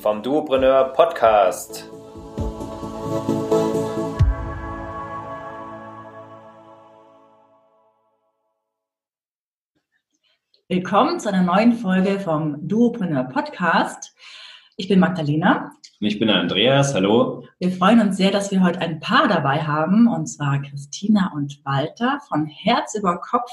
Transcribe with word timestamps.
vom 0.00 0.22
Duopreneur 0.22 0.92
Podcast. 0.92 1.90
Willkommen 10.68 11.18
zu 11.18 11.28
einer 11.30 11.42
neuen 11.42 11.72
Folge 11.72 12.20
vom 12.20 12.68
Duopreneur 12.68 13.24
Podcast. 13.24 14.14
Ich 14.80 14.86
bin 14.86 15.00
Magdalena. 15.00 15.72
Und 16.00 16.06
ich 16.06 16.20
bin 16.20 16.30
Andreas. 16.30 16.94
Hallo. 16.94 17.42
Wir 17.58 17.72
freuen 17.72 18.00
uns 18.00 18.16
sehr, 18.16 18.30
dass 18.30 18.52
wir 18.52 18.62
heute 18.62 18.78
ein 18.78 19.00
Paar 19.00 19.26
dabei 19.26 19.64
haben, 19.64 20.06
und 20.06 20.28
zwar 20.28 20.62
Christina 20.62 21.32
und 21.34 21.60
Walter 21.64 22.20
von 22.28 22.46
Herz 22.46 22.94
über 22.94 23.18
Kopf. 23.18 23.50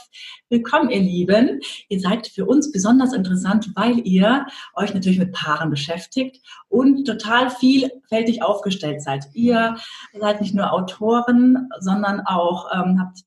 Willkommen, 0.49 0.91
ihr 0.91 0.99
Lieben. 0.99 1.61
Ihr 1.89 1.99
seid 1.99 2.27
für 2.27 2.45
uns 2.45 2.71
besonders 2.71 3.11
interessant, 3.11 3.71
weil 3.73 4.05
ihr 4.05 4.45
euch 4.75 4.93
natürlich 4.93 5.17
mit 5.17 5.33
Paaren 5.33 5.71
beschäftigt 5.71 6.45
und 6.69 7.05
total 7.05 7.49
vielfältig 7.49 8.43
aufgestellt 8.43 9.01
seid. 9.01 9.25
Ihr 9.33 9.77
seid 10.13 10.41
nicht 10.41 10.53
nur 10.53 10.71
Autoren, 10.73 11.69
sondern 11.79 12.19
auch 12.19 12.69
ähm, 12.71 12.99
habt 12.99 13.23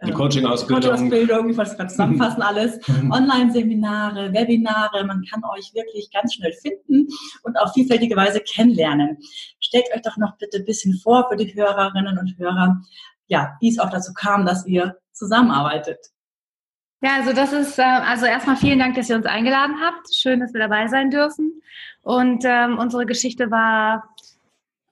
eine 0.00 0.12
Coaching-Ausbildung. 0.12 0.90
Coaching-Ausbildung, 0.90 1.50
ich 1.50 1.56
wollte 1.56 1.70
es 1.72 1.76
gerade 1.76 1.90
zusammenfassen 1.90 2.42
alles. 2.42 2.78
Online-Seminare, 3.10 4.32
Webinare, 4.32 5.04
man 5.04 5.24
kann 5.28 5.42
euch 5.44 5.74
wirklich 5.74 6.10
ganz 6.12 6.34
schnell 6.34 6.52
finden 6.52 7.08
und 7.42 7.56
auf 7.58 7.72
vielfältige 7.72 8.14
Weise 8.16 8.40
kennenlernen. 8.40 9.18
Stellt 9.60 9.86
euch 9.94 10.02
doch 10.02 10.16
noch 10.16 10.36
bitte 10.38 10.58
ein 10.58 10.64
bisschen 10.64 10.94
vor 10.98 11.26
für 11.28 11.36
die 11.36 11.52
Hörerinnen 11.52 12.16
und 12.18 12.38
Hörer, 12.38 12.80
ja, 13.26 13.56
wie 13.60 13.68
es 13.68 13.78
auch 13.78 13.90
dazu 13.90 14.12
kam, 14.14 14.46
dass 14.46 14.66
ihr 14.66 14.96
zusammenarbeitet. 15.12 15.98
Ja, 17.00 17.16
also 17.16 17.32
das 17.32 17.52
ist, 17.52 17.78
äh, 17.78 17.82
also 17.82 18.26
erstmal 18.26 18.56
vielen 18.56 18.78
Dank, 18.78 18.96
dass 18.96 19.08
ihr 19.08 19.16
uns 19.16 19.26
eingeladen 19.26 19.76
habt. 19.80 20.12
Schön, 20.12 20.40
dass 20.40 20.52
wir 20.52 20.60
dabei 20.60 20.88
sein 20.88 21.10
dürfen. 21.10 21.60
Und 22.02 22.44
ähm, 22.44 22.78
unsere 22.78 23.06
Geschichte 23.06 23.50
war 23.50 24.14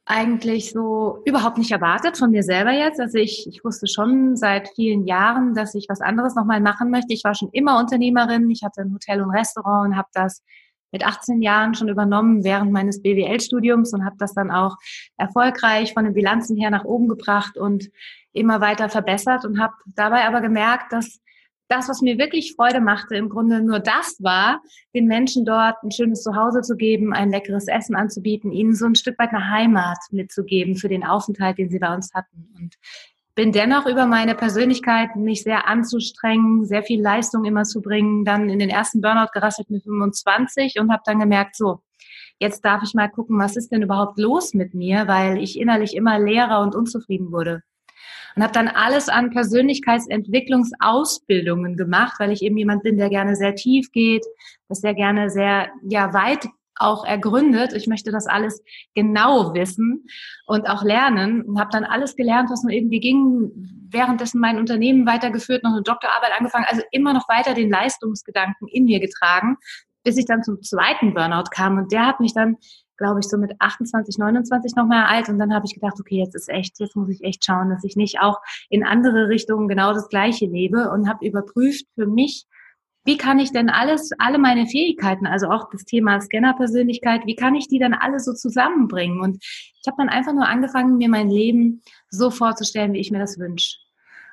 eigentlich 0.07 0.71
so 0.71 1.21
überhaupt 1.25 1.59
nicht 1.59 1.73
erwartet 1.73 2.17
von 2.17 2.31
mir 2.31 2.45
selber 2.45 2.71
jetzt. 2.71 3.01
Also 3.01 3.19
ich, 3.19 3.47
ich 3.49 3.65
wusste 3.65 3.89
schon 3.89 4.37
seit 4.37 4.69
vielen 4.69 5.05
Jahren, 5.05 5.53
dass 5.53 5.75
ich 5.75 5.87
was 5.89 6.01
anderes 6.01 6.37
nochmal 6.37 6.61
machen 6.61 6.91
möchte. 6.91 7.13
Ich 7.13 7.25
war 7.25 7.35
schon 7.35 7.51
immer 7.53 7.79
Unternehmerin. 7.81 8.49
Ich 8.49 8.63
hatte 8.63 8.83
ein 8.83 8.95
Hotel 8.95 9.21
und 9.21 9.31
Restaurant 9.31 9.91
und 9.91 9.97
habe 9.97 10.09
das 10.13 10.45
mit 10.93 11.05
18 11.05 11.43
Jahren 11.43 11.75
schon 11.75 11.89
übernommen 11.89 12.45
während 12.45 12.71
meines 12.71 13.03
BWL-Studiums 13.03 13.93
und 13.93 14.05
habe 14.05 14.17
das 14.19 14.33
dann 14.33 14.53
auch 14.53 14.77
erfolgreich 15.17 15.93
von 15.93 16.05
den 16.05 16.15
Bilanzen 16.15 16.57
her 16.57 16.71
nach 16.71 16.85
oben 16.85 17.09
gebracht 17.09 17.59
und 17.59 17.91
immer 18.33 18.61
weiter 18.61 18.89
verbessert 18.89 19.45
und 19.45 19.59
habe 19.59 19.75
dabei 19.87 20.25
aber 20.25 20.41
gemerkt, 20.41 20.93
dass 20.93 21.21
das, 21.69 21.89
was 21.89 22.01
mir 22.01 22.19
wirklich 22.19 22.55
Freude 22.55 22.81
machte, 22.81 23.17
im 23.17 23.29
Grunde 23.29 23.63
nur 23.63 23.81
das 23.81 24.17
war, 24.21 24.63
den 24.95 25.07
Menschen 25.07 25.45
dort 25.45 25.83
ein 25.83 25.91
schönes 25.91 26.23
Zuhause 26.23 26.63
zu 26.63 26.77
geben, 26.77 27.13
ein 27.13 27.31
leckeres 27.31 27.69
Essen 27.69 27.97
anzubieten, 27.97 28.53
ihnen 28.53 28.75
so 28.75 28.87
ein 28.87 28.95
Stück 28.95 29.19
weit 29.19 29.31
eine 29.31 29.51
Heimat 29.51 29.99
mitzugeben 30.11 30.77
für 30.77 30.89
den 30.89 31.05
Aufenthalt, 31.05 31.59
den 31.59 31.71
sie 31.71 31.79
bei 31.79 31.95
uns 31.95 32.13
hatten. 32.15 32.49
Und 32.57 32.77
bin 33.35 33.53
dennoch 33.53 33.87
über 33.87 34.07
meine 34.07 34.35
Persönlichkeit, 34.35 35.15
mich 35.17 35.43
sehr 35.43 35.69
anzustrengen, 35.69 36.65
sehr 36.65 36.83
viel 36.83 37.03
Leistung 37.03 37.45
immer 37.45 37.65
zu 37.65 37.83
bringen, 37.83 38.25
dann 38.25 38.49
in 38.49 38.59
den 38.59 38.71
ersten 38.71 39.01
Burnout 39.01 39.31
gerasselt 39.33 39.69
mit 39.69 39.83
25 39.83 40.81
und 40.81 40.91
habe 40.91 41.03
dann 41.05 41.21
gemerkt, 41.21 41.55
so, 41.55 41.81
jetzt 42.39 42.65
darf 42.65 42.83
ich 42.83 42.95
mal 42.95 43.09
gucken, 43.09 43.39
was 43.39 43.57
ist 43.57 43.73
denn 43.73 43.83
überhaupt 43.83 44.19
los 44.19 44.55
mit 44.55 44.73
mir, 44.73 45.07
weil 45.07 45.37
ich 45.37 45.59
innerlich 45.59 45.95
immer 45.95 46.19
leerer 46.19 46.61
und 46.63 46.75
unzufrieden 46.75 47.31
wurde 47.31 47.63
und 48.37 48.43
habe 48.43 48.53
dann 48.53 48.69
alles 48.69 49.09
an 49.09 49.31
Persönlichkeitsentwicklungsausbildungen 49.31 51.77
gemacht, 51.77 52.17
weil 52.19 52.33
ich 52.33 52.43
eben 52.43 52.59
jemand 52.59 52.83
bin, 52.83 52.99
der 52.99 53.09
gerne 53.09 53.35
sehr 53.35 53.55
tief 53.55 53.91
geht, 53.93 54.27
das 54.69 54.81
sehr 54.81 54.95
gerne 54.95 55.31
sehr 55.31 55.69
ja 55.89 56.13
weit 56.13 56.47
auch 56.79 57.07
ergründet. 57.07 57.73
Ich 57.73 57.87
möchte 57.87 58.13
das 58.13 58.27
alles 58.27 58.63
genau 58.95 59.55
wissen 59.55 60.07
und 60.47 60.69
auch 60.69 60.83
lernen 60.83 61.41
und 61.43 61.59
habe 61.59 61.71
dann 61.73 61.85
alles 61.85 62.17
gelernt, 62.17 62.51
was 62.51 62.63
nur 62.63 62.73
irgendwie 62.73 63.01
ging, 63.01 63.51
währenddessen 63.89 64.41
mein 64.41 64.59
Unternehmen 64.59 65.07
weitergeführt, 65.07 65.63
noch 65.63 65.73
eine 65.73 65.83
Doktorarbeit 65.83 66.33
angefangen, 66.39 66.67
also 66.69 66.83
immer 66.91 67.15
noch 67.15 67.29
weiter 67.29 67.55
den 67.55 67.71
Leistungsgedanken 67.71 68.69
in 68.69 68.85
mir 68.85 69.01
getragen, 69.01 69.57
bis 70.07 70.17
ich 70.17 70.25
dann 70.25 70.45
zum 70.45 70.63
zweiten 70.63 71.15
Burnout 71.15 71.51
kam 71.51 71.79
und 71.79 71.91
der 71.91 72.07
hat 72.07 72.21
mich 72.21 72.33
dann 72.33 72.57
glaube 72.97 73.21
ich, 73.21 73.29
so 73.29 73.37
mit 73.37 73.53
28, 73.59 74.17
29 74.17 74.75
noch 74.75 74.87
mal 74.87 75.05
alt. 75.05 75.29
Und 75.29 75.39
dann 75.39 75.53
habe 75.53 75.67
ich 75.67 75.75
gedacht, 75.75 76.01
okay, 76.01 76.17
jetzt 76.17 76.35
ist 76.35 76.49
echt, 76.49 76.81
jetzt 76.81 76.97
muss 76.97 77.11
ich 77.11 77.23
echt 77.23 77.45
schauen, 77.45 77.69
dass 77.69 77.85
ich 77.85 77.95
nicht 77.95 78.21
auch 78.21 78.39
in 78.71 78.85
andere 78.85 79.29
Richtungen 79.29 79.69
genau 79.69 79.93
das 79.93 80.09
Gleiche 80.09 80.47
lebe 80.47 80.91
und 80.91 81.07
habe 81.07 81.27
überprüft 81.27 81.85
für 81.95 82.07
mich, 82.07 82.47
wie 83.05 83.19
kann 83.19 83.39
ich 83.39 83.53
denn 83.53 83.69
alles, 83.69 84.13
alle 84.19 84.39
meine 84.39 84.67
Fähigkeiten, 84.67 85.27
also 85.27 85.49
auch 85.49 85.69
das 85.71 85.85
Thema 85.85 86.21
Scannerpersönlichkeit, 86.21 87.27
wie 87.27 87.37
kann 87.37 87.55
ich 87.55 87.69
die 87.69 87.79
dann 87.79 87.93
alle 87.93 88.19
so 88.19 88.33
zusammenbringen? 88.33 89.21
Und 89.21 89.37
ich 89.45 89.83
habe 89.87 89.97
dann 89.99 90.09
einfach 90.09 90.33
nur 90.33 90.49
angefangen, 90.49 90.97
mir 90.97 91.11
mein 91.11 91.29
Leben 91.29 91.83
so 92.09 92.31
vorzustellen, 92.31 92.95
wie 92.95 93.01
ich 93.01 93.11
mir 93.11 93.19
das 93.19 93.39
wünsche 93.39 93.77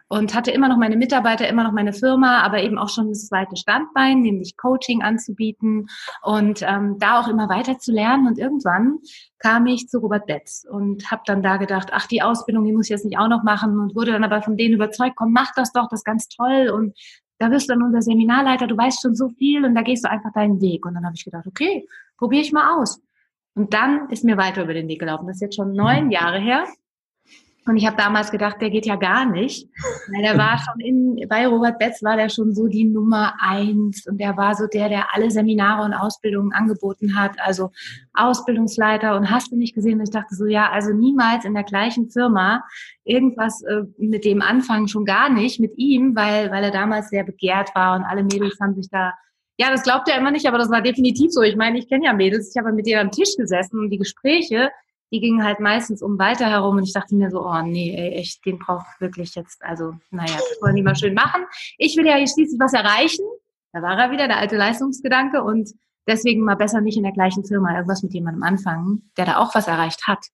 und 0.08 0.36
hatte 0.36 0.52
immer 0.52 0.68
noch 0.68 0.78
meine 0.78 0.97
Mitarbeiter, 0.97 1.47
immer 1.47 1.64
noch 1.64 1.72
meine 1.72 1.94
Firma, 1.94 2.41
aber 2.41 2.62
eben 2.62 2.78
auch 2.78 2.90
schon 2.90 3.09
das 3.09 3.28
zweite 3.28 3.56
Standbein, 3.56 4.22
nämlich 4.22 4.58
Coaching 4.58 5.02
anzubieten 5.02 5.88
und 6.22 6.62
ähm, 6.62 6.97
da 7.00 7.19
auch 7.19 7.28
immer 7.28 7.50
weiter 7.50 7.80
zu 7.80 7.91
lernen. 7.91 8.28
Und 8.28 8.38
irgendwann 8.38 9.00
kam 9.40 9.66
ich 9.66 9.88
zu 9.88 10.00
Robert 10.00 10.25
Betz 10.28 10.66
und 10.69 11.09
habe 11.09 11.24
dann 11.25 11.41
da 11.41 11.58
gedacht, 11.58 11.90
ach, 11.91 12.08
die 12.08 12.22
Ausbildung, 12.22 12.66
die 12.66 12.74
muss 12.74 12.86
ich 12.88 12.91
jetzt 12.91 13.06
nicht 13.06 13.18
auch 13.18 13.28
noch 13.28 13.44
machen 13.44 13.80
und 13.80 13.96
wurde 13.96 14.12
dann 14.12 14.24
aber 14.24 14.41
von 14.41 14.58
denen 14.58 14.75
überzeugt, 14.75 15.16
komm, 15.16 15.31
mach 15.31 15.52
das 15.56 15.72
doch, 15.72 15.88
das 15.90 16.02
ist 16.02 16.06
ganz 16.06 16.28
toll 16.28 16.70
und 16.70 16.97
da 17.40 17.52
wirst 17.52 17.70
du 17.70 17.74
dann 17.74 17.84
unser 17.84 18.02
Seminarleiter, 18.02 18.68
du 18.68 18.78
weißt 18.78 19.02
schon 19.02 19.16
so 19.16 19.30
viel 19.30 19.66
und 19.66 19.75
da 19.75 19.81
gehst 19.81 20.06
du 20.06 20.09
einfach 20.09 20.31
deinen 20.34 20.62
Weg. 20.62 20.85
Und 20.85 20.94
dann 20.94 21.06
habe 21.06 21.16
ich 21.16 21.25
gedacht, 21.25 21.46
okay, 21.46 21.85
probiere 22.18 22.41
ich 22.41 22.53
mal 22.53 22.80
aus. 22.80 23.02
Und 23.56 23.74
dann 23.74 24.09
ist 24.09 24.24
mir 24.24 24.38
weiter 24.38 24.64
über 24.64 24.74
den 24.74 24.88
Weg 24.88 25.00
gelaufen. 25.00 25.28
Das 25.28 25.38
ist 25.38 25.41
jetzt 25.41 25.56
schon 25.56 25.74
neun 25.74 26.09
Jahre 26.09 26.40
her. 26.40 26.66
Und 27.66 27.78
ich 27.78 27.85
habe 27.85 27.96
damals 27.96 28.29
gedacht, 28.29 28.57
der 28.62 28.69
geht 28.69 28.85
ja 28.85 28.97
gar 28.97 29.25
nicht. 29.25 29.69
Weil 30.12 30.22
der 30.22 30.38
war 30.38 30.57
schon 30.57 30.79
in, 30.81 31.28
bei 31.29 31.47
Robert 31.47 31.79
Betz 31.79 32.03
war 32.03 32.18
der 32.18 32.29
schon 32.29 32.53
so 32.53 32.68
die 32.68 32.84
Nummer 32.84 33.35
eins 33.40 34.06
und 34.06 34.19
der 34.19 34.35
war 34.35 34.56
so 34.56 34.68
der, 34.68 34.90
der 34.90 35.13
alle 35.13 35.31
Seminare 35.31 35.84
und 35.84 35.94
Ausbildungen 35.94 36.52
angeboten 36.52 37.18
hat, 37.18 37.40
also 37.40 37.72
Ausbildungsleiter 38.13 39.16
und 39.16 39.29
hast 39.29 39.52
du 39.52 39.56
nicht 39.56 39.75
gesehen. 39.75 40.00
Und 40.00 40.03
ich 40.03 40.12
dachte 40.12 40.35
so, 40.35 40.46
ja, 40.46 40.72
also 40.72 40.91
niemals 40.91 41.46
in 41.46 41.53
der 41.53 41.63
gleichen 41.63 42.09
Firma 42.09 42.63
irgendwas 43.06 43.62
äh, 43.63 43.84
mit 43.97 44.25
dem 44.25 44.41
anfangen, 44.41 44.88
schon 44.88 45.06
gar 45.06 45.29
nicht 45.29 45.59
mit 45.59 45.78
ihm, 45.78 46.16
weil, 46.16 46.52
weil 46.52 46.66
er 46.66 46.72
damals 46.72 47.09
sehr 47.09 47.23
begehrt 47.23 47.73
war 47.75 47.96
und 47.96 48.03
alle 48.03 48.23
Mädels 48.23 48.59
haben 48.59 48.75
sich 48.75 48.90
da 48.90 49.13
ja, 49.59 49.69
das 49.69 49.84
glaubt 49.84 50.09
er 50.09 50.18
immer 50.18 50.31
nicht, 50.31 50.47
aber 50.47 50.57
das 50.57 50.72
war 50.72 50.81
definitiv 50.81 51.31
so. 51.31 51.44
Ich 51.44 51.56
meine, 51.56 51.78
ich 51.78 51.88
kenne 51.88 52.06
ja 52.06 52.13
Mädels, 52.13 52.52
ich 52.53 52.59
habe 52.59 52.73
mit 52.73 52.88
denen 52.88 53.02
am 53.02 53.12
Tisch 53.12 53.35
gesessen 53.38 53.79
und 53.79 53.91
die 53.91 54.00
Gespräche, 54.00 54.72
die 55.13 55.19
gingen 55.19 55.44
halt 55.44 55.59
meistens 55.59 56.01
um 56.01 56.18
weiter 56.18 56.50
herum 56.50 56.78
und 56.78 56.84
ich 56.84 56.91
dachte 56.91 57.16
mir 57.16 57.29
so, 57.29 57.46
oh 57.46 57.62
nee, 57.62 57.96
ey, 57.96 58.19
echt, 58.19 58.44
den 58.47 58.57
braucht 58.57 59.00
wirklich 59.00 59.35
jetzt, 59.35 59.63
also 59.63 59.94
naja, 60.09 60.34
das 60.34 60.57
wollen 60.59 60.75
die 60.75 60.81
mal 60.81 60.96
schön 60.96 61.13
machen. 61.13 61.46
Ich 61.78 61.96
will 61.96 62.07
ja 62.07 62.16
hier 62.16 62.28
schließlich 62.28 62.59
was 62.59 62.74
erreichen. 62.74 63.23
Da 63.73 63.84
war 63.84 63.96
er 63.97 64.09
wieder, 64.09 64.28
der 64.28 64.38
alte 64.38 64.57
Leistungsgedanke 64.57 65.44
und 65.44 65.69
deswegen 66.07 66.44
mal 66.44 66.56
besser 66.56 66.82
nicht 66.82 66.97
in 66.97 67.03
der 67.03 67.11
gleichen 67.11 67.46
Firma 67.46 67.76
irgendwas 67.76 68.02
mit 68.02 68.11
jemandem 68.11 68.41
anfangen, 68.41 69.11
der 69.16 69.26
da 69.26 69.37
auch 69.37 69.53
was 69.53 69.67
erreicht 69.67 70.08
hat. 70.08 70.26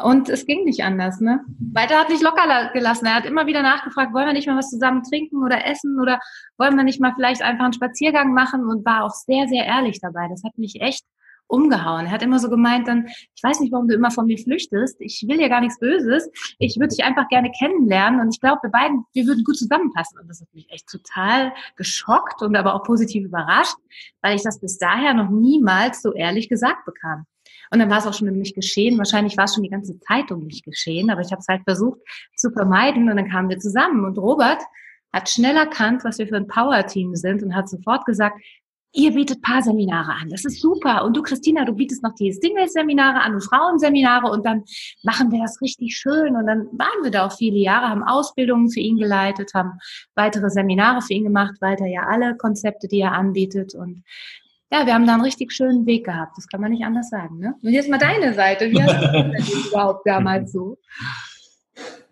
Und 0.00 0.28
es 0.28 0.46
ging 0.46 0.64
nicht 0.64 0.84
anders, 0.84 1.20
ne? 1.20 1.40
Weiter 1.72 1.98
hat 1.98 2.08
nicht 2.08 2.22
locker 2.22 2.70
gelassen. 2.72 3.06
Er 3.06 3.14
hat 3.14 3.24
immer 3.24 3.46
wieder 3.46 3.62
nachgefragt, 3.62 4.12
wollen 4.12 4.26
wir 4.26 4.34
nicht 4.34 4.46
mal 4.46 4.56
was 4.58 4.70
zusammen 4.70 5.02
trinken 5.02 5.42
oder 5.42 5.66
essen 5.66 5.98
oder 6.00 6.20
wollen 6.58 6.76
wir 6.76 6.84
nicht 6.84 7.00
mal 7.00 7.14
vielleicht 7.16 7.42
einfach 7.42 7.64
einen 7.64 7.72
Spaziergang 7.72 8.34
machen 8.34 8.66
und 8.66 8.84
war 8.84 9.04
auch 9.04 9.14
sehr, 9.14 9.48
sehr 9.48 9.64
ehrlich 9.64 9.98
dabei. 10.00 10.28
Das 10.28 10.44
hat 10.44 10.58
mich 10.58 10.80
echt 10.80 11.04
umgehauen. 11.48 12.06
Er 12.06 12.12
hat 12.12 12.22
immer 12.22 12.38
so 12.38 12.48
gemeint 12.48 12.88
dann, 12.88 13.06
ich 13.06 13.42
weiß 13.42 13.60
nicht, 13.60 13.72
warum 13.72 13.88
du 13.88 13.94
immer 13.94 14.10
von 14.10 14.26
mir 14.26 14.38
flüchtest. 14.38 14.96
Ich 15.00 15.24
will 15.28 15.38
dir 15.38 15.48
gar 15.48 15.60
nichts 15.60 15.78
Böses. 15.78 16.28
Ich 16.58 16.76
würde 16.76 16.94
dich 16.94 17.04
einfach 17.04 17.28
gerne 17.28 17.50
kennenlernen 17.58 18.20
und 18.20 18.34
ich 18.34 18.40
glaube, 18.40 18.60
wir 18.62 18.70
beiden, 18.70 19.04
wir 19.12 19.26
würden 19.26 19.44
gut 19.44 19.56
zusammenpassen. 19.56 20.18
Und 20.18 20.28
das 20.28 20.40
hat 20.40 20.48
mich 20.52 20.68
echt 20.70 20.88
total 20.88 21.52
geschockt 21.76 22.42
und 22.42 22.56
aber 22.56 22.74
auch 22.74 22.82
positiv 22.82 23.24
überrascht, 23.24 23.76
weil 24.22 24.36
ich 24.36 24.42
das 24.42 24.60
bis 24.60 24.78
daher 24.78 25.14
noch 25.14 25.30
niemals 25.30 26.02
so 26.02 26.12
ehrlich 26.12 26.48
gesagt 26.48 26.84
bekam. 26.84 27.26
Und 27.70 27.80
dann 27.80 27.90
war 27.90 27.98
es 27.98 28.06
auch 28.06 28.14
schon 28.14 28.28
nicht 28.28 28.54
geschehen. 28.54 28.98
Wahrscheinlich 28.98 29.36
war 29.36 29.44
es 29.44 29.54
schon 29.54 29.62
die 29.62 29.70
ganze 29.70 29.98
Zeit 30.00 30.30
um 30.30 30.44
mich 30.44 30.62
geschehen, 30.62 31.10
aber 31.10 31.20
ich 31.20 31.32
habe 31.32 31.40
es 31.40 31.48
halt 31.48 31.62
versucht 31.64 32.00
zu 32.36 32.50
vermeiden 32.50 33.08
und 33.10 33.16
dann 33.16 33.28
kamen 33.28 33.48
wir 33.48 33.58
zusammen. 33.58 34.04
Und 34.04 34.18
Robert 34.18 34.62
hat 35.12 35.28
schnell 35.28 35.56
erkannt, 35.56 36.04
was 36.04 36.18
wir 36.18 36.28
für 36.28 36.36
ein 36.36 36.46
Power-Team 36.46 37.14
sind 37.16 37.42
und 37.42 37.54
hat 37.54 37.68
sofort 37.68 38.04
gesagt, 38.04 38.38
ihr 38.96 39.12
bietet 39.12 39.42
Paarseminare 39.42 40.12
an. 40.12 40.30
Das 40.30 40.44
ist 40.44 40.60
super. 40.60 41.04
Und 41.04 41.16
du, 41.16 41.22
Christina, 41.22 41.64
du 41.64 41.74
bietest 41.74 42.02
noch 42.02 42.14
die 42.14 42.32
Single-Seminare 42.32 43.20
an 43.20 43.34
und 43.34 43.42
Frauenseminare 43.42 44.26
und 44.28 44.44
dann 44.44 44.64
machen 45.02 45.30
wir 45.30 45.40
das 45.40 45.60
richtig 45.60 45.96
schön. 45.96 46.34
Und 46.34 46.46
dann 46.46 46.66
waren 46.72 47.04
wir 47.04 47.10
da 47.10 47.26
auch 47.26 47.36
viele 47.36 47.58
Jahre, 47.58 47.88
haben 47.88 48.02
Ausbildungen 48.02 48.70
für 48.70 48.80
ihn 48.80 48.96
geleitet, 48.96 49.52
haben 49.54 49.78
weitere 50.14 50.50
Seminare 50.50 51.02
für 51.02 51.12
ihn 51.12 51.24
gemacht, 51.24 51.60
weiter 51.60 51.86
ja 51.86 52.06
alle 52.08 52.36
Konzepte, 52.36 52.88
die 52.88 53.00
er 53.00 53.12
anbietet. 53.12 53.74
Und 53.74 54.02
ja, 54.72 54.86
wir 54.86 54.94
haben 54.94 55.06
da 55.06 55.14
einen 55.14 55.24
richtig 55.24 55.52
schönen 55.52 55.86
Weg 55.86 56.06
gehabt. 56.06 56.32
Das 56.36 56.48
kann 56.48 56.62
man 56.62 56.72
nicht 56.72 56.84
anders 56.84 57.10
sagen. 57.10 57.38
Ne? 57.38 57.54
Und 57.62 57.72
jetzt 57.72 57.90
mal 57.90 57.98
deine 57.98 58.34
Seite. 58.34 58.70
Wie 58.70 58.82
hast 58.82 59.14
du 59.14 59.32
das 59.32 59.66
überhaupt 59.68 60.06
damals 60.06 60.52
so? 60.52 60.78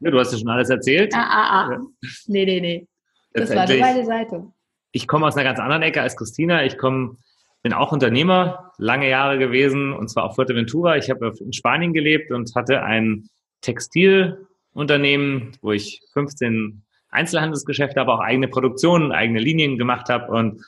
Ja, 0.00 0.10
du 0.10 0.18
hast 0.18 0.32
ja 0.32 0.38
schon 0.38 0.48
alles 0.48 0.68
erzählt. 0.68 1.14
Ah, 1.14 1.26
ah, 1.28 1.62
ah. 1.62 1.78
Nee, 2.26 2.44
nee, 2.44 2.60
nee. 2.60 2.86
Das 3.32 3.54
war 3.54 3.66
nur 3.66 3.78
meine 3.78 4.04
Seite 4.04 4.53
ich 4.94 5.08
komme 5.08 5.26
aus 5.26 5.34
einer 5.34 5.42
ganz 5.44 5.58
anderen 5.58 5.82
Ecke 5.82 6.00
als 6.00 6.16
Christina. 6.16 6.64
Ich 6.64 6.78
komme, 6.78 7.16
bin 7.62 7.72
auch 7.72 7.90
Unternehmer, 7.90 8.72
lange 8.78 9.08
Jahre 9.08 9.38
gewesen, 9.38 9.92
und 9.92 10.08
zwar 10.08 10.24
auf 10.24 10.36
Fuerteventura. 10.36 10.96
Ich 10.96 11.10
habe 11.10 11.34
in 11.40 11.52
Spanien 11.52 11.92
gelebt 11.92 12.30
und 12.30 12.54
hatte 12.54 12.80
ein 12.84 13.28
Textilunternehmen, 13.60 15.56
wo 15.62 15.72
ich 15.72 16.00
15 16.12 16.84
Einzelhandelsgeschäfte, 17.10 18.00
aber 18.00 18.14
auch 18.14 18.20
eigene 18.20 18.46
Produktionen, 18.46 19.10
eigene 19.10 19.40
Linien 19.40 19.78
gemacht 19.78 20.08
habe. 20.08 20.30
Und 20.32 20.64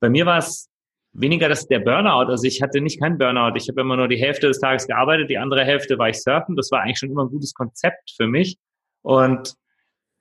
bei 0.00 0.08
mir 0.08 0.24
war 0.24 0.38
es 0.38 0.70
weniger 1.12 1.50
das 1.50 1.68
der 1.68 1.80
Burnout. 1.80 2.30
Also 2.30 2.44
ich 2.44 2.62
hatte 2.62 2.80
nicht 2.80 2.98
keinen 2.98 3.18
Burnout. 3.18 3.56
Ich 3.56 3.68
habe 3.68 3.82
immer 3.82 3.96
nur 3.96 4.08
die 4.08 4.16
Hälfte 4.16 4.48
des 4.48 4.58
Tages 4.58 4.86
gearbeitet, 4.86 5.28
die 5.28 5.36
andere 5.36 5.64
Hälfte 5.66 5.98
war 5.98 6.08
ich 6.08 6.22
surfen. 6.22 6.56
Das 6.56 6.70
war 6.70 6.80
eigentlich 6.80 6.98
schon 6.98 7.10
immer 7.10 7.24
ein 7.24 7.30
gutes 7.30 7.52
Konzept 7.52 8.14
für 8.16 8.26
mich. 8.26 8.56
Und 9.02 9.54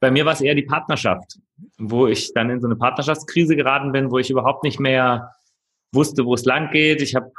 bei 0.06 0.12
mir 0.12 0.24
war 0.24 0.34
es 0.34 0.42
eher 0.42 0.54
die 0.54 0.62
Partnerschaft, 0.62 1.40
wo 1.80 2.06
ich 2.06 2.32
dann 2.36 2.52
in 2.52 2.62
so 2.62 2.68
eine 2.68 2.76
Partnerschaftskrise 2.76 3.56
geraten 3.56 3.92
bin, 3.92 4.12
wo 4.12 4.20
ich 4.20 4.30
überhaupt 4.30 4.64
nicht 4.64 4.80
mehr 4.80 5.32
wusste, 5.92 6.26
wo 6.26 6.36
es 6.36 6.46
lang 6.46 6.70
geht. 6.70 7.02
Ich 7.02 7.16
habe 7.16 7.32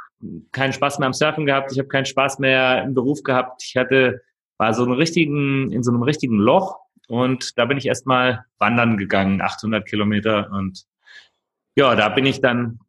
keinen 0.51 0.73
Spaß 0.73 0.99
mehr 0.99 1.05
am 1.05 1.13
Surfen 1.13 1.45
gehabt, 1.45 1.71
ich 1.71 1.79
habe 1.79 1.87
keinen 1.87 2.05
Spaß 2.05 2.39
mehr 2.39 2.83
im 2.83 2.93
Beruf 2.93 3.23
gehabt. 3.23 3.63
Ich 3.63 3.77
hatte 3.77 4.21
war 4.57 4.73
so 4.73 4.83
einen 4.83 4.91
richtigen 4.91 5.71
in 5.71 5.81
so 5.81 5.91
einem 5.91 6.03
richtigen 6.03 6.39
Loch 6.39 6.77
und 7.07 7.57
da 7.57 7.63
bin 7.63 7.77
ich 7.77 7.85
erstmal 7.85 8.43
wandern 8.57 8.97
gegangen, 8.97 9.39
800 9.39 9.87
Kilometer 9.87 10.51
und 10.51 10.83
ja, 11.77 11.95
da 11.95 12.09
bin 12.09 12.25
ich 12.25 12.41
dann 12.41 12.81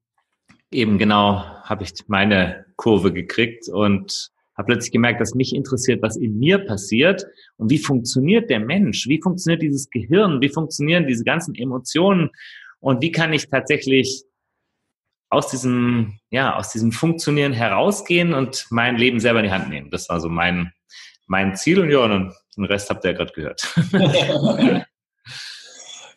eben 0.73 0.99
genau 0.99 1.45
habe 1.63 1.85
ich 1.85 1.93
meine 2.09 2.67
Kurve 2.75 3.13
gekriegt 3.13 3.69
und 3.69 4.33
habe 4.59 4.67
plötzlich 4.67 4.93
gemerkt, 4.93 5.21
dass 5.21 5.35
mich 5.35 5.55
interessiert, 5.55 6.03
was 6.03 6.17
in 6.17 6.39
mir 6.39 6.59
passiert 6.59 7.25
und 7.57 7.71
wie 7.71 7.79
funktioniert 7.79 8.51
der 8.51 8.61
Mensch, 8.61 9.07
wie 9.07 9.23
funktioniert 9.23 9.63
dieses 9.63 9.89
Gehirn, 9.89 10.41
wie 10.41 10.49
funktionieren 10.49 11.07
diese 11.07 11.25
ganzen 11.25 11.55
Emotionen 11.55 12.31
und 12.81 13.01
wie 13.01 13.13
kann 13.13 13.33
ich 13.33 13.49
tatsächlich 13.49 14.25
aus 15.31 15.49
diesem, 15.49 16.19
ja, 16.31 16.57
aus 16.57 16.71
diesem 16.71 16.91
Funktionieren 16.91 17.53
herausgehen 17.53 18.35
und 18.35 18.67
mein 18.71 18.97
Leben 18.97 19.21
selber 19.21 19.41
in 19.41 19.47
die 19.47 19.53
Hand 19.53 19.69
nehmen. 19.69 19.91
Das 19.91 20.09
war 20.09 20.21
so 20.21 20.29
mein, 20.29 20.73
mein 21.27 21.55
Ziel 21.55 21.79
und 21.81 21.91
ja, 21.91 22.01
und 22.01 22.35
den 22.57 22.65
Rest 22.65 22.91
habt 22.91 23.05
ihr 23.05 23.13
ja 23.13 23.17
gerade 23.17 23.33
gehört. 23.33 23.75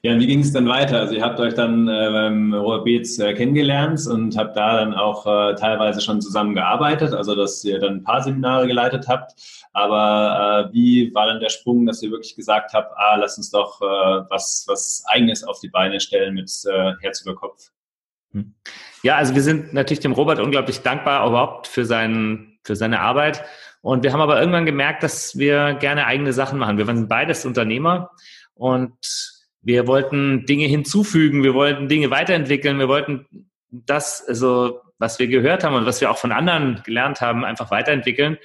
Ja, 0.03 0.13
und 0.13 0.19
wie 0.19 0.25
ging 0.25 0.39
es 0.39 0.51
dann 0.51 0.67
weiter? 0.67 0.99
Also 0.99 1.13
ihr 1.13 1.21
habt 1.21 1.39
euch 1.39 1.53
dann 1.53 1.87
äh, 1.87 2.09
beim 2.11 2.55
Robert 2.55 2.85
Beetz 2.85 3.19
äh, 3.19 3.35
kennengelernt 3.35 4.07
und 4.07 4.35
habt 4.35 4.57
da 4.57 4.77
dann 4.77 4.95
auch 4.95 5.27
äh, 5.27 5.53
teilweise 5.53 6.01
schon 6.01 6.21
zusammengearbeitet, 6.21 7.13
also 7.13 7.35
dass 7.35 7.63
ihr 7.63 7.79
dann 7.79 7.97
ein 7.97 8.03
paar 8.03 8.23
Seminare 8.23 8.65
geleitet 8.65 9.07
habt. 9.07 9.33
Aber 9.73 10.69
äh, 10.71 10.73
wie 10.73 11.13
war 11.13 11.27
dann 11.27 11.39
der 11.39 11.49
Sprung, 11.49 11.85
dass 11.85 12.01
ihr 12.01 12.09
wirklich 12.09 12.35
gesagt 12.35 12.73
habt, 12.73 12.97
ah, 12.97 13.15
lass 13.15 13.37
uns 13.37 13.51
doch 13.51 13.79
äh, 13.79 13.85
was, 14.27 14.65
was 14.67 15.03
Eigenes 15.05 15.43
auf 15.43 15.59
die 15.59 15.69
Beine 15.69 15.99
stellen 15.99 16.33
mit 16.33 16.51
äh, 16.65 16.93
Herz 17.01 17.21
über 17.21 17.35
Kopf? 17.35 17.69
Hm. 18.31 18.55
Ja, 19.03 19.17
also 19.17 19.35
wir 19.35 19.43
sind 19.43 19.71
natürlich 19.71 19.99
dem 19.99 20.13
Robert 20.13 20.39
unglaublich 20.39 20.81
dankbar 20.81 21.27
überhaupt 21.27 21.67
für, 21.67 21.85
seinen, 21.85 22.57
für 22.63 22.75
seine 22.75 23.01
Arbeit. 23.01 23.43
Und 23.81 24.03
wir 24.03 24.13
haben 24.13 24.21
aber 24.21 24.39
irgendwann 24.39 24.65
gemerkt, 24.65 25.03
dass 25.03 25.37
wir 25.37 25.75
gerne 25.75 26.07
eigene 26.07 26.33
Sachen 26.33 26.57
machen. 26.57 26.79
Wir 26.79 26.87
waren 26.87 27.07
beides 27.07 27.45
Unternehmer 27.45 28.09
und 28.55 29.40
wir 29.61 29.87
wollten 29.87 30.45
Dinge 30.45 30.65
hinzufügen, 30.65 31.43
wir 31.43 31.53
wollten 31.53 31.87
Dinge 31.87 32.09
weiterentwickeln, 32.09 32.79
wir 32.79 32.87
wollten 32.87 33.49
das, 33.69 34.23
also 34.27 34.81
was 34.97 35.19
wir 35.19 35.27
gehört 35.27 35.63
haben 35.63 35.75
und 35.75 35.85
was 35.85 36.01
wir 36.01 36.11
auch 36.11 36.17
von 36.17 36.31
anderen 36.31 36.81
gelernt 36.83 37.21
haben, 37.21 37.45
einfach 37.45 37.71
weiterentwickeln. 37.71 38.37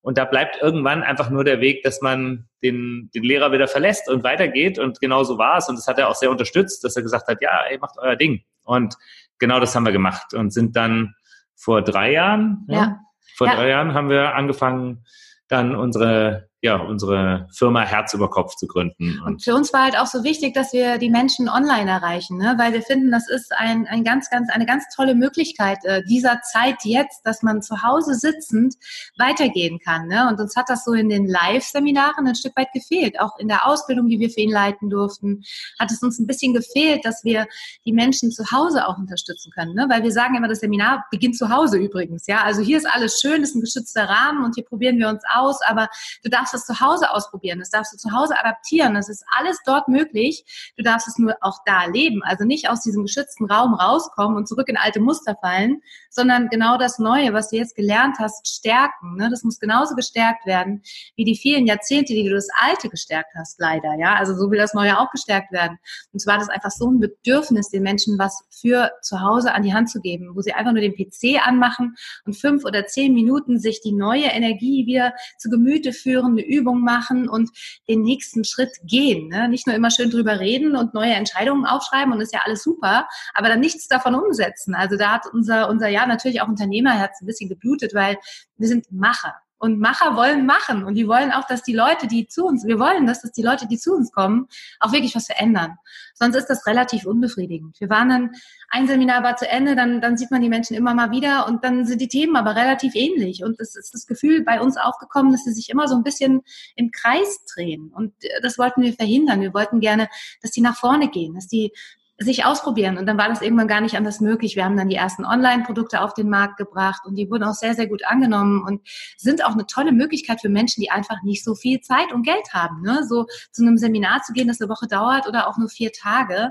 Und 0.00 0.16
da 0.16 0.24
bleibt 0.24 0.62
irgendwann 0.62 1.02
einfach 1.02 1.28
nur 1.28 1.44
der 1.44 1.60
Weg, 1.60 1.82
dass 1.82 2.00
man 2.00 2.48
den, 2.62 3.10
den 3.14 3.22
Lehrer 3.24 3.52
wieder 3.52 3.68
verlässt 3.68 4.08
und 4.08 4.22
weitergeht. 4.22 4.78
Und 4.78 5.00
genau 5.00 5.24
so 5.24 5.36
war 5.36 5.58
es. 5.58 5.68
Und 5.68 5.76
das 5.76 5.86
hat 5.86 5.98
er 5.98 6.08
auch 6.08 6.14
sehr 6.14 6.30
unterstützt, 6.30 6.84
dass 6.84 6.96
er 6.96 7.02
gesagt 7.02 7.28
hat, 7.28 7.42
ja, 7.42 7.62
ey, 7.68 7.78
macht 7.78 7.96
euer 7.98 8.16
Ding. 8.16 8.42
Und 8.64 8.94
genau 9.38 9.60
das 9.60 9.74
haben 9.74 9.84
wir 9.84 9.92
gemacht 9.92 10.34
und 10.34 10.50
sind 10.50 10.76
dann 10.76 11.14
vor 11.56 11.82
drei 11.82 12.12
Jahren, 12.12 12.64
ja. 12.68 12.76
ja 12.76 13.00
vor 13.36 13.48
ja. 13.48 13.56
drei 13.56 13.68
Jahren 13.68 13.94
haben 13.94 14.08
wir 14.08 14.34
angefangen, 14.34 15.04
dann 15.48 15.74
unsere 15.74 16.47
ja, 16.60 16.76
unsere 16.76 17.46
Firma 17.52 17.82
Herz 17.82 18.14
über 18.14 18.28
Kopf 18.28 18.56
zu 18.56 18.66
gründen. 18.66 19.20
Und, 19.20 19.26
und, 19.26 19.44
für 19.44 19.54
uns 19.54 19.72
war 19.72 19.84
halt 19.84 19.96
auch 19.96 20.06
so 20.06 20.24
wichtig, 20.24 20.54
dass 20.54 20.72
wir 20.72 20.98
die 20.98 21.08
Menschen 21.08 21.48
online 21.48 21.88
erreichen, 21.88 22.36
ne? 22.36 22.56
weil 22.58 22.72
wir 22.72 22.82
finden, 22.82 23.12
das 23.12 23.28
ist 23.28 23.52
ein, 23.52 23.86
ein 23.86 24.02
ganz, 24.02 24.28
ganz, 24.28 24.50
eine 24.50 24.66
ganz 24.66 24.84
tolle 24.94 25.14
Möglichkeit 25.14 25.78
äh, 25.84 26.02
dieser 26.08 26.40
Zeit 26.42 26.78
jetzt, 26.82 27.20
dass 27.24 27.42
man 27.42 27.62
zu 27.62 27.82
Hause 27.82 28.14
sitzend 28.14 28.74
weitergehen 29.18 29.78
kann. 29.78 30.08
Ne? 30.08 30.28
Und 30.28 30.40
uns 30.40 30.56
hat 30.56 30.68
das 30.68 30.84
so 30.84 30.94
in 30.94 31.08
den 31.08 31.28
Live-Seminaren 31.28 32.26
ein 32.26 32.34
Stück 32.34 32.56
weit 32.56 32.72
gefehlt. 32.72 33.20
Auch 33.20 33.38
in 33.38 33.46
der 33.46 33.64
Ausbildung, 33.64 34.08
die 34.08 34.18
wir 34.18 34.30
für 34.30 34.40
ihn 34.40 34.50
leiten 34.50 34.90
durften, 34.90 35.44
hat 35.78 35.92
es 35.92 36.02
uns 36.02 36.18
ein 36.18 36.26
bisschen 36.26 36.54
gefehlt, 36.54 37.04
dass 37.04 37.22
wir 37.22 37.46
die 37.84 37.92
Menschen 37.92 38.32
zu 38.32 38.50
Hause 38.50 38.88
auch 38.88 38.98
unterstützen 38.98 39.52
können. 39.52 39.74
Ne? 39.74 39.86
Weil 39.88 40.02
wir 40.02 40.12
sagen 40.12 40.34
immer, 40.34 40.48
das 40.48 40.58
Seminar 40.58 41.06
beginnt 41.12 41.36
zu 41.36 41.50
Hause 41.50 41.78
übrigens. 41.78 42.26
Ja, 42.26 42.42
also 42.42 42.62
hier 42.62 42.78
ist 42.78 42.86
alles 42.86 43.20
schön, 43.20 43.44
ist 43.44 43.54
ein 43.54 43.60
geschützter 43.60 44.08
Rahmen 44.08 44.44
und 44.44 44.56
hier 44.56 44.64
probieren 44.64 44.98
wir 44.98 45.08
uns 45.08 45.22
aus, 45.32 45.60
aber 45.62 45.88
du 46.24 46.30
darfst 46.30 46.47
darfst 46.48 46.54
es 46.54 46.76
zu 46.76 46.80
Hause 46.80 47.10
ausprobieren, 47.10 47.58
das 47.58 47.70
darfst 47.70 47.92
du 47.92 47.96
zu 47.98 48.12
Hause 48.12 48.38
adaptieren, 48.38 48.94
das 48.94 49.08
ist 49.08 49.24
alles 49.36 49.58
dort 49.66 49.88
möglich. 49.88 50.72
Du 50.76 50.82
darfst 50.82 51.08
es 51.08 51.18
nur 51.18 51.36
auch 51.40 51.58
da 51.66 51.84
leben, 51.84 52.22
also 52.22 52.44
nicht 52.44 52.70
aus 52.70 52.82
diesem 52.82 53.02
geschützten 53.02 53.46
Raum 53.50 53.74
rauskommen 53.74 54.36
und 54.36 54.48
zurück 54.48 54.68
in 54.68 54.76
alte 54.76 55.00
Muster 55.00 55.36
fallen, 55.40 55.82
sondern 56.10 56.48
genau 56.48 56.78
das 56.78 56.98
Neue, 56.98 57.32
was 57.32 57.50
du 57.50 57.56
jetzt 57.56 57.76
gelernt 57.76 58.16
hast, 58.18 58.48
stärken. 58.48 59.16
Ne? 59.16 59.28
Das 59.30 59.44
muss 59.44 59.58
genauso 59.58 59.94
gestärkt 59.94 60.46
werden 60.46 60.82
wie 61.16 61.24
die 61.24 61.36
vielen 61.36 61.66
Jahrzehnte, 61.66 62.14
die 62.14 62.24
du 62.24 62.34
das 62.34 62.48
Alte 62.60 62.88
gestärkt 62.88 63.34
hast, 63.36 63.60
leider. 63.60 63.94
Ja, 63.98 64.14
also 64.14 64.34
so 64.34 64.50
will 64.50 64.58
das 64.58 64.74
Neue 64.74 64.98
auch 64.98 65.10
gestärkt 65.10 65.52
werden. 65.52 65.78
Und 66.12 66.20
zwar 66.20 66.38
das 66.38 66.48
einfach 66.48 66.70
so 66.70 66.90
ein 66.90 67.00
Bedürfnis, 67.00 67.68
den 67.68 67.82
Menschen 67.82 68.18
was 68.18 68.42
für 68.50 68.90
zu 69.02 69.20
Hause 69.20 69.52
an 69.52 69.62
die 69.62 69.74
Hand 69.74 69.90
zu 69.90 70.00
geben, 70.00 70.30
wo 70.34 70.40
sie 70.40 70.52
einfach 70.52 70.72
nur 70.72 70.80
den 70.80 70.94
PC 70.94 71.46
anmachen 71.46 71.96
und 72.24 72.34
fünf 72.34 72.64
oder 72.64 72.86
zehn 72.86 73.12
Minuten 73.12 73.58
sich 73.58 73.80
die 73.80 73.92
neue 73.92 74.26
Energie 74.26 74.86
wieder 74.86 75.12
zu 75.38 75.50
Gemüte 75.50 75.92
führen, 75.92 76.37
eine 76.38 76.46
Übung 76.46 76.82
machen 76.82 77.28
und 77.28 77.50
den 77.88 78.02
nächsten 78.02 78.44
Schritt 78.44 78.78
gehen. 78.84 79.28
Ne? 79.28 79.48
Nicht 79.48 79.66
nur 79.66 79.76
immer 79.76 79.90
schön 79.90 80.10
drüber 80.10 80.40
reden 80.40 80.76
und 80.76 80.94
neue 80.94 81.14
Entscheidungen 81.14 81.66
aufschreiben 81.66 82.12
und 82.12 82.20
ist 82.20 82.32
ja 82.32 82.40
alles 82.44 82.62
super, 82.62 83.08
aber 83.34 83.48
dann 83.48 83.60
nichts 83.60 83.88
davon 83.88 84.14
umsetzen. 84.14 84.74
Also 84.74 84.96
da 84.96 85.12
hat 85.12 85.26
unser, 85.32 85.68
unser 85.68 85.88
ja 85.88 86.06
natürlich 86.06 86.40
auch 86.40 86.48
Unternehmerherz 86.48 87.20
ein 87.20 87.26
bisschen 87.26 87.48
geblutet, 87.48 87.94
weil 87.94 88.16
wir 88.56 88.68
sind 88.68 88.90
Macher. 88.90 89.34
Und 89.58 89.80
Macher 89.80 90.16
wollen 90.16 90.46
machen. 90.46 90.84
Und 90.84 90.94
die 90.94 91.08
wollen 91.08 91.32
auch, 91.32 91.46
dass 91.46 91.62
die 91.62 91.74
Leute, 91.74 92.06
die 92.06 92.28
zu 92.28 92.46
uns, 92.46 92.64
wir 92.64 92.78
wollen, 92.78 93.06
dass 93.06 93.22
das 93.22 93.32
die 93.32 93.42
Leute, 93.42 93.66
die 93.66 93.78
zu 93.78 93.92
uns 93.94 94.12
kommen, 94.12 94.48
auch 94.80 94.92
wirklich 94.92 95.14
was 95.14 95.26
verändern. 95.26 95.76
Sonst 96.14 96.36
ist 96.36 96.46
das 96.46 96.66
relativ 96.66 97.06
unbefriedigend. 97.06 97.80
Wir 97.80 97.88
waren 97.90 98.08
dann, 98.08 98.30
ein 98.70 98.86
Seminar 98.86 99.22
war 99.22 99.36
zu 99.36 99.48
Ende, 99.48 99.76
dann, 99.76 100.00
dann 100.00 100.16
sieht 100.16 100.30
man 100.30 100.42
die 100.42 100.48
Menschen 100.48 100.76
immer 100.76 100.94
mal 100.94 101.10
wieder 101.10 101.46
und 101.46 101.64
dann 101.64 101.86
sind 101.86 102.00
die 102.00 102.08
Themen 102.08 102.36
aber 102.36 102.56
relativ 102.56 102.94
ähnlich. 102.94 103.44
Und 103.44 103.60
es 103.60 103.76
ist 103.76 103.94
das 103.94 104.06
Gefühl 104.06 104.44
bei 104.44 104.60
uns 104.60 104.76
aufgekommen, 104.76 105.32
dass 105.32 105.44
sie 105.44 105.52
sich 105.52 105.70
immer 105.70 105.88
so 105.88 105.96
ein 105.96 106.02
bisschen 106.02 106.42
im 106.76 106.90
Kreis 106.90 107.44
drehen. 107.52 107.92
Und 107.94 108.12
das 108.42 108.58
wollten 108.58 108.82
wir 108.82 108.92
verhindern. 108.92 109.40
Wir 109.40 109.54
wollten 109.54 109.80
gerne, 109.80 110.08
dass 110.42 110.50
die 110.50 110.60
nach 110.60 110.76
vorne 110.76 111.08
gehen, 111.08 111.34
dass 111.34 111.46
die 111.46 111.72
sich 112.18 112.44
ausprobieren. 112.44 112.98
Und 112.98 113.06
dann 113.06 113.16
war 113.16 113.28
das 113.28 113.42
irgendwann 113.42 113.68
gar 113.68 113.80
nicht 113.80 113.96
anders 113.96 114.20
möglich. 114.20 114.56
Wir 114.56 114.64
haben 114.64 114.76
dann 114.76 114.88
die 114.88 114.96
ersten 114.96 115.24
Online-Produkte 115.24 116.00
auf 116.00 116.14
den 116.14 116.28
Markt 116.28 116.56
gebracht 116.56 117.02
und 117.06 117.14
die 117.14 117.30
wurden 117.30 117.44
auch 117.44 117.54
sehr, 117.54 117.74
sehr 117.74 117.86
gut 117.86 118.04
angenommen 118.04 118.64
und 118.64 118.82
sind 119.16 119.44
auch 119.44 119.52
eine 119.52 119.66
tolle 119.66 119.92
Möglichkeit 119.92 120.40
für 120.40 120.48
Menschen, 120.48 120.80
die 120.80 120.90
einfach 120.90 121.22
nicht 121.22 121.44
so 121.44 121.54
viel 121.54 121.80
Zeit 121.80 122.12
und 122.12 122.24
Geld 122.24 122.52
haben. 122.52 122.82
Ne? 122.82 123.06
So 123.08 123.26
zu 123.52 123.62
einem 123.62 123.78
Seminar 123.78 124.22
zu 124.22 124.32
gehen, 124.32 124.48
das 124.48 124.60
eine 124.60 124.68
Woche 124.68 124.88
dauert 124.88 125.28
oder 125.28 125.46
auch 125.46 125.58
nur 125.58 125.68
vier 125.68 125.92
Tage. 125.92 126.50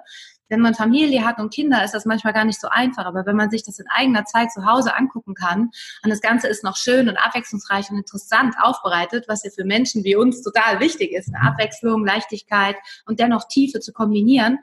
Wenn 0.49 0.61
man 0.61 0.73
Familie 0.73 1.25
hat 1.25 1.39
und 1.39 1.53
Kinder, 1.53 1.83
ist 1.83 1.93
das 1.93 2.05
manchmal 2.05 2.31
gar 2.31 2.45
nicht 2.45 2.61
so 2.61 2.69
einfach. 2.69 3.05
Aber 3.05 3.25
wenn 3.25 3.35
man 3.35 3.49
sich 3.49 3.63
das 3.63 3.79
in 3.79 3.85
eigener 3.89 4.23
Zeit 4.23 4.49
zu 4.53 4.65
Hause 4.65 4.95
angucken 4.95 5.33
kann 5.33 5.71
und 6.03 6.09
das 6.09 6.21
Ganze 6.21 6.47
ist 6.47 6.63
noch 6.63 6.77
schön 6.77 7.09
und 7.09 7.17
abwechslungsreich 7.17 7.89
und 7.89 7.97
interessant 7.97 8.55
aufbereitet, 8.61 9.25
was 9.27 9.43
ja 9.43 9.51
für 9.53 9.65
Menschen 9.65 10.05
wie 10.05 10.15
uns 10.15 10.41
total 10.41 10.79
wichtig 10.79 11.11
ist, 11.11 11.27
eine 11.33 11.45
Abwechslung, 11.45 12.05
Leichtigkeit 12.05 12.77
und 13.05 13.19
dennoch 13.19 13.49
Tiefe 13.49 13.81
zu 13.81 13.91
kombinieren, 13.91 14.59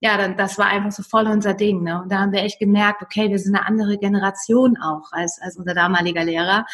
ja, 0.00 0.16
dann, 0.18 0.36
das 0.36 0.58
war 0.58 0.66
einfach 0.66 0.92
so 0.92 1.02
voll 1.02 1.26
unser 1.26 1.54
Ding. 1.54 1.82
Ne? 1.82 2.02
Und 2.02 2.12
da 2.12 2.20
haben 2.20 2.32
wir 2.32 2.42
echt 2.42 2.58
gemerkt, 2.58 3.02
okay, 3.02 3.30
wir 3.30 3.38
sind 3.38 3.54
eine 3.54 3.66
andere 3.66 3.98
Generation 3.98 4.76
auch 4.76 5.10
als, 5.12 5.40
als 5.40 5.56
unser 5.56 5.74
damaliger 5.74 6.24
Lehrer. 6.24 6.66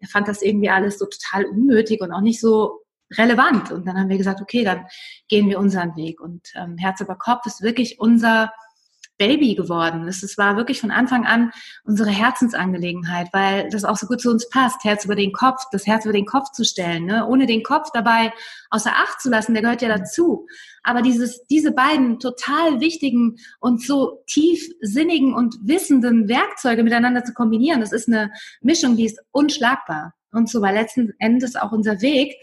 Er 0.00 0.08
fand 0.08 0.28
das 0.28 0.42
irgendwie 0.42 0.70
alles 0.70 0.98
so 0.98 1.06
total 1.06 1.46
unnötig 1.46 2.00
und 2.00 2.12
auch 2.12 2.20
nicht 2.20 2.40
so 2.40 2.82
relevant. 3.16 3.72
Und 3.72 3.86
dann 3.86 3.98
haben 3.98 4.08
wir 4.08 4.18
gesagt, 4.18 4.40
okay, 4.40 4.64
dann 4.64 4.86
gehen 5.28 5.48
wir 5.48 5.58
unseren 5.58 5.96
Weg. 5.96 6.20
Und 6.20 6.52
ähm, 6.54 6.76
Herz 6.76 7.00
über 7.00 7.16
Kopf 7.16 7.46
ist 7.46 7.62
wirklich 7.62 7.98
unser 7.98 8.52
Baby 9.18 9.54
geworden. 9.54 10.06
Es 10.06 10.38
war 10.38 10.56
wirklich 10.56 10.80
von 10.80 10.90
Anfang 10.90 11.26
an 11.26 11.50
unsere 11.84 12.10
Herzensangelegenheit, 12.10 13.28
weil 13.32 13.68
das 13.68 13.84
auch 13.84 13.96
so 13.96 14.06
gut 14.06 14.20
zu 14.20 14.30
uns 14.30 14.48
passt, 14.48 14.84
Herz 14.84 15.04
über 15.04 15.16
den 15.16 15.32
Kopf, 15.32 15.64
das 15.72 15.86
Herz 15.86 16.04
über 16.04 16.12
den 16.12 16.24
Kopf 16.24 16.52
zu 16.52 16.64
stellen, 16.64 17.06
ne? 17.06 17.26
ohne 17.26 17.46
den 17.46 17.62
Kopf 17.62 17.90
dabei 17.92 18.32
außer 18.70 18.92
Acht 18.92 19.20
zu 19.20 19.28
lassen, 19.28 19.54
der 19.54 19.62
gehört 19.62 19.82
ja 19.82 19.88
dazu. 19.88 20.46
Aber 20.84 21.02
dieses, 21.02 21.44
diese 21.46 21.72
beiden 21.72 22.20
total 22.20 22.80
wichtigen 22.80 23.36
und 23.60 23.82
so 23.82 24.22
tiefsinnigen 24.26 25.34
und 25.34 25.56
wissenden 25.62 26.28
Werkzeuge 26.28 26.84
miteinander 26.84 27.24
zu 27.24 27.34
kombinieren, 27.34 27.80
das 27.80 27.92
ist 27.92 28.08
eine 28.08 28.30
Mischung, 28.60 28.96
die 28.96 29.06
ist 29.06 29.20
unschlagbar. 29.32 30.14
Und 30.32 30.48
so 30.48 30.60
war 30.60 30.72
letzten 30.72 31.12
Endes 31.18 31.56
auch 31.56 31.72
unser 31.72 32.00
Weg, 32.02 32.34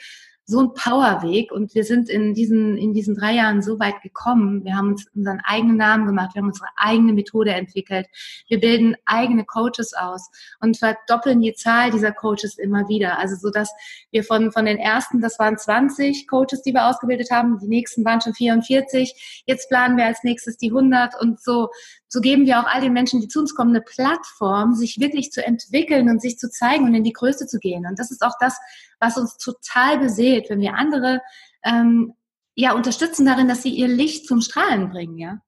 so 0.48 0.60
ein 0.60 0.74
Powerweg 0.74 1.52
und 1.52 1.74
wir 1.74 1.84
sind 1.84 2.08
in 2.08 2.36
diesen, 2.36 2.78
in 2.78 2.94
diesen 2.94 3.16
drei 3.16 3.34
Jahren 3.34 3.64
so 3.64 3.80
weit 3.80 4.02
gekommen. 4.04 4.64
Wir 4.64 4.76
haben 4.76 4.90
uns 4.90 5.08
unseren 5.16 5.42
eigenen 5.44 5.78
Namen 5.78 6.06
gemacht, 6.06 6.36
wir 6.36 6.42
haben 6.42 6.50
unsere 6.50 6.68
eigene 6.78 7.14
Methode 7.14 7.52
entwickelt, 7.52 8.08
wir 8.48 8.60
bilden 8.60 8.96
eigene 9.06 9.44
Coaches 9.44 9.94
aus 9.94 10.30
und 10.60 10.78
verdoppeln 10.78 11.42
die 11.42 11.54
Zahl 11.54 11.90
dieser 11.90 12.12
Coaches 12.12 12.58
immer 12.60 12.88
wieder. 12.88 13.18
Also 13.18 13.36
so, 13.36 13.50
dass 13.50 13.72
wir 14.12 14.24
von, 14.24 14.52
von 14.52 14.66
den 14.66 14.78
ersten, 14.78 15.20
das 15.20 15.40
waren 15.40 15.58
20 15.58 16.28
Coaches, 16.28 16.62
die 16.62 16.74
wir 16.74 16.88
ausgebildet 16.88 17.32
haben, 17.32 17.58
die 17.58 17.68
nächsten 17.68 18.06
waren 18.06 18.22
schon 18.22 18.34
44, 18.34 19.44
jetzt 19.48 19.68
planen 19.70 19.98
wir 19.98 20.06
als 20.06 20.24
nächstes 20.24 20.58
die 20.58 20.70
100 20.70 21.20
und 21.20 21.42
so, 21.42 21.70
so 22.16 22.22
geben 22.22 22.46
wir 22.46 22.62
auch 22.62 22.66
all 22.66 22.80
den 22.80 22.94
Menschen, 22.94 23.20
die 23.20 23.28
zu 23.28 23.42
uns 23.42 23.54
kommen, 23.54 23.72
eine 23.72 23.82
Plattform, 23.82 24.74
sich 24.74 25.02
wirklich 25.02 25.34
zu 25.34 25.46
entwickeln 25.46 26.10
und 26.10 26.22
sich 26.22 26.40
zu 26.40 26.50
zeigen 26.50 26.86
und 26.86 26.96
in 26.96 27.04
die 27.04 27.12
Größe 27.12 27.46
zu 27.46 27.60
gehen. 27.60 27.86
Und 27.86 28.00
das 28.00 28.10
ist 28.10 28.22
auch 28.22 28.36
das, 28.40 28.58
was 29.02 29.18
uns 29.18 29.36
total 29.36 30.00
beseelt, 30.00 30.50
wenn 30.50 30.62
wir 30.62 30.76
andere 30.76 31.20
ähm, 31.66 32.14
ja 32.56 32.72
unterstützen 32.72 33.26
darin, 33.26 33.50
dass 33.50 33.64
sie 33.64 33.72
ihr 33.72 33.90
Licht 33.90 34.28
zum 34.28 34.40
Strahlen 34.40 34.90
bringen, 34.90 35.18
ja. 35.18 35.40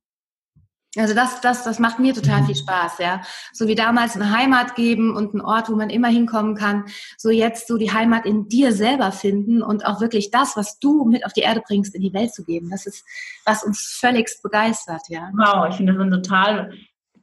Also 0.97 1.13
das, 1.13 1.41
das, 1.41 1.63
das 1.63 1.79
macht 1.79 1.99
mir 1.99 2.13
total 2.13 2.43
viel 2.43 2.55
Spaß, 2.55 2.97
ja. 2.99 3.21
So 3.53 3.67
wie 3.67 3.75
damals 3.75 4.15
eine 4.15 4.31
Heimat 4.31 4.75
geben 4.75 5.15
und 5.15 5.33
einen 5.33 5.41
Ort, 5.41 5.69
wo 5.69 5.75
man 5.75 5.89
immer 5.89 6.07
hinkommen 6.07 6.55
kann, 6.55 6.85
so 7.17 7.29
jetzt 7.29 7.67
so 7.67 7.77
die 7.77 7.91
Heimat 7.91 8.25
in 8.25 8.49
dir 8.49 8.73
selber 8.73 9.11
finden 9.11 9.61
und 9.61 9.85
auch 9.85 10.01
wirklich 10.01 10.31
das, 10.31 10.57
was 10.57 10.79
du 10.79 11.05
mit 11.05 11.25
auf 11.25 11.33
die 11.33 11.41
Erde 11.41 11.61
bringst, 11.65 11.95
in 11.95 12.01
die 12.01 12.13
Welt 12.13 12.33
zu 12.33 12.43
geben. 12.43 12.69
Das 12.69 12.85
ist, 12.85 13.05
was 13.45 13.63
uns 13.63 13.97
völligst 13.99 14.41
begeistert, 14.41 15.03
ja. 15.09 15.29
Wow, 15.33 15.67
ich 15.69 15.75
finde, 15.75 15.93
das 15.93 16.01
sind 16.01 16.11
total 16.11 16.71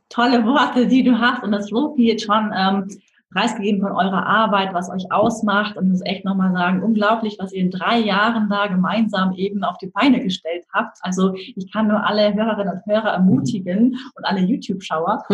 tolle 0.09 0.45
Worte, 0.45 0.87
die 0.87 1.02
du 1.02 1.19
hast 1.19 1.43
und 1.43 1.52
das 1.52 1.71
lobt 1.71 1.99
jetzt 1.99 2.25
schon 2.25 2.52
ähm, 2.57 2.88
preisgegeben 3.35 3.81
von 3.81 3.93
eurer 3.93 4.26
Arbeit, 4.26 4.73
was 4.73 4.88
euch 4.88 5.11
ausmacht 5.11 5.76
und 5.76 5.91
muss 5.91 6.00
echt 6.05 6.25
nochmal 6.25 6.53
sagen, 6.53 6.83
unglaublich, 6.83 7.37
was 7.38 7.53
ihr 7.53 7.62
in 7.62 7.71
drei 7.71 7.99
Jahren 7.99 8.49
da 8.49 8.69
gemeinsam 8.69 9.33
eben 9.35 9.64
auf 9.64 9.76
die 9.79 9.88
Beine 9.88 10.21
gestellt 10.21 10.64
habt. 10.73 10.99
Also 11.03 11.35
ich 11.35 11.73
kann 11.73 11.88
nur 11.88 12.07
alle 12.07 12.33
Hörerinnen 12.33 12.75
und 12.75 12.87
Hörer 12.87 13.11
ermutigen 13.11 13.97
und 14.14 14.25
alle 14.25 14.41
YouTube-Schauer, 14.41 15.25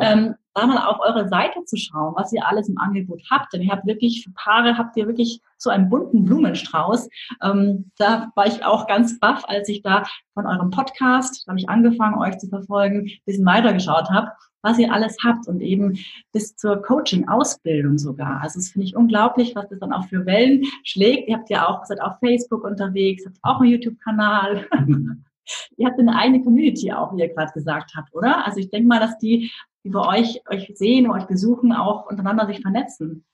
ähm, 0.00 0.34
da 0.54 0.66
mal 0.66 0.86
auf 0.86 1.00
eure 1.00 1.28
Seite 1.28 1.64
zu 1.64 1.76
schauen, 1.76 2.14
was 2.16 2.32
ihr 2.32 2.46
alles 2.46 2.68
im 2.68 2.78
Angebot 2.78 3.22
habt. 3.30 3.52
Denn 3.52 3.62
ihr 3.62 3.72
habt 3.72 3.86
wirklich, 3.86 4.24
für 4.24 4.32
Paare 4.32 4.78
habt 4.78 4.96
ihr 4.96 5.06
wirklich 5.06 5.40
so 5.58 5.70
einen 5.70 5.88
bunten 5.90 6.24
Blumenstrauß. 6.24 7.08
Ähm, 7.42 7.90
da 7.98 8.30
war 8.34 8.46
ich 8.46 8.64
auch 8.64 8.86
ganz 8.86 9.18
baff, 9.20 9.44
als 9.48 9.68
ich 9.68 9.82
da 9.82 10.04
von 10.34 10.46
eurem 10.46 10.70
Podcast, 10.70 11.44
da 11.46 11.50
habe 11.50 11.60
ich 11.60 11.68
angefangen, 11.68 12.18
euch 12.18 12.38
zu 12.38 12.48
verfolgen, 12.48 13.00
ein 13.00 13.20
bisschen 13.26 13.46
weitergeschaut 13.46 14.10
habe 14.10 14.30
was 14.66 14.78
ihr 14.78 14.92
alles 14.92 15.16
habt 15.24 15.46
und 15.46 15.60
eben 15.60 15.98
bis 16.32 16.56
zur 16.56 16.82
Coaching-Ausbildung 16.82 17.98
sogar. 17.98 18.40
Also 18.42 18.58
das 18.58 18.70
finde 18.70 18.86
ich 18.88 18.96
unglaublich, 18.96 19.54
was 19.54 19.68
das 19.68 19.78
dann 19.78 19.92
auch 19.92 20.08
für 20.08 20.26
Wellen 20.26 20.64
schlägt. 20.82 21.28
Ihr 21.28 21.36
habt 21.36 21.48
ja 21.50 21.68
auch, 21.68 21.84
seid 21.84 22.02
auf 22.02 22.18
Facebook 22.18 22.64
unterwegs, 22.64 23.24
habt 23.24 23.38
auch 23.42 23.60
einen 23.60 23.70
YouTube-Kanal. 23.70 24.66
ihr 25.76 25.86
habt 25.86 26.00
eine 26.00 26.16
eigene 26.16 26.42
Community 26.42 26.92
auch, 26.92 27.14
wie 27.14 27.20
ihr 27.20 27.32
gerade 27.32 27.52
gesagt 27.52 27.92
habt, 27.94 28.12
oder? 28.12 28.44
Also 28.44 28.58
ich 28.58 28.70
denke 28.70 28.88
mal, 28.88 28.98
dass 28.98 29.16
die, 29.18 29.52
die 29.84 29.90
bei 29.90 30.00
euch 30.00 30.42
euch 30.50 30.72
sehen, 30.74 31.08
euch 31.08 31.26
besuchen, 31.26 31.72
auch 31.72 32.10
untereinander 32.10 32.48
sich 32.48 32.60
vernetzen. 32.60 33.24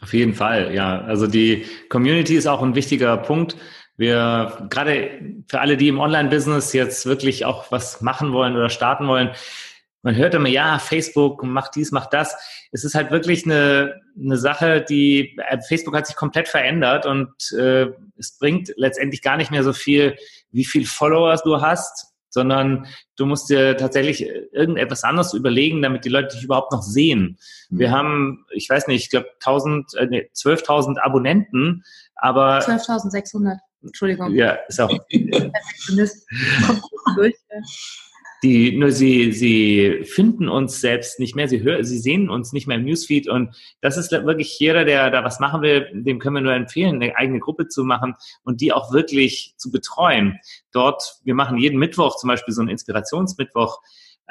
Auf 0.00 0.14
jeden 0.14 0.32
Fall, 0.32 0.72
ja. 0.72 1.00
Also 1.00 1.26
die 1.26 1.66
Community 1.88 2.36
ist 2.36 2.46
auch 2.46 2.62
ein 2.62 2.76
wichtiger 2.76 3.16
Punkt. 3.16 3.56
Wir, 3.96 4.66
gerade 4.70 5.42
für 5.48 5.60
alle, 5.60 5.76
die 5.76 5.88
im 5.88 5.98
Online-Business 5.98 6.72
jetzt 6.72 7.04
wirklich 7.04 7.44
auch 7.44 7.70
was 7.72 8.00
machen 8.00 8.32
wollen 8.32 8.54
oder 8.54 8.70
starten 8.70 9.06
wollen, 9.06 9.32
man 10.02 10.16
hört 10.16 10.34
immer, 10.34 10.48
ja, 10.48 10.78
Facebook 10.78 11.42
macht 11.44 11.76
dies, 11.76 11.92
macht 11.92 12.12
das. 12.12 12.36
Es 12.72 12.84
ist 12.84 12.94
halt 12.94 13.10
wirklich 13.10 13.44
eine, 13.44 14.00
eine 14.18 14.36
Sache, 14.36 14.82
die, 14.82 15.36
äh, 15.48 15.60
Facebook 15.60 15.96
hat 15.96 16.06
sich 16.06 16.16
komplett 16.16 16.48
verändert 16.48 17.06
und 17.06 17.30
äh, 17.56 17.86
es 18.18 18.36
bringt 18.38 18.72
letztendlich 18.76 19.22
gar 19.22 19.36
nicht 19.36 19.50
mehr 19.50 19.62
so 19.62 19.72
viel, 19.72 20.16
wie 20.50 20.64
viel 20.64 20.86
Followers 20.86 21.42
du 21.44 21.60
hast, 21.60 22.12
sondern 22.30 22.86
du 23.16 23.26
musst 23.26 23.50
dir 23.50 23.76
tatsächlich 23.76 24.26
irgendetwas 24.52 25.04
anderes 25.04 25.34
überlegen, 25.34 25.82
damit 25.82 26.04
die 26.04 26.08
Leute 26.08 26.34
dich 26.34 26.44
überhaupt 26.44 26.72
noch 26.72 26.82
sehen. 26.82 27.38
Wir 27.68 27.88
mhm. 27.88 27.92
haben, 27.92 28.46
ich 28.50 28.68
weiß 28.68 28.88
nicht, 28.88 29.04
ich 29.04 29.10
glaube 29.10 29.28
1000, 29.34 29.94
äh, 29.94 30.06
nee, 30.06 30.30
12.000 30.34 30.98
Abonnenten, 30.98 31.84
aber 32.16 32.58
12.600. 32.58 33.58
Entschuldigung. 33.82 34.32
Ja, 34.34 34.58
ist 34.68 34.80
auch. 34.80 34.90
Die 38.42 38.76
nur 38.76 38.90
sie 38.90 39.32
sie 39.32 40.04
finden 40.04 40.48
uns 40.48 40.80
selbst 40.80 41.20
nicht 41.20 41.36
mehr, 41.36 41.48
sie 41.48 41.62
hören, 41.62 41.84
sie 41.84 41.98
sehen 41.98 42.28
uns 42.28 42.52
nicht 42.52 42.66
mehr 42.66 42.76
im 42.76 42.84
Newsfeed 42.84 43.28
und 43.28 43.54
das 43.80 43.96
ist 43.96 44.10
wirklich 44.10 44.58
jeder, 44.58 44.84
der 44.84 45.10
da 45.10 45.22
was 45.24 45.38
machen 45.38 45.62
will, 45.62 45.88
dem 45.92 46.18
können 46.18 46.36
wir 46.36 46.42
nur 46.42 46.54
empfehlen, 46.54 46.96
eine 46.96 47.16
eigene 47.16 47.38
Gruppe 47.38 47.68
zu 47.68 47.84
machen 47.84 48.14
und 48.42 48.60
die 48.60 48.72
auch 48.72 48.92
wirklich 48.92 49.54
zu 49.56 49.70
betreuen. 49.70 50.38
Dort, 50.72 51.20
wir 51.24 51.34
machen 51.34 51.58
jeden 51.58 51.78
Mittwoch 51.78 52.16
zum 52.16 52.28
Beispiel 52.28 52.52
so 52.54 52.62
einen 52.62 52.70
Inspirationsmittwoch, 52.70 53.80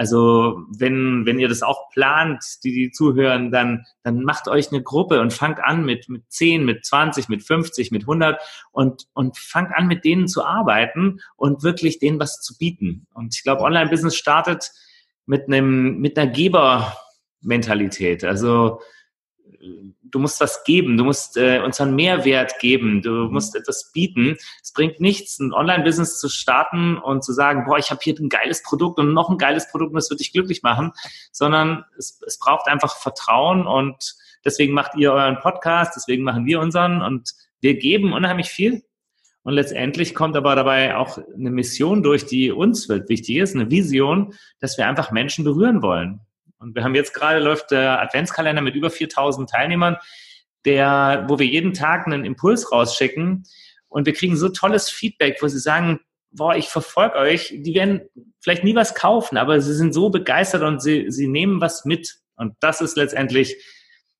also 0.01 0.63
wenn, 0.67 1.27
wenn 1.27 1.37
ihr 1.37 1.47
das 1.47 1.61
auch 1.61 1.91
plant, 1.91 2.43
die, 2.63 2.71
die 2.71 2.89
zuhören, 2.89 3.51
dann, 3.51 3.85
dann 4.01 4.23
macht 4.23 4.47
euch 4.47 4.71
eine 4.71 4.81
Gruppe 4.81 5.21
und 5.21 5.31
fangt 5.31 5.63
an 5.63 5.85
mit, 5.85 6.09
mit 6.09 6.23
10, 6.27 6.65
mit 6.65 6.83
20, 6.83 7.29
mit 7.29 7.43
50, 7.43 7.91
mit 7.91 8.01
100 8.01 8.41
und, 8.71 9.05
und 9.13 9.37
fangt 9.37 9.75
an 9.75 9.85
mit 9.85 10.03
denen 10.03 10.27
zu 10.27 10.43
arbeiten 10.43 11.19
und 11.35 11.61
wirklich 11.61 11.99
denen 11.99 12.19
was 12.19 12.41
zu 12.41 12.57
bieten. 12.57 13.05
Und 13.13 13.35
ich 13.35 13.43
glaube, 13.43 13.61
Online-Business 13.61 14.15
startet 14.15 14.71
mit 15.27 15.45
einem, 15.45 15.99
mit 15.99 16.17
einer 16.17 16.31
Gebermentalität. 16.31 18.23
Also 18.23 18.81
du 20.03 20.19
musst 20.19 20.41
was 20.41 20.63
geben, 20.63 20.97
du 20.97 21.03
musst 21.03 21.37
äh, 21.37 21.59
uns 21.59 21.79
einen 21.79 21.95
Mehrwert 21.95 22.59
geben, 22.59 23.01
du 23.01 23.11
mhm. 23.11 23.33
musst 23.33 23.55
etwas 23.55 23.91
bieten. 23.91 24.37
Es 24.61 24.73
bringt 24.73 24.99
nichts, 24.99 25.39
ein 25.39 25.53
Online-Business 25.53 26.19
zu 26.19 26.29
starten 26.29 26.97
und 26.97 27.23
zu 27.23 27.33
sagen, 27.33 27.65
boah, 27.65 27.77
ich 27.77 27.91
habe 27.91 28.01
hier 28.03 28.15
ein 28.19 28.29
geiles 28.29 28.63
Produkt 28.63 28.99
und 28.99 29.13
noch 29.13 29.29
ein 29.29 29.37
geiles 29.37 29.69
Produkt 29.69 29.91
und 29.91 29.95
das 29.95 30.09
wird 30.09 30.19
dich 30.19 30.33
glücklich 30.33 30.63
machen, 30.63 30.91
sondern 31.31 31.85
es, 31.97 32.21
es 32.25 32.39
braucht 32.39 32.67
einfach 32.67 32.97
Vertrauen 32.97 33.67
und 33.67 34.15
deswegen 34.45 34.73
macht 34.73 34.95
ihr 34.95 35.13
euren 35.13 35.39
Podcast, 35.39 35.93
deswegen 35.95 36.23
machen 36.23 36.45
wir 36.45 36.59
unseren 36.59 37.01
und 37.01 37.31
wir 37.61 37.75
geben 37.75 38.13
unheimlich 38.13 38.49
viel. 38.49 38.83
Und 39.43 39.53
letztendlich 39.53 40.13
kommt 40.13 40.35
aber 40.35 40.55
dabei 40.55 40.95
auch 40.95 41.17
eine 41.17 41.49
Mission 41.49 42.03
durch, 42.03 42.27
die 42.27 42.51
uns 42.51 42.87
wichtig 42.89 43.37
ist, 43.37 43.55
eine 43.55 43.71
Vision, 43.71 44.35
dass 44.59 44.77
wir 44.77 44.87
einfach 44.87 45.11
Menschen 45.11 45.43
berühren 45.43 45.81
wollen. 45.81 46.21
Und 46.61 46.75
wir 46.75 46.83
haben 46.83 46.95
jetzt 46.95 47.13
gerade 47.13 47.39
läuft 47.39 47.71
der 47.71 48.01
Adventskalender 48.01 48.61
mit 48.61 48.75
über 48.75 48.89
4000 48.89 49.49
Teilnehmern, 49.49 49.97
der, 50.65 51.25
wo 51.27 51.39
wir 51.39 51.47
jeden 51.47 51.73
Tag 51.73 52.05
einen 52.05 52.23
Impuls 52.23 52.71
rausschicken 52.71 53.43
und 53.89 54.05
wir 54.05 54.13
kriegen 54.13 54.37
so 54.37 54.47
tolles 54.49 54.89
Feedback, 54.89 55.39
wo 55.41 55.47
sie 55.47 55.59
sagen, 55.59 55.99
boah, 56.31 56.55
ich 56.55 56.69
verfolge 56.69 57.15
euch, 57.15 57.53
die 57.53 57.73
werden 57.73 58.01
vielleicht 58.39 58.63
nie 58.63 58.75
was 58.75 58.95
kaufen, 58.95 59.37
aber 59.37 59.59
sie 59.59 59.73
sind 59.73 59.93
so 59.93 60.09
begeistert 60.09 60.63
und 60.63 60.81
sie, 60.81 61.07
sie 61.09 61.27
nehmen 61.27 61.59
was 61.59 61.83
mit. 61.83 62.19
Und 62.35 62.55
das 62.61 62.79
ist 62.79 62.95
letztendlich 62.95 63.57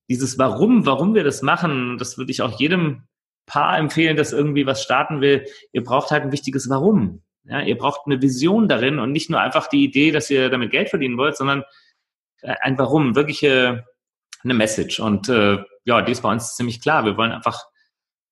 dieses 0.10 0.38
Warum, 0.38 0.86
warum 0.86 1.15
wir 1.15 1.24
das 1.24 1.41
machen. 1.41 1.98
Das 1.98 2.17
würde 2.17 2.31
ich 2.31 2.41
auch 2.41 2.60
jedem 2.60 3.03
Paar 3.45 3.77
empfehlen, 3.77 4.17
das 4.17 4.33
irgendwie 4.33 4.65
was 4.65 4.83
starten 4.83 5.21
will. 5.21 5.45
Ihr 5.71 5.83
braucht 5.83 6.12
halt 6.12 6.24
ein 6.24 6.31
wichtiges 6.31 6.69
Warum. 6.69 7.24
Ja, 7.45 7.62
ihr 7.62 7.77
braucht 7.77 8.01
eine 8.05 8.21
Vision 8.21 8.67
darin 8.67 9.00
und 9.00 9.12
nicht 9.13 9.29
nur 9.29 9.39
einfach 9.39 9.67
die 9.67 9.83
Idee, 9.83 10.12
dass 10.12 10.29
ihr 10.29 10.50
damit 10.50 10.71
Geld 10.71 10.89
verdienen 10.89 11.17
wollt, 11.17 11.38
sondern 11.38 11.63
ein 12.43 12.77
Warum, 12.77 13.15
wirklich 13.15 13.43
eine 13.43 13.83
Message. 14.43 15.00
Und 15.00 15.29
äh, 15.29 15.57
ja, 15.86 16.01
die 16.01 16.12
ist 16.12 16.21
bei 16.21 16.31
uns 16.31 16.55
ziemlich 16.55 16.81
klar. 16.81 17.05
Wir 17.05 17.17
wollen 17.17 17.31
einfach 17.31 17.65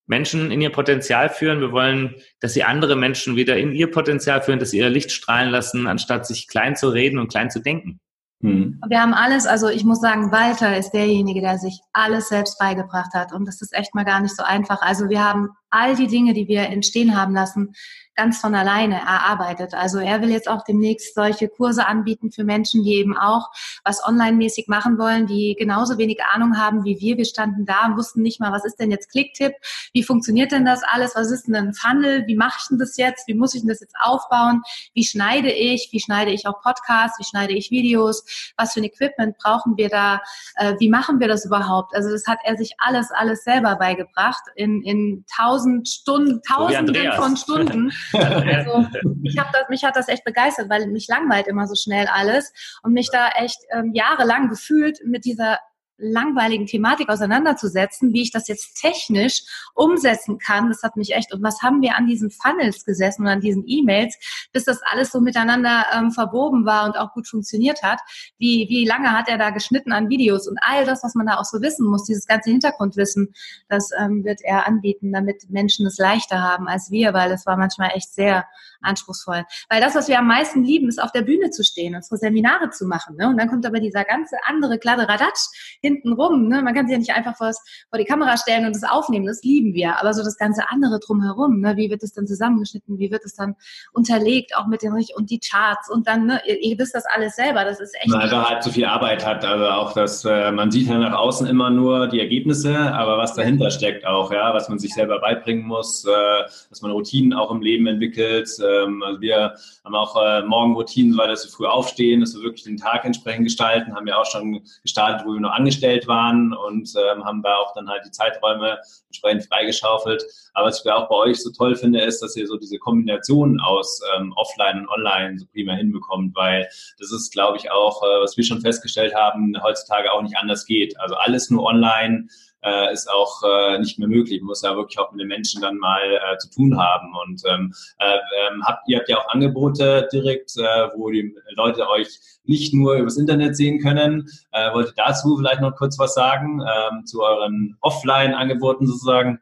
Menschen 0.09 0.49
in 0.51 0.59
ihr 0.59 0.71
Potenzial 0.71 1.29
führen. 1.29 1.61
Wir 1.61 1.71
wollen, 1.71 2.15
dass 2.39 2.53
sie 2.53 2.63
andere 2.63 2.95
Menschen 2.95 3.35
wieder 3.35 3.57
in 3.57 3.73
ihr 3.73 3.91
Potenzial 3.91 4.41
führen, 4.41 4.59
dass 4.59 4.71
sie 4.71 4.79
ihr 4.79 4.89
Licht 4.89 5.11
strahlen 5.11 5.51
lassen, 5.51 5.87
anstatt 5.87 6.25
sich 6.25 6.47
klein 6.47 6.75
zu 6.75 6.89
reden 6.89 7.19
und 7.19 7.29
klein 7.29 7.51
zu 7.51 7.59
denken. 7.59 7.99
Mhm. 8.41 8.81
Wir 8.87 9.01
haben 9.01 9.13
alles, 9.13 9.45
also 9.45 9.67
ich 9.67 9.83
muss 9.83 9.99
sagen, 9.99 10.31
Walter 10.31 10.77
ist 10.77 10.91
derjenige, 10.91 11.41
der 11.41 11.57
sich 11.59 11.79
alles 11.93 12.29
selbst 12.29 12.57
beigebracht 12.57 13.13
hat. 13.13 13.33
Und 13.33 13.45
das 13.45 13.61
ist 13.61 13.73
echt 13.73 13.93
mal 13.93 14.05
gar 14.05 14.19
nicht 14.21 14.35
so 14.35 14.43
einfach. 14.43 14.81
Also 14.81 15.09
wir 15.09 15.23
haben 15.23 15.49
all 15.69 15.95
die 15.95 16.07
Dinge, 16.07 16.33
die 16.33 16.47
wir 16.47 16.61
entstehen 16.61 17.15
haben 17.15 17.33
lassen, 17.33 17.73
ganz 18.19 18.39
von 18.39 18.53
alleine 18.53 18.95
erarbeitet. 18.95 19.73
Also 19.73 19.97
er 19.97 20.21
will 20.21 20.29
jetzt 20.29 20.49
auch 20.49 20.65
demnächst 20.65 21.15
solche 21.15 21.47
Kurse 21.47 21.87
anbieten 21.87 22.33
für 22.33 22.43
Menschen, 22.43 22.83
die 22.83 22.95
eben 22.95 23.17
auch 23.17 23.47
was 23.85 24.05
online-mäßig 24.05 24.67
machen 24.67 24.97
wollen, 24.97 25.25
die 25.25 25.55
genauso 25.57 25.97
wenig 25.97 26.19
Ahnung 26.25 26.57
haben 26.57 26.83
wie 26.83 26.99
wir. 26.99 27.15
Wir 27.15 27.23
standen 27.23 27.65
da 27.65 27.85
und 27.85 27.95
wussten 27.95 28.21
nicht 28.21 28.41
mal, 28.41 28.51
was 28.51 28.65
ist 28.65 28.77
denn 28.77 28.91
jetzt 28.91 29.09
Clicktip? 29.09 29.53
Wie 29.93 30.03
funktioniert 30.03 30.51
denn 30.51 30.65
das 30.65 30.83
alles? 30.83 31.15
Was 31.15 31.31
ist 31.31 31.47
denn 31.47 31.55
ein 31.55 31.73
Funnel? 31.73 32.27
Wie 32.27 32.35
mache 32.35 32.57
ich 32.59 32.67
denn 32.67 32.77
das 32.77 32.97
jetzt? 32.97 33.25
Wie 33.29 33.35
muss 33.35 33.55
ich 33.55 33.61
denn 33.61 33.69
das 33.69 33.79
jetzt 33.79 33.95
aufbauen? 34.01 34.63
Wie 34.93 35.05
schneide 35.05 35.49
ich? 35.49 35.87
Wie 35.93 36.01
schneide 36.01 36.31
ich 36.31 36.45
auch 36.45 36.61
Podcasts? 36.61 37.17
Wie 37.19 37.23
schneide 37.23 37.53
ich 37.53 37.71
Videos? 37.71 38.51
Was 38.57 38.73
für 38.73 38.81
ein 38.81 38.83
Equipment 38.83 39.37
brauchen 39.37 39.77
wir 39.77 39.87
da? 39.87 40.19
Äh, 40.55 40.73
wie 40.79 40.89
machen 40.89 41.21
wir 41.21 41.29
das 41.29 41.45
überhaupt? 41.45 41.95
Also 41.95 42.09
das 42.09 42.27
hat 42.27 42.39
er 42.43 42.57
sich 42.57 42.73
alles, 42.79 43.11
alles 43.11 43.45
selber 43.45 43.77
beigebracht 43.77 44.43
in, 44.55 44.83
in 44.83 45.23
tausend 45.33 45.87
Stunden, 45.87 46.41
tausenden 46.45 47.13
von 47.13 47.37
Stunden. 47.37 47.93
Also 48.13 48.87
ich 49.23 49.37
hab 49.37 49.51
das, 49.51 49.69
mich 49.69 49.83
hat 49.83 49.95
das 49.95 50.07
echt 50.07 50.23
begeistert, 50.23 50.69
weil 50.69 50.87
mich 50.87 51.07
langweilt 51.07 51.47
immer 51.47 51.67
so 51.67 51.75
schnell 51.75 52.07
alles. 52.07 52.51
Und 52.83 52.93
mich 52.93 53.09
da 53.11 53.29
echt 53.29 53.59
ähm, 53.71 53.91
jahrelang 53.93 54.49
gefühlt 54.49 54.99
mit 55.05 55.25
dieser 55.25 55.59
langweiligen 55.99 56.65
Thematik 56.65 57.09
auseinanderzusetzen, 57.09 58.13
wie 58.13 58.21
ich 58.23 58.31
das 58.31 58.47
jetzt 58.47 58.79
technisch 58.81 59.43
umsetzen 59.73 60.37
kann. 60.37 60.69
Das 60.69 60.83
hat 60.83 60.95
mich 60.95 61.13
echt, 61.13 61.33
und 61.33 61.43
was 61.43 61.61
haben 61.61 61.81
wir 61.81 61.95
an 61.97 62.07
diesen 62.07 62.31
Funnels 62.31 62.85
gesessen 62.85 63.23
und 63.23 63.27
an 63.27 63.41
diesen 63.41 63.63
E-Mails, 63.67 64.17
bis 64.53 64.65
das 64.65 64.81
alles 64.91 65.11
so 65.11 65.21
miteinander 65.21 65.85
ähm, 65.93 66.11
verwoben 66.11 66.65
war 66.65 66.85
und 66.85 66.97
auch 66.97 67.13
gut 67.13 67.27
funktioniert 67.27 67.83
hat. 67.83 67.99
Wie, 68.37 68.67
wie 68.69 68.85
lange 68.85 69.11
hat 69.11 69.29
er 69.29 69.37
da 69.37 69.49
geschnitten 69.49 69.91
an 69.91 70.09
Videos 70.09 70.47
und 70.47 70.57
all 70.61 70.85
das, 70.85 71.03
was 71.03 71.15
man 71.15 71.27
da 71.27 71.37
auch 71.37 71.45
so 71.45 71.61
wissen 71.61 71.85
muss, 71.85 72.05
dieses 72.05 72.25
ganze 72.25 72.49
Hintergrundwissen, 72.49 73.33
das 73.67 73.89
ähm, 73.99 74.23
wird 74.23 74.41
er 74.43 74.67
anbieten, 74.67 75.11
damit 75.11 75.49
Menschen 75.49 75.85
es 75.85 75.97
leichter 75.97 76.41
haben 76.41 76.67
als 76.67 76.91
wir, 76.91 77.13
weil 77.13 77.31
es 77.31 77.45
war 77.45 77.57
manchmal 77.57 77.91
echt 77.93 78.13
sehr 78.13 78.45
anspruchsvoll. 78.81 79.43
Weil 79.69 79.81
das, 79.81 79.95
was 79.95 80.07
wir 80.07 80.19
am 80.19 80.27
meisten 80.27 80.63
lieben, 80.63 80.87
ist 80.87 81.01
auf 81.01 81.11
der 81.11 81.21
Bühne 81.21 81.49
zu 81.49 81.63
stehen, 81.63 81.95
unsere 81.95 82.17
Seminare 82.17 82.69
zu 82.69 82.85
machen. 82.85 83.15
Ne? 83.17 83.27
Und 83.27 83.37
dann 83.37 83.49
kommt 83.49 83.65
aber 83.65 83.79
dieser 83.79 84.03
ganze 84.03 84.37
andere 84.45 84.77
Kladderadatsch 84.77 85.77
hinten 85.81 86.13
rum. 86.13 86.47
Ne? 86.47 86.61
Man 86.61 86.73
kann 86.73 86.87
sich 86.87 86.93
ja 86.93 86.99
nicht 86.99 87.13
einfach 87.13 87.37
vor, 87.37 87.51
die 87.97 88.05
Kamera 88.05 88.37
stellen 88.37 88.65
und 88.65 88.75
das 88.75 88.83
aufnehmen. 88.83 89.25
Das 89.25 89.41
lieben 89.43 89.73
wir. 89.73 89.99
Aber 89.99 90.13
so 90.13 90.23
das 90.23 90.37
ganze 90.37 90.69
andere 90.69 90.99
drumherum, 90.99 91.59
ne? 91.61 91.77
wie 91.77 91.89
wird 91.89 92.03
es 92.03 92.13
dann 92.13 92.27
zusammengeschnitten, 92.27 92.99
wie 92.99 93.11
wird 93.11 93.25
es 93.25 93.35
dann 93.35 93.55
unterlegt, 93.93 94.55
auch 94.55 94.67
mit 94.67 94.81
den 94.81 94.89
und 95.15 95.29
die 95.29 95.39
Charts 95.39 95.89
und 95.89 96.07
dann, 96.07 96.25
ne? 96.25 96.41
ihr, 96.45 96.59
ihr 96.61 96.77
wisst 96.77 96.95
das 96.95 97.05
alles 97.05 97.35
selber. 97.35 97.63
Das 97.63 97.79
ist 97.79 97.95
echt. 97.95 98.11
Weil 98.11 98.29
er 98.29 98.49
halt 98.49 98.63
so 98.63 98.71
viel 98.71 98.85
Arbeit 98.85 99.25
hat. 99.25 99.45
Also 99.45 99.65
auch 99.67 99.93
das, 99.93 100.25
äh, 100.25 100.51
man 100.51 100.71
sieht 100.71 100.87
ja 100.87 100.97
nach 100.97 101.13
außen 101.13 101.47
immer 101.47 101.69
nur 101.69 102.07
die 102.07 102.19
Ergebnisse, 102.19 102.75
aber 102.75 103.17
was 103.17 103.33
dahinter 103.35 103.71
steckt 103.71 104.05
auch, 104.05 104.31
ja, 104.31 104.53
was 104.53 104.69
man 104.69 104.79
sich 104.79 104.93
selber 104.93 105.19
beibringen 105.19 105.65
muss, 105.65 106.05
äh, 106.05 106.43
dass 106.69 106.81
man 106.81 106.91
Routinen 106.91 107.33
auch 107.33 107.51
im 107.51 107.61
Leben 107.61 107.87
entwickelt. 107.87 108.49
Ähm, 108.69 109.03
also 109.03 109.21
wir 109.21 109.55
haben 109.83 109.95
auch 109.95 110.15
äh, 110.21 110.43
Morgenroutinen, 110.43 111.17
weil 111.17 111.29
wir 111.29 111.37
früh 111.37 111.65
aufstehen, 111.65 112.21
dass 112.21 112.35
wir 112.35 112.43
wirklich 112.43 112.63
den 112.63 112.77
Tag 112.77 113.05
entsprechend 113.05 113.45
gestalten, 113.45 113.95
haben 113.95 114.07
ja 114.07 114.17
auch 114.17 114.25
schon 114.25 114.61
gestartet, 114.83 115.25
wo 115.25 115.33
wir 115.33 115.39
noch 115.39 115.51
angestellt 115.51 115.89
angestellt 115.89 116.07
waren 116.07 116.53
und 116.53 116.93
ähm, 116.95 117.23
haben 117.25 117.41
da 117.41 117.55
auch 117.57 117.73
dann 117.73 117.89
halt 117.89 118.05
die 118.05 118.11
Zeiträume 118.11 118.79
entsprechend 119.07 119.45
freigeschaufelt. 119.45 120.23
Aber 120.53 120.67
was 120.67 120.83
ich 120.83 120.91
auch 120.91 121.09
bei 121.09 121.15
euch 121.15 121.41
so 121.41 121.51
toll 121.51 121.75
finde, 121.75 122.01
ist, 122.01 122.21
dass 122.21 122.35
ihr 122.35 122.47
so 122.47 122.57
diese 122.57 122.77
Kombination 122.77 123.59
aus 123.59 124.01
ähm, 124.15 124.33
Offline 124.35 124.81
und 124.81 124.89
Online 124.89 125.39
so 125.39 125.45
prima 125.51 125.73
hinbekommt, 125.73 126.35
weil 126.35 126.67
das 126.99 127.11
ist, 127.11 127.31
glaube 127.31 127.57
ich, 127.57 127.71
auch, 127.71 128.03
äh, 128.03 128.21
was 128.21 128.37
wir 128.37 128.43
schon 128.43 128.61
festgestellt 128.61 129.15
haben, 129.15 129.55
heutzutage 129.61 130.11
auch 130.11 130.21
nicht 130.21 130.37
anders 130.37 130.65
geht. 130.65 130.99
Also 130.99 131.15
alles 131.15 131.49
nur 131.49 131.63
online 131.63 132.27
äh, 132.63 132.93
ist 132.93 133.09
auch 133.09 133.41
äh, 133.43 133.79
nicht 133.79 133.99
mehr 133.99 134.07
möglich. 134.07 134.41
Man 134.41 134.47
muss 134.47 134.61
ja 134.61 134.75
wirklich 134.75 134.99
auch 134.99 135.11
mit 135.11 135.21
den 135.21 135.27
Menschen 135.27 135.61
dann 135.61 135.77
mal 135.77 136.01
äh, 136.01 136.37
zu 136.37 136.49
tun 136.49 136.77
haben. 136.77 137.13
Und 137.25 137.41
ähm, 137.47 137.73
äh, 137.99 138.17
ähm, 138.47 138.63
habt, 138.65 138.87
ihr 138.87 138.99
habt 138.99 139.09
ja 139.09 139.17
auch 139.17 139.29
Angebote 139.29 140.07
direkt, 140.11 140.55
äh, 140.57 140.89
wo 140.95 141.09
die 141.09 141.35
Leute 141.55 141.87
euch 141.89 142.19
nicht 142.43 142.73
nur 142.73 142.95
übers 142.95 143.17
Internet 143.17 143.55
sehen 143.55 143.79
können. 143.79 144.27
Äh, 144.51 144.73
wollt 144.73 144.89
ihr 144.89 144.93
dazu 144.95 145.37
vielleicht 145.37 145.61
noch 145.61 145.75
kurz 145.75 145.97
was 145.99 146.13
sagen, 146.13 146.61
ähm, 146.61 147.05
zu 147.05 147.21
euren 147.21 147.77
Offline-Angeboten 147.81 148.87
sozusagen? 148.87 149.39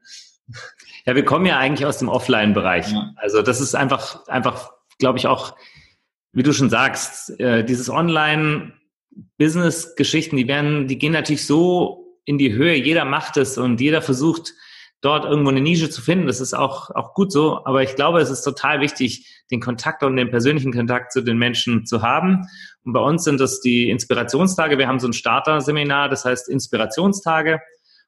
Ja, 1.05 1.15
wir 1.15 1.25
kommen 1.25 1.45
ja 1.45 1.57
eigentlich 1.57 1.86
aus 1.86 2.00
dem 2.00 2.09
Offline-Bereich. 2.09 2.91
Ja. 2.91 3.13
Also 3.17 3.41
das 3.41 3.62
ist 3.62 3.75
einfach, 3.75 4.27
einfach, 4.27 4.71
glaube 5.00 5.17
ich, 5.17 5.27
auch, 5.27 5.55
wie 6.33 6.43
du 6.43 6.53
schon 6.53 6.69
sagst, 6.69 7.39
äh, 7.39 7.63
dieses 7.63 7.89
Online-Business-Geschichten, 7.89 10.36
die 10.38 10.47
werden, 10.47 10.88
die 10.88 10.97
gehen 10.97 11.13
natürlich 11.13 11.45
so 11.45 12.06
in 12.27 12.38
die 12.38 12.53
Höhe. 12.53 12.75
Jeder 12.75 13.05
macht 13.05 13.38
es 13.38 13.57
und 13.57 13.79
jeder 13.79 14.01
versucht, 14.01 14.53
dort 15.01 15.25
irgendwo 15.25 15.50
eine 15.50 15.61
Nische 15.61 15.90
zu 15.90 16.01
finden. 16.01 16.27
Das 16.27 16.42
ist 16.42 16.53
auch, 16.53 16.92
auch 16.92 17.13
gut 17.13 17.31
so. 17.31 17.66
Aber 17.66 17.81
ich 17.83 17.96
glaube, 17.96 18.20
es 18.20 18.29
ist 18.29 18.42
total 18.42 18.81
wichtig, 18.81 19.44
den 19.50 19.61
Kontakt 19.61 20.03
und 20.03 20.18
den 20.18 20.29
persönlichen 20.29 20.74
Kontakt 20.74 21.13
zu 21.13 21.22
den 21.22 21.37
Menschen 21.37 21.85
zu 21.85 22.01
haben. 22.01 22.46
Und 22.83 22.94
bei 22.94 23.00
uns 23.00 23.24
sind 23.24 23.40
das 23.40 23.61
die 23.61 23.90
Inspirationstage. 23.90 24.77
Wir 24.77 24.87
haben 24.87 25.00
so 25.00 25.07
ein 25.07 25.13
Starter-Seminar, 25.13 26.09
das 26.09 26.25
heißt 26.25 26.50
Inspirationstage. 26.50 27.61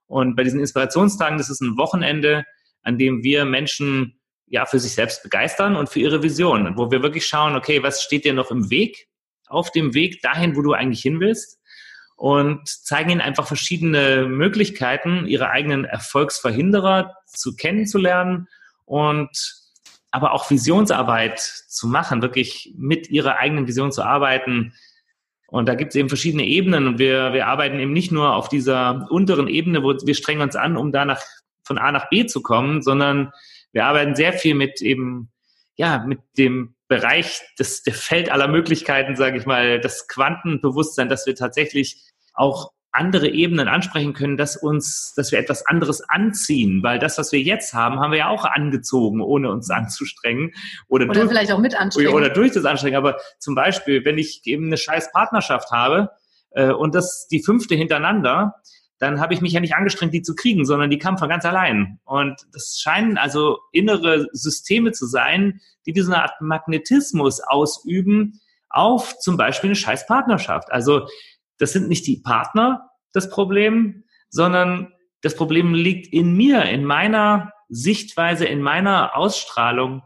Und 0.05 0.35
bei 0.35 0.43
diesen 0.43 0.59
Inspirationstagen, 0.59 1.37
das 1.37 1.49
ist 1.49 1.61
ein 1.61 1.77
Wochenende, 1.77 2.43
an 2.81 2.97
dem 2.97 3.23
wir 3.23 3.45
Menschen 3.45 4.19
ja 4.47 4.65
für 4.65 4.79
sich 4.79 4.93
selbst 4.93 5.23
begeistern 5.23 5.77
und 5.77 5.87
für 5.89 5.99
ihre 5.99 6.23
Vision, 6.23 6.73
wo 6.75 6.91
wir 6.91 7.03
wirklich 7.03 7.25
schauen, 7.25 7.55
okay, 7.55 7.83
was 7.83 8.03
steht 8.03 8.25
dir 8.25 8.33
noch 8.33 8.51
im 8.51 8.69
Weg? 8.69 9.07
Auf 9.47 9.71
dem 9.71 9.93
Weg 9.93 10.21
dahin, 10.21 10.55
wo 10.57 10.61
du 10.61 10.73
eigentlich 10.73 11.01
hin 11.01 11.19
willst? 11.19 11.58
Und 12.19 12.67
zeigen 12.67 13.11
ihnen 13.11 13.21
einfach 13.21 13.47
verschiedene 13.47 14.27
Möglichkeiten, 14.27 15.25
ihre 15.25 15.51
eigenen 15.51 15.85
Erfolgsverhinderer 15.85 17.15
zu 17.25 17.55
kennenzulernen 17.55 18.49
und 18.83 19.29
aber 20.11 20.33
auch 20.33 20.51
Visionsarbeit 20.51 21.39
zu 21.39 21.87
machen, 21.87 22.21
wirklich 22.21 22.73
mit 22.77 23.09
ihrer 23.09 23.37
eigenen 23.37 23.67
Vision 23.67 23.93
zu 23.93 24.03
arbeiten. 24.03 24.73
Und 25.47 25.69
da 25.69 25.75
gibt 25.75 25.91
es 25.91 25.95
eben 25.95 26.09
verschiedene 26.09 26.43
Ebenen 26.43 26.87
und 26.87 26.99
wir, 26.99 27.31
wir 27.31 27.47
arbeiten 27.47 27.79
eben 27.79 27.93
nicht 27.93 28.11
nur 28.11 28.35
auf 28.35 28.49
dieser 28.49 29.07
unteren 29.09 29.47
Ebene, 29.47 29.81
wo 29.81 29.93
wir 29.93 30.15
strengen 30.15 30.41
uns 30.41 30.57
an, 30.57 30.75
um 30.75 30.91
da 30.91 31.05
nach, 31.05 31.21
von 31.63 31.77
A 31.77 31.89
nach 31.93 32.09
B 32.09 32.25
zu 32.25 32.41
kommen, 32.41 32.81
sondern 32.81 33.31
wir 33.71 33.85
arbeiten 33.85 34.15
sehr 34.15 34.33
viel 34.33 34.55
mit 34.55 34.81
eben, 34.81 35.31
ja, 35.77 36.03
mit 36.05 36.19
dem 36.37 36.75
Bereich 36.89 37.41
des, 37.57 37.83
der 37.83 37.93
Feld 37.93 38.29
aller 38.29 38.49
Möglichkeiten, 38.49 39.15
sage 39.15 39.37
ich 39.37 39.45
mal, 39.45 39.79
das 39.79 40.09
Quantenbewusstsein, 40.09 41.07
dass 41.07 41.25
wir 41.25 41.35
tatsächlich 41.35 42.03
auch 42.33 42.71
andere 42.91 43.29
Ebenen 43.29 43.67
ansprechen 43.67 44.13
können, 44.13 44.35
dass 44.35 44.57
uns, 44.57 45.13
dass 45.15 45.31
wir 45.31 45.39
etwas 45.39 45.65
anderes 45.65 46.01
anziehen, 46.09 46.81
weil 46.81 46.97
das, 46.99 47.17
was 47.17 47.31
wir 47.31 47.39
jetzt 47.39 47.73
haben, 47.73 47.99
haben 47.99 48.11
wir 48.11 48.17
ja 48.19 48.29
auch 48.29 48.45
angezogen, 48.45 49.21
ohne 49.21 49.51
uns 49.51 49.69
anzustrengen 49.69 50.51
oder, 50.87 51.05
oder 51.05 51.13
durch, 51.13 51.29
vielleicht 51.29 51.51
auch 51.51 51.59
mit 51.59 51.79
anstrengen 51.79 52.13
oder 52.13 52.29
durch 52.29 52.51
das 52.51 52.65
Anstrengen. 52.65 52.97
Aber 52.97 53.17
zum 53.37 53.55
Beispiel, 53.55 54.03
wenn 54.05 54.17
ich 54.17 54.41
eben 54.45 54.65
eine 54.65 54.77
scheiß 54.77 55.11
Partnerschaft 55.11 55.71
habe 55.71 56.09
äh, 56.51 56.71
und 56.71 56.95
das 56.95 57.27
die 57.27 57.43
fünfte 57.43 57.75
hintereinander, 57.75 58.55
dann 58.99 59.21
habe 59.21 59.33
ich 59.33 59.41
mich 59.41 59.53
ja 59.53 59.61
nicht 59.61 59.75
angestrengt, 59.75 60.13
die 60.13 60.21
zu 60.21 60.35
kriegen, 60.35 60.65
sondern 60.65 60.89
die 60.89 60.99
kam 60.99 61.17
von 61.17 61.29
ganz 61.29 61.45
allein. 61.45 61.99
Und 62.03 62.35
das 62.51 62.79
scheinen 62.81 63.17
also 63.17 63.59
innere 63.71 64.27
Systeme 64.33 64.91
zu 64.91 65.07
sein, 65.07 65.61
die 65.85 65.99
eine 65.99 66.21
Art 66.21 66.41
Magnetismus 66.41 67.39
ausüben 67.39 68.41
auf 68.69 69.17
zum 69.17 69.37
Beispiel 69.37 69.69
eine 69.69 69.75
scheiß 69.75 70.05
Partnerschaft. 70.05 70.71
Also 70.71 71.07
das 71.57 71.71
sind 71.71 71.87
nicht 71.87 72.05
die 72.07 72.17
Partner 72.17 72.89
das 73.13 73.29
Problem, 73.29 74.03
sondern 74.29 74.93
das 75.21 75.35
Problem 75.35 75.73
liegt 75.73 76.13
in 76.13 76.35
mir, 76.35 76.63
in 76.63 76.85
meiner 76.85 77.53
Sichtweise, 77.69 78.45
in 78.45 78.61
meiner 78.61 79.15
Ausstrahlung. 79.15 80.03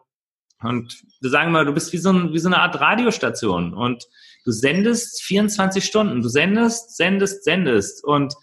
Und 0.62 1.02
wir 1.20 1.30
sagen 1.30 1.52
mal, 1.52 1.66
du 1.66 1.74
bist 1.74 1.92
wie 1.94 1.98
so, 1.98 2.12
ein, 2.12 2.32
wie 2.32 2.40
so 2.40 2.48
eine 2.48 2.60
Art 2.60 2.80
Radiostation 2.80 3.74
und 3.74 4.06
du 4.46 4.52
sendest 4.52 5.22
24 5.24 5.84
Stunden, 5.84 6.22
du 6.22 6.30
sendest, 6.30 6.96
sendest, 6.96 7.44
sendest. 7.44 8.04
Und 8.04 8.34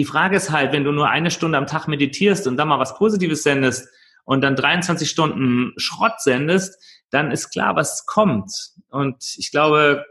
die 0.00 0.06
Frage 0.06 0.34
ist 0.34 0.50
halt, 0.50 0.72
wenn 0.72 0.82
du 0.82 0.92
nur 0.92 1.10
eine 1.10 1.30
Stunde 1.30 1.58
am 1.58 1.66
Tag 1.66 1.86
meditierst 1.86 2.46
und 2.46 2.56
dann 2.56 2.68
mal 2.68 2.78
was 2.78 2.96
Positives 2.96 3.42
sendest 3.42 3.86
und 4.24 4.40
dann 4.40 4.56
23 4.56 5.10
Stunden 5.10 5.74
Schrott 5.76 6.22
sendest, 6.22 6.82
dann 7.10 7.30
ist 7.30 7.50
klar, 7.50 7.76
was 7.76 8.06
kommt. 8.06 8.50
Und 8.88 9.34
ich 9.36 9.50
glaube, 9.50 10.06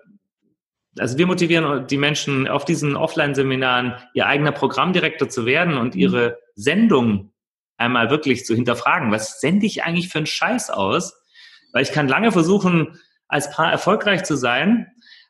also 1.00 1.18
wir 1.18 1.26
motivieren 1.26 1.88
die 1.88 1.98
Menschen 1.98 2.48
auf 2.48 2.66
diesen 2.66 2.96
Offline-Seminaren, 2.96 3.96
ihr 4.14 4.28
eigener 4.28 4.52
Programmdirektor 4.52 5.28
zu 5.28 5.48
werden 5.48 5.76
und 5.76 5.96
mhm. 5.96 6.02
ihre 6.02 6.38
Sendung 6.54 7.34
einmal 7.78 8.12
wirklich 8.12 8.46
zu 8.46 8.54
hinterfragen. 8.54 9.12
Was 9.12 9.42
sende 9.42 9.66
ich 9.66 9.84
eigentlich 9.84 10.10
für 10.10 10.20
einen 10.20 10.28
Scheiß 10.28 10.70
aus? 10.70 11.20
Weil 11.74 11.82
ich 11.82 11.92
kann 11.92 12.08
lange 12.08 12.32
versuchen, 12.32 13.00
als 13.28 13.50
Paar 13.50 13.72
erfolgreich 13.72 14.24
zu 14.24 14.36
sein, 14.36 14.86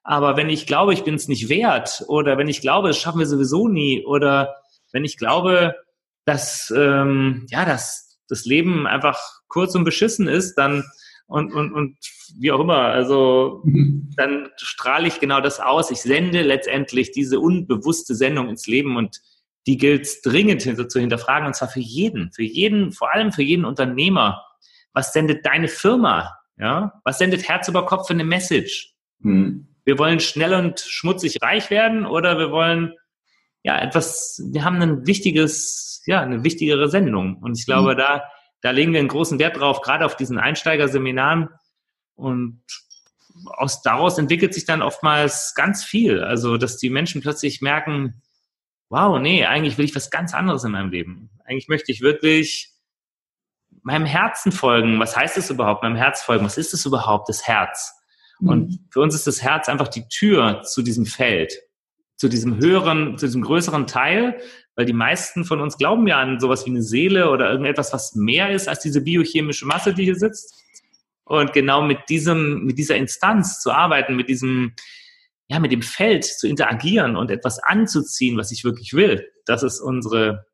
aber 0.10 0.38
wenn 0.38 0.50
ich 0.50 0.66
glaube, 0.66 0.96
ich 0.96 1.04
bin 1.04 1.14
es 1.14 1.28
nicht 1.28 1.50
wert 1.50 2.04
oder 2.08 2.40
wenn 2.40 2.48
ich 2.48 2.62
glaube, 2.62 2.88
das 2.88 2.98
schaffen 2.98 3.20
wir 3.20 3.28
sowieso 3.28 3.68
nie 3.68 4.04
oder 4.04 4.56
wenn 4.92 5.06
ich 5.06 5.18
glaube, 5.18 5.76
dass 6.26 6.74
ähm, 6.76 7.46
ja, 7.52 7.64
dass 7.64 8.18
das 8.28 8.44
Leben 8.44 8.88
einfach 8.88 9.20
kurz 9.50 9.76
und 9.76 9.84
beschissen 9.84 10.28
ist, 10.28 10.56
dann 10.56 10.84
und, 11.28 11.54
und, 11.54 11.74
und 11.74 11.98
wie 12.40 12.52
auch 12.52 12.60
immer. 12.60 12.86
Also 12.86 13.64
dann 14.16 14.50
strahle 14.58 15.08
ich 15.08 15.20
genau 15.20 15.42
das 15.42 15.60
aus. 15.60 15.92
Ich 15.92 16.02
sende 16.02 16.42
letztendlich 16.42 17.12
diese 17.12 17.40
unbewusste 17.40 18.16
Sendung 18.16 18.50
ins 18.50 18.66
Leben 18.66 18.98
und 18.98 19.22
die 19.68 19.78
gilt 19.78 20.08
es 20.08 20.24
dringend 20.24 20.64
zu 20.92 21.00
hinterfragen 21.00 21.46
und 21.46 21.54
zwar 21.54 21.70
für 21.70 21.82
jeden, 21.82 22.32
für 22.32 22.42
jeden, 22.42 22.94
vor 22.94 23.14
allem 23.14 23.32
für 23.32 23.44
jeden 23.44 23.64
Unternehmer. 23.64 24.44
Was 24.92 25.14
sendet 25.14 25.46
deine 25.46 25.68
Firma? 25.68 26.36
Ja, 26.58 27.00
was 27.04 27.20
sendet 27.20 27.48
Herz 27.48 27.68
über 27.68 27.86
Kopf 27.86 28.08
für 28.08 28.14
eine 28.14 28.26
Message? 28.26 28.96
Hm. 29.22 29.68
Wir 29.86 29.98
wollen 29.98 30.20
schnell 30.20 30.54
und 30.54 30.80
schmutzig 30.80 31.42
reich 31.42 31.70
werden 31.70 32.06
oder 32.06 32.38
wir 32.38 32.52
wollen 32.52 32.94
ja 33.64 33.80
etwas, 33.80 34.42
wir 34.52 34.64
haben 34.64 34.82
ein 34.82 35.06
wichtiges, 35.08 36.02
ja, 36.06 36.22
eine 36.22 36.44
wichtigere 36.44 36.90
Sendung. 36.90 37.38
Und 37.38 37.58
ich 37.58 37.66
glaube, 37.66 37.92
hm. 37.92 37.98
da, 37.98 38.24
da 38.62 38.72
legen 38.72 38.94
wir 38.94 39.00
einen 39.00 39.10
großen 39.10 39.40
Wert 39.40 39.58
drauf, 39.58 39.82
gerade 39.82 40.06
auf 40.06 40.16
diesen 40.16 40.38
Einsteigerseminaren. 40.38 41.50
Und 42.16 42.62
aus 43.46 43.82
daraus 43.82 44.18
entwickelt 44.18 44.54
sich 44.54 44.66
dann 44.66 44.82
oftmals 44.82 45.54
ganz 45.56 45.84
viel. 45.84 46.24
Also, 46.24 46.58
dass 46.58 46.78
die 46.78 46.90
Menschen 46.90 47.22
plötzlich 47.22 47.62
merken, 47.62 48.22
wow, 48.90 49.20
nee, 49.20 49.46
eigentlich 49.46 49.78
will 49.78 49.86
ich 49.86 49.96
was 49.96 50.10
ganz 50.10 50.34
anderes 50.34 50.64
in 50.64 50.72
meinem 50.72 50.90
Leben. 50.90 51.30
Eigentlich 51.46 51.68
möchte 51.68 51.92
ich 51.92 52.02
wirklich 52.02 52.74
meinem 53.84 54.06
Herzen 54.06 54.52
folgen. 54.52 55.00
Was 55.00 55.16
heißt 55.16 55.38
es 55.38 55.50
überhaupt, 55.50 55.84
meinem 55.84 55.96
Herz 55.96 56.22
folgen? 56.22 56.46
Was 56.46 56.58
ist 56.58 56.74
es 56.74 56.86
überhaupt, 56.86 57.30
das 57.30 57.48
Herz? 57.48 57.94
Mhm. 58.40 58.50
Und 58.50 58.80
für 58.92 59.02
uns 59.02 59.16
ist 59.16 59.28
das 59.28 59.42
Herz 59.42 59.70
einfach 59.70 59.88
die 59.88 60.08
Tür 60.08 60.62
zu 60.64 60.82
diesem 60.82 61.06
Feld, 61.06 61.60
zu 62.18 62.28
diesem 62.28 62.58
höheren, 62.58 63.18
zu 63.18 63.26
diesem 63.26 63.42
größeren 63.42 63.88
Teil, 63.88 64.40
weil 64.76 64.86
die 64.86 64.94
meisten 64.94 65.46
von 65.46 65.62
uns 65.62 65.78
glauben 65.78 66.08
ja 66.08 66.20
an 66.20 66.40
sowas 66.40 66.66
wie 66.66 66.70
eine 66.70 66.82
Seele 66.82 67.30
oder 67.30 67.52
irgendetwas, 67.52 67.94
was 67.94 68.16
mehr 68.16 68.52
ist 68.52 68.68
als 68.68 68.80
diese 68.80 69.02
biochemische 69.02 69.66
Masse, 69.66 69.94
die 69.94 70.06
hier 70.06 70.16
sitzt. 70.16 70.56
Und 71.26 71.54
genau 71.54 71.82
mit 71.82 72.00
diesem, 72.10 72.64
mit 72.66 72.78
dieser 72.78 72.96
Instanz 72.96 73.62
zu 73.62 73.72
arbeiten, 73.72 74.16
mit 74.16 74.30
diesem, 74.30 74.74
ja, 75.48 75.60
mit 75.60 75.72
dem 75.72 75.84
Feld 75.84 76.24
zu 76.24 76.48
interagieren 76.48 77.16
und 77.16 77.30
etwas 77.30 77.60
anzuziehen, 77.60 78.38
was 78.38 78.52
ich 78.52 78.64
wirklich 78.64 78.94
will, 78.94 79.28
das 79.46 79.62
ist 79.62 79.80
unsere 79.80 80.50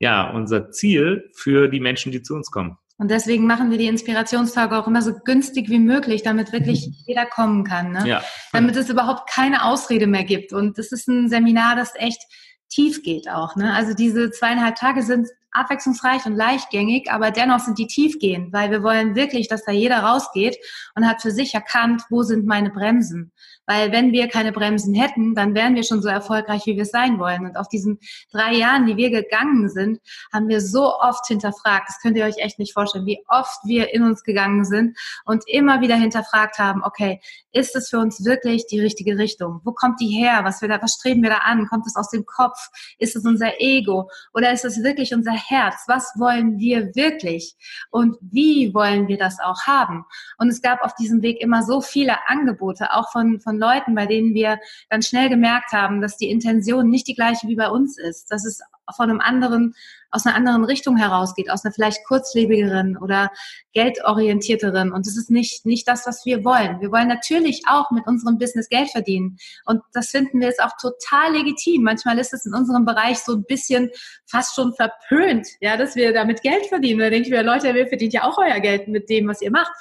ja, 0.00 0.30
unser 0.30 0.70
Ziel 0.70 1.30
für 1.34 1.68
die 1.68 1.80
Menschen, 1.80 2.12
die 2.12 2.22
zu 2.22 2.34
uns 2.34 2.50
kommen. 2.50 2.78
Und 2.98 3.12
deswegen 3.12 3.46
machen 3.46 3.70
wir 3.70 3.78
die 3.78 3.86
Inspirationstage 3.86 4.76
auch 4.76 4.88
immer 4.88 5.02
so 5.02 5.14
günstig 5.14 5.70
wie 5.70 5.78
möglich, 5.78 6.22
damit 6.22 6.52
wirklich 6.52 6.90
jeder 7.06 7.26
kommen 7.26 7.64
kann. 7.64 7.92
Ne? 7.92 8.06
Ja. 8.06 8.24
Damit 8.52 8.76
es 8.76 8.90
überhaupt 8.90 9.30
keine 9.30 9.64
Ausrede 9.64 10.08
mehr 10.08 10.24
gibt. 10.24 10.52
Und 10.52 10.78
das 10.78 10.90
ist 10.90 11.08
ein 11.08 11.28
Seminar, 11.28 11.76
das 11.76 11.94
echt 11.94 12.20
tief 12.68 13.02
geht 13.02 13.30
auch. 13.30 13.56
Ne? 13.56 13.72
Also 13.72 13.94
diese 13.94 14.30
zweieinhalb 14.30 14.74
Tage 14.74 15.02
sind 15.02 15.28
abwechslungsreich 15.52 16.26
und 16.26 16.34
leichtgängig, 16.34 17.10
aber 17.10 17.30
dennoch 17.30 17.60
sind 17.60 17.78
die 17.78 17.86
tiefgehend, 17.86 18.52
weil 18.52 18.70
wir 18.70 18.82
wollen 18.82 19.14
wirklich, 19.14 19.48
dass 19.48 19.64
da 19.64 19.72
jeder 19.72 20.00
rausgeht 20.00 20.58
und 20.94 21.06
hat 21.06 21.22
für 21.22 21.30
sich 21.30 21.54
erkannt, 21.54 22.02
wo 22.10 22.22
sind 22.22 22.46
meine 22.46 22.70
Bremsen. 22.70 23.32
Weil 23.68 23.92
wenn 23.92 24.12
wir 24.12 24.28
keine 24.28 24.50
Bremsen 24.50 24.94
hätten, 24.94 25.34
dann 25.34 25.54
wären 25.54 25.74
wir 25.74 25.82
schon 25.82 26.00
so 26.00 26.08
erfolgreich, 26.08 26.64
wie 26.64 26.76
wir 26.76 26.84
es 26.84 26.90
sein 26.90 27.18
wollen. 27.18 27.44
Und 27.44 27.58
auf 27.58 27.68
diesen 27.68 27.98
drei 28.32 28.54
Jahren, 28.54 28.86
die 28.86 28.96
wir 28.96 29.10
gegangen 29.10 29.68
sind, 29.68 30.00
haben 30.32 30.48
wir 30.48 30.62
so 30.62 30.94
oft 30.98 31.26
hinterfragt. 31.26 31.86
Das 31.86 32.00
könnt 32.00 32.16
ihr 32.16 32.24
euch 32.24 32.38
echt 32.38 32.58
nicht 32.58 32.72
vorstellen, 32.72 33.04
wie 33.04 33.22
oft 33.28 33.58
wir 33.64 33.92
in 33.92 34.04
uns 34.04 34.22
gegangen 34.22 34.64
sind 34.64 34.96
und 35.26 35.44
immer 35.46 35.82
wieder 35.82 35.96
hinterfragt 35.96 36.58
haben, 36.58 36.82
okay, 36.82 37.20
ist 37.52 37.76
es 37.76 37.90
für 37.90 37.98
uns 37.98 38.24
wirklich 38.24 38.66
die 38.66 38.80
richtige 38.80 39.18
Richtung? 39.18 39.60
Wo 39.64 39.72
kommt 39.72 40.00
die 40.00 40.08
her? 40.08 40.40
Was, 40.44 40.62
wir 40.62 40.68
da, 40.68 40.80
was 40.80 40.94
streben 40.94 41.22
wir 41.22 41.30
da 41.30 41.38
an? 41.38 41.66
Kommt 41.66 41.86
es 41.86 41.96
aus 41.96 42.08
dem 42.08 42.24
Kopf? 42.24 42.70
Ist 42.98 43.16
es 43.16 43.26
unser 43.26 43.60
Ego? 43.60 44.10
Oder 44.32 44.52
ist 44.52 44.64
es 44.64 44.82
wirklich 44.82 45.12
unser 45.12 45.32
Herz? 45.32 45.84
Was 45.88 46.12
wollen 46.16 46.58
wir 46.58 46.94
wirklich? 46.94 47.54
Und 47.90 48.16
wie 48.22 48.72
wollen 48.72 49.08
wir 49.08 49.18
das 49.18 49.38
auch 49.40 49.66
haben? 49.66 50.06
Und 50.38 50.48
es 50.48 50.62
gab 50.62 50.82
auf 50.82 50.94
diesem 50.94 51.20
Weg 51.20 51.42
immer 51.42 51.62
so 51.62 51.82
viele 51.82 52.16
Angebote, 52.28 52.94
auch 52.94 53.10
von, 53.12 53.40
von 53.40 53.57
Leuten, 53.58 53.94
bei 53.94 54.06
denen 54.06 54.34
wir 54.34 54.58
dann 54.90 55.02
schnell 55.02 55.28
gemerkt 55.28 55.72
haben, 55.72 56.00
dass 56.00 56.16
die 56.16 56.30
Intention 56.30 56.88
nicht 56.88 57.06
die 57.06 57.14
gleiche 57.14 57.48
wie 57.48 57.56
bei 57.56 57.68
uns 57.68 57.98
ist, 57.98 58.30
dass 58.30 58.44
es 58.44 58.60
von 58.94 59.10
einem 59.10 59.20
anderen, 59.20 59.74
aus 60.10 60.24
einer 60.24 60.34
anderen 60.34 60.64
Richtung 60.64 60.96
herausgeht, 60.96 61.50
aus 61.50 61.64
einer 61.64 61.74
vielleicht 61.74 62.04
kurzlebigeren 62.06 62.96
oder 62.96 63.30
geldorientierteren. 63.74 64.92
Und 64.92 65.06
das 65.06 65.16
ist 65.16 65.30
nicht, 65.30 65.66
nicht 65.66 65.86
das, 65.86 66.06
was 66.06 66.24
wir 66.24 66.44
wollen. 66.44 66.80
Wir 66.80 66.90
wollen 66.90 67.08
natürlich 67.08 67.62
auch 67.68 67.90
mit 67.90 68.06
unserem 68.06 68.38
Business 68.38 68.68
Geld 68.68 68.90
verdienen. 68.90 69.36
Und 69.66 69.82
das 69.92 70.08
finden 70.08 70.40
wir 70.40 70.48
jetzt 70.48 70.62
auch 70.62 70.72
total 70.80 71.32
legitim. 71.32 71.82
Manchmal 71.82 72.18
ist 72.18 72.32
es 72.32 72.46
in 72.46 72.54
unserem 72.54 72.84
Bereich 72.84 73.18
so 73.18 73.34
ein 73.34 73.44
bisschen 73.44 73.90
fast 74.26 74.54
schon 74.54 74.72
verpönt, 74.74 75.46
ja, 75.60 75.76
dass 75.76 75.94
wir 75.94 76.12
damit 76.12 76.42
Geld 76.42 76.66
verdienen. 76.66 77.00
Da 77.00 77.10
denke 77.10 77.28
ich 77.28 77.34
mir, 77.34 77.42
Leute, 77.42 77.74
wir 77.74 77.86
verdient 77.86 78.14
ja 78.14 78.24
auch 78.24 78.38
euer 78.38 78.60
Geld 78.60 78.88
mit 78.88 79.10
dem, 79.10 79.28
was 79.28 79.42
ihr 79.42 79.50
macht. 79.50 79.72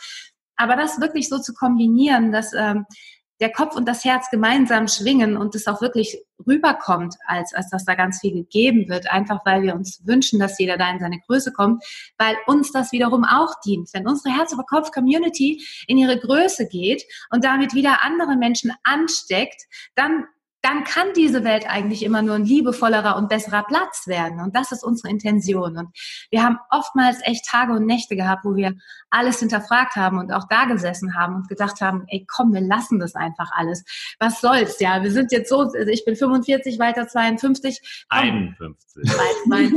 Aber 0.58 0.76
das 0.76 1.00
wirklich 1.00 1.30
so 1.30 1.38
zu 1.38 1.54
kombinieren, 1.54 2.32
dass 2.32 2.52
ähm, 2.54 2.86
der 3.40 3.52
Kopf 3.52 3.76
und 3.76 3.88
das 3.88 4.04
Herz 4.04 4.30
gemeinsam 4.30 4.88
schwingen 4.88 5.38
und 5.38 5.54
es 5.56 5.68
auch 5.68 5.82
wirklich 5.82 6.18
rüberkommt, 6.46 7.16
als, 7.26 7.54
als 7.54 7.70
dass 7.70 7.86
da 7.86 7.96
ganz 7.96 8.20
viel 8.20 8.34
gegeben 8.34 8.90
wird, 8.90 9.12
einfach 9.12 9.46
weil 9.46 9.64
wir 9.64 9.76
uns 9.76 10.02
wünschen, 10.06 10.40
dass 10.40 10.60
jeder 10.60 10.78
da 10.78 10.90
in 10.90 11.00
seine 11.00 11.20
Größe 11.20 11.52
kommt, 11.52 11.84
weil 12.18 12.36
uns 12.48 12.72
das 12.72 12.92
wiederum 12.92 13.24
auch 13.26 13.54
dient. 13.66 13.90
Wenn 13.94 14.08
unsere 14.08 14.36
Herz 14.36 14.54
über 14.54 14.64
Kopf 14.64 14.92
Community 14.92 15.64
in 15.88 15.98
ihre 15.98 16.20
Größe 16.20 16.68
geht 16.68 17.04
und 17.30 17.44
damit 17.44 17.74
wieder 17.74 18.04
andere 18.04 18.36
Menschen 18.36 18.72
ansteckt, 18.84 19.64
dann 19.96 20.26
dann 20.68 20.84
kann 20.84 21.14
diese 21.16 21.46
Welt 21.46 21.66
eigentlich 21.70 22.04
immer 22.04 22.22
nur 22.22 22.36
ein 22.36 22.44
liebevollerer 22.44 23.16
und 23.16 23.30
besserer 23.30 23.64
Platz 23.64 24.06
werden. 24.06 24.42
Und 24.42 24.54
das 24.54 24.74
ist 24.74 24.84
unsere 24.84 25.10
Intention. 25.10 25.78
Und 25.78 25.90
wir 26.30 26.44
haben 26.44 26.60
oftmals 26.70 27.20
echt 27.24 27.46
Tage 27.46 27.72
und 27.72 27.86
Nächte 27.86 28.18
gehabt, 28.18 28.44
wo 28.44 28.56
wir 28.56 28.74
alles 29.10 29.40
hinterfragt 29.40 29.96
haben 29.96 30.18
und 30.18 30.34
auch 30.34 30.46
da 30.50 30.66
gesessen 30.66 31.16
haben 31.16 31.36
und 31.36 31.48
gedacht 31.48 31.80
haben, 31.80 32.04
ey, 32.08 32.26
komm, 32.28 32.54
wir 32.54 32.60
lassen 32.60 33.00
das 33.00 33.16
einfach 33.16 33.50
alles. 33.54 33.86
Was 34.20 34.42
soll's? 34.42 34.82
Ja, 34.82 35.02
wir 35.02 35.12
sind 35.12 35.32
jetzt 35.32 35.50
so, 35.50 35.62
also 35.62 35.88
ich 35.88 36.04
bin 36.04 36.18
45, 36.18 36.80
weiter 36.80 37.08
52. 37.08 38.06
Komm, 38.10 38.20
51. 38.58 39.18
Bald, 39.48 39.72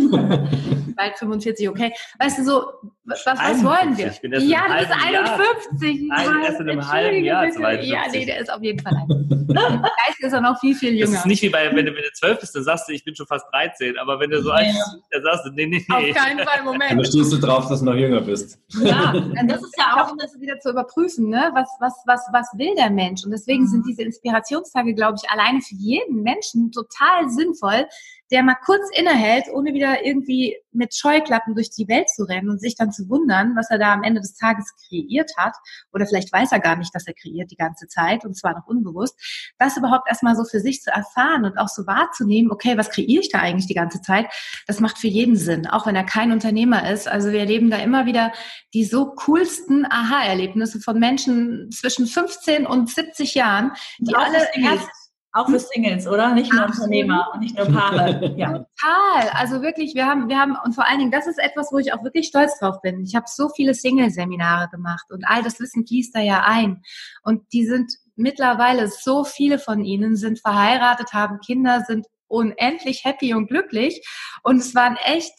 bald 0.96 1.18
45, 1.18 1.68
okay. 1.68 1.92
Weißt 2.18 2.38
du, 2.38 2.44
so, 2.44 2.64
was, 3.04 3.24
was 3.26 3.62
wollen 3.64 3.96
wir? 3.96 4.08
Ich 4.08 4.20
bin 4.20 4.32
erst 4.32 4.46
ja, 4.46 4.62
du 4.66 4.78
bist 4.78 4.92
51. 5.04 6.08
Jahr, 6.08 6.44
erst 6.44 6.60
in 6.60 6.68
einem 6.68 6.90
halben 6.90 7.24
Jahr. 7.24 7.44
Ja, 7.80 8.02
nee, 8.10 8.24
der 8.24 8.40
ist 8.40 8.52
auf 8.52 8.62
jeden 8.62 8.80
Fall 8.80 8.94
ein. 8.94 9.46
Geist 9.54 10.20
ist 10.20 10.32
er 10.32 10.40
noch 10.40 10.58
viel 10.60 10.74
viel 10.80 10.94
jünger. 10.94 11.12
Das 11.12 11.20
ist 11.20 11.26
nicht 11.26 11.42
wie 11.42 11.48
bei, 11.48 11.74
wenn 11.74 11.86
du, 11.86 11.94
wenn 11.94 12.02
du 12.02 12.12
12 12.12 12.40
bist, 12.40 12.54
dann 12.56 12.64
sagst 12.64 12.88
du, 12.88 12.92
ich 12.92 13.04
bin 13.04 13.14
schon 13.14 13.26
fast 13.26 13.46
13. 13.52 13.96
Aber 13.98 14.18
wenn 14.18 14.30
du 14.30 14.42
so 14.42 14.50
alt 14.50 14.66
bist, 14.66 14.98
dann 15.10 15.22
sagst 15.22 15.46
du, 15.46 15.50
nee, 15.50 15.66
nee, 15.66 15.84
nee. 15.88 16.10
Auf 16.10 16.16
keinen 16.16 16.40
Fall, 16.40 16.64
Moment. 16.64 16.92
Dann 16.92 17.04
stehst 17.04 17.32
du 17.32 17.36
drauf, 17.38 17.68
dass 17.68 17.80
du 17.80 17.84
noch 17.84 17.94
jünger 17.94 18.20
bist. 18.20 18.58
Ja, 18.82 19.12
das 19.46 19.62
ist 19.62 19.76
ja 19.78 20.02
auch, 20.02 20.10
um 20.10 20.18
das 20.18 20.38
wieder 20.40 20.58
zu 20.58 20.70
überprüfen, 20.70 21.28
ne? 21.28 21.50
was, 21.54 21.68
was, 21.78 21.94
was, 22.06 22.20
was 22.32 22.48
will 22.58 22.74
der 22.74 22.90
Mensch? 22.90 23.24
Und 23.24 23.30
deswegen 23.30 23.68
sind 23.68 23.86
diese 23.86 24.02
Inspirationstage, 24.02 24.94
glaube 24.94 25.18
ich, 25.22 25.30
alleine 25.30 25.60
für 25.60 25.74
jeden 25.76 26.22
Menschen 26.22 26.72
total 26.72 27.30
sinnvoll, 27.30 27.86
der 28.30 28.42
mal 28.42 28.56
kurz 28.64 28.88
innehält, 28.92 29.46
ohne 29.52 29.74
wieder 29.74 30.04
irgendwie 30.04 30.56
mit 30.72 30.94
Scheuklappen 30.94 31.54
durch 31.54 31.70
die 31.70 31.88
Welt 31.88 32.08
zu 32.08 32.24
rennen 32.24 32.48
und 32.48 32.60
sich 32.60 32.76
dann 32.76 32.92
zu 32.92 33.08
wundern, 33.08 33.56
was 33.56 33.70
er 33.70 33.78
da 33.78 33.92
am 33.92 34.02
Ende 34.02 34.20
des 34.20 34.34
Tages 34.34 34.72
kreiert 34.88 35.32
hat. 35.36 35.54
Oder 35.92 36.06
vielleicht 36.06 36.32
weiß 36.32 36.52
er 36.52 36.60
gar 36.60 36.76
nicht, 36.76 36.94
dass 36.94 37.06
er 37.06 37.14
kreiert 37.14 37.50
die 37.50 37.56
ganze 37.56 37.88
Zeit 37.88 38.24
und 38.24 38.36
zwar 38.36 38.54
noch 38.54 38.66
unbewusst. 38.66 39.16
Das 39.58 39.76
überhaupt 39.76 40.08
erstmal 40.08 40.36
so 40.36 40.44
für 40.44 40.60
sich 40.60 40.82
zu 40.82 40.90
erfahren 40.90 41.44
und 41.44 41.58
auch 41.58 41.68
so 41.68 41.86
wahrzunehmen, 41.86 42.52
okay, 42.52 42.78
was 42.78 42.90
kreiere 42.90 43.20
ich 43.20 43.30
da 43.30 43.38
eigentlich 43.38 43.66
die 43.66 43.74
ganze 43.74 44.00
Zeit? 44.00 44.26
Das 44.66 44.80
macht 44.80 44.98
für 44.98 45.08
jeden 45.08 45.36
Sinn, 45.36 45.66
auch 45.66 45.86
wenn 45.86 45.96
er 45.96 46.04
kein 46.04 46.32
Unternehmer 46.32 46.88
ist. 46.90 47.08
Also 47.08 47.32
wir 47.32 47.40
erleben 47.40 47.70
da 47.70 47.78
immer 47.78 48.06
wieder 48.06 48.32
die 48.74 48.84
so 48.84 49.06
coolsten 49.06 49.86
Aha-Erlebnisse 49.90 50.80
von 50.80 50.98
Menschen 50.98 51.70
zwischen 51.72 52.06
15 52.06 52.66
und 52.66 52.88
70 52.88 53.34
Jahren, 53.34 53.72
die 53.98 54.14
alle 54.14 54.48
erst 54.54 54.88
auch 55.32 55.48
für 55.48 55.58
Singles, 55.58 56.06
oder? 56.06 56.34
Nicht 56.34 56.52
nur 56.52 56.64
Absolut. 56.64 56.88
Unternehmer 56.88 57.30
und 57.32 57.40
nicht 57.40 57.56
nur 57.56 57.66
Paare. 57.66 58.34
Ja. 58.36 58.64
Total. 58.80 59.30
Also 59.34 59.60
wirklich, 59.60 59.94
wir 59.94 60.06
haben, 60.06 60.28
wir 60.28 60.38
haben, 60.38 60.56
und 60.64 60.74
vor 60.74 60.88
allen 60.88 60.98
Dingen, 60.98 61.10
das 61.10 61.26
ist 61.26 61.38
etwas, 61.38 61.70
wo 61.72 61.78
ich 61.78 61.92
auch 61.92 62.02
wirklich 62.02 62.26
stolz 62.26 62.58
drauf 62.58 62.80
bin. 62.80 63.00
Ich 63.02 63.14
habe 63.14 63.26
so 63.28 63.48
viele 63.48 63.74
Single-Seminare 63.74 64.68
gemacht 64.70 65.06
und 65.10 65.24
all 65.26 65.42
das 65.42 65.60
Wissen 65.60 65.86
fließt 65.86 66.14
da 66.14 66.20
ja 66.20 66.44
ein. 66.44 66.82
Und 67.22 67.42
die 67.52 67.66
sind 67.66 67.92
mittlerweile, 68.16 68.88
so 68.88 69.24
viele 69.24 69.58
von 69.58 69.84
ihnen 69.84 70.16
sind 70.16 70.40
verheiratet, 70.40 71.12
haben 71.12 71.38
Kinder, 71.40 71.84
sind 71.86 72.06
unendlich 72.28 73.04
happy 73.04 73.34
und 73.34 73.48
glücklich. 73.48 74.06
Und 74.42 74.58
es 74.58 74.74
waren 74.74 74.96
echt 74.96 75.32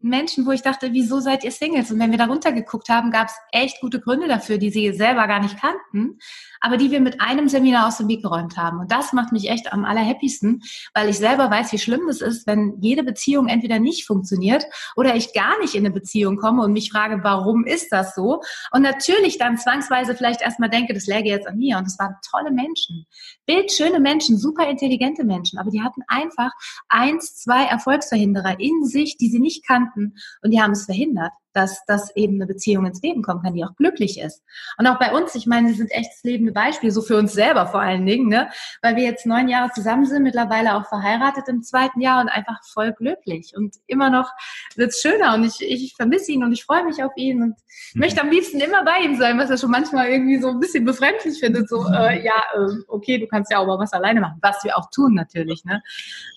Menschen, 0.00 0.44
wo 0.46 0.50
ich 0.50 0.62
dachte, 0.62 0.92
wieso 0.92 1.20
seid 1.20 1.44
ihr 1.44 1.52
Singles? 1.52 1.90
Und 1.90 2.00
wenn 2.00 2.10
wir 2.10 2.18
da 2.18 2.26
runtergeguckt 2.26 2.88
haben, 2.88 3.10
gab 3.10 3.28
es 3.28 3.34
echt 3.52 3.80
gute 3.80 4.00
Gründe 4.00 4.26
dafür, 4.26 4.58
die 4.58 4.70
sie 4.70 4.92
selber 4.92 5.26
gar 5.28 5.40
nicht 5.40 5.60
kannten 5.60 6.18
aber 6.60 6.76
die 6.76 6.90
wir 6.90 7.00
mit 7.00 7.20
einem 7.20 7.48
Seminar 7.48 7.88
aus 7.88 7.98
dem 7.98 8.08
Weg 8.08 8.22
geräumt 8.22 8.56
haben. 8.56 8.80
Und 8.80 8.90
das 8.90 9.12
macht 9.12 9.32
mich 9.32 9.50
echt 9.50 9.72
am 9.72 9.84
allerhappiesten, 9.84 10.62
weil 10.94 11.08
ich 11.08 11.18
selber 11.18 11.50
weiß, 11.50 11.72
wie 11.72 11.78
schlimm 11.78 12.02
das 12.06 12.20
ist, 12.20 12.46
wenn 12.46 12.76
jede 12.80 13.02
Beziehung 13.02 13.48
entweder 13.48 13.78
nicht 13.78 14.06
funktioniert 14.06 14.64
oder 14.96 15.14
ich 15.14 15.32
gar 15.32 15.58
nicht 15.60 15.74
in 15.74 15.84
eine 15.84 15.94
Beziehung 15.94 16.36
komme 16.36 16.62
und 16.62 16.72
mich 16.72 16.90
frage, 16.90 17.20
warum 17.22 17.64
ist 17.64 17.92
das 17.92 18.14
so? 18.14 18.40
Und 18.72 18.82
natürlich 18.82 19.38
dann 19.38 19.58
zwangsweise 19.58 20.14
vielleicht 20.14 20.40
erstmal 20.40 20.70
denke, 20.70 20.94
das 20.94 21.06
läge 21.06 21.28
jetzt 21.28 21.46
an 21.46 21.58
mir. 21.58 21.78
Und 21.78 21.86
es 21.86 21.98
waren 21.98 22.16
tolle 22.28 22.50
Menschen, 22.50 23.06
bildschöne 23.46 24.00
Menschen, 24.00 24.38
super 24.38 24.68
intelligente 24.68 25.24
Menschen, 25.24 25.58
aber 25.58 25.70
die 25.70 25.82
hatten 25.82 26.02
einfach 26.06 26.50
eins, 26.88 27.36
zwei 27.36 27.64
Erfolgsverhinderer 27.64 28.58
in 28.58 28.84
sich, 28.84 29.16
die 29.16 29.28
sie 29.28 29.40
nicht 29.40 29.66
kannten 29.68 30.14
und 30.42 30.50
die 30.50 30.60
haben 30.60 30.72
es 30.72 30.86
verhindert. 30.86 31.32
Dass, 31.52 31.84
dass 31.86 32.14
eben 32.16 32.36
eine 32.36 32.46
Beziehung 32.46 32.86
ins 32.86 33.02
Leben 33.02 33.22
kommen 33.22 33.42
kann, 33.42 33.54
die 33.54 33.64
auch 33.64 33.74
glücklich 33.76 34.20
ist. 34.20 34.42
Und 34.78 34.86
auch 34.86 34.98
bei 34.98 35.12
uns, 35.12 35.34
ich 35.34 35.46
meine, 35.46 35.68
sie 35.68 35.74
sind 35.74 35.90
echt 35.90 36.10
das 36.12 36.22
lebende 36.22 36.52
Beispiel, 36.52 36.90
so 36.90 37.02
für 37.02 37.16
uns 37.16 37.32
selber 37.32 37.66
vor 37.66 37.80
allen 37.80 38.04
Dingen, 38.06 38.28
ne? 38.28 38.48
weil 38.82 38.96
wir 38.96 39.04
jetzt 39.04 39.26
neun 39.26 39.48
Jahre 39.48 39.70
zusammen 39.72 40.06
sind, 40.06 40.22
mittlerweile 40.22 40.74
auch 40.74 40.86
verheiratet 40.86 41.48
im 41.48 41.62
zweiten 41.62 42.00
Jahr 42.00 42.20
und 42.20 42.28
einfach 42.28 42.62
voll 42.64 42.92
glücklich. 42.92 43.54
Und 43.56 43.76
immer 43.86 44.10
noch 44.10 44.30
wird 44.76 44.90
es 44.90 45.00
schöner 45.00 45.34
und 45.34 45.44
ich, 45.44 45.60
ich 45.60 45.94
vermisse 45.96 46.32
ihn 46.32 46.44
und 46.44 46.52
ich 46.52 46.64
freue 46.64 46.84
mich 46.84 47.02
auf 47.02 47.12
ihn 47.16 47.42
und 47.42 47.56
mhm. 47.94 48.00
möchte 48.00 48.20
am 48.20 48.30
liebsten 48.30 48.60
immer 48.60 48.84
bei 48.84 49.00
ihm 49.04 49.16
sein, 49.16 49.38
was 49.38 49.50
er 49.50 49.58
schon 49.58 49.70
manchmal 49.70 50.08
irgendwie 50.08 50.40
so 50.40 50.50
ein 50.50 50.60
bisschen 50.60 50.84
befremdlich 50.84 51.38
findet. 51.40 51.68
So, 51.68 51.86
äh, 51.88 52.24
ja, 52.24 52.42
äh, 52.54 52.74
okay, 52.88 53.18
du 53.18 53.26
kannst 53.26 53.50
ja 53.50 53.58
auch 53.58 53.66
mal 53.66 53.78
was 53.78 53.92
alleine 53.92 54.20
machen, 54.20 54.38
was 54.42 54.62
wir 54.64 54.76
auch 54.76 54.90
tun 54.90 55.14
natürlich. 55.14 55.64
Ne? 55.64 55.82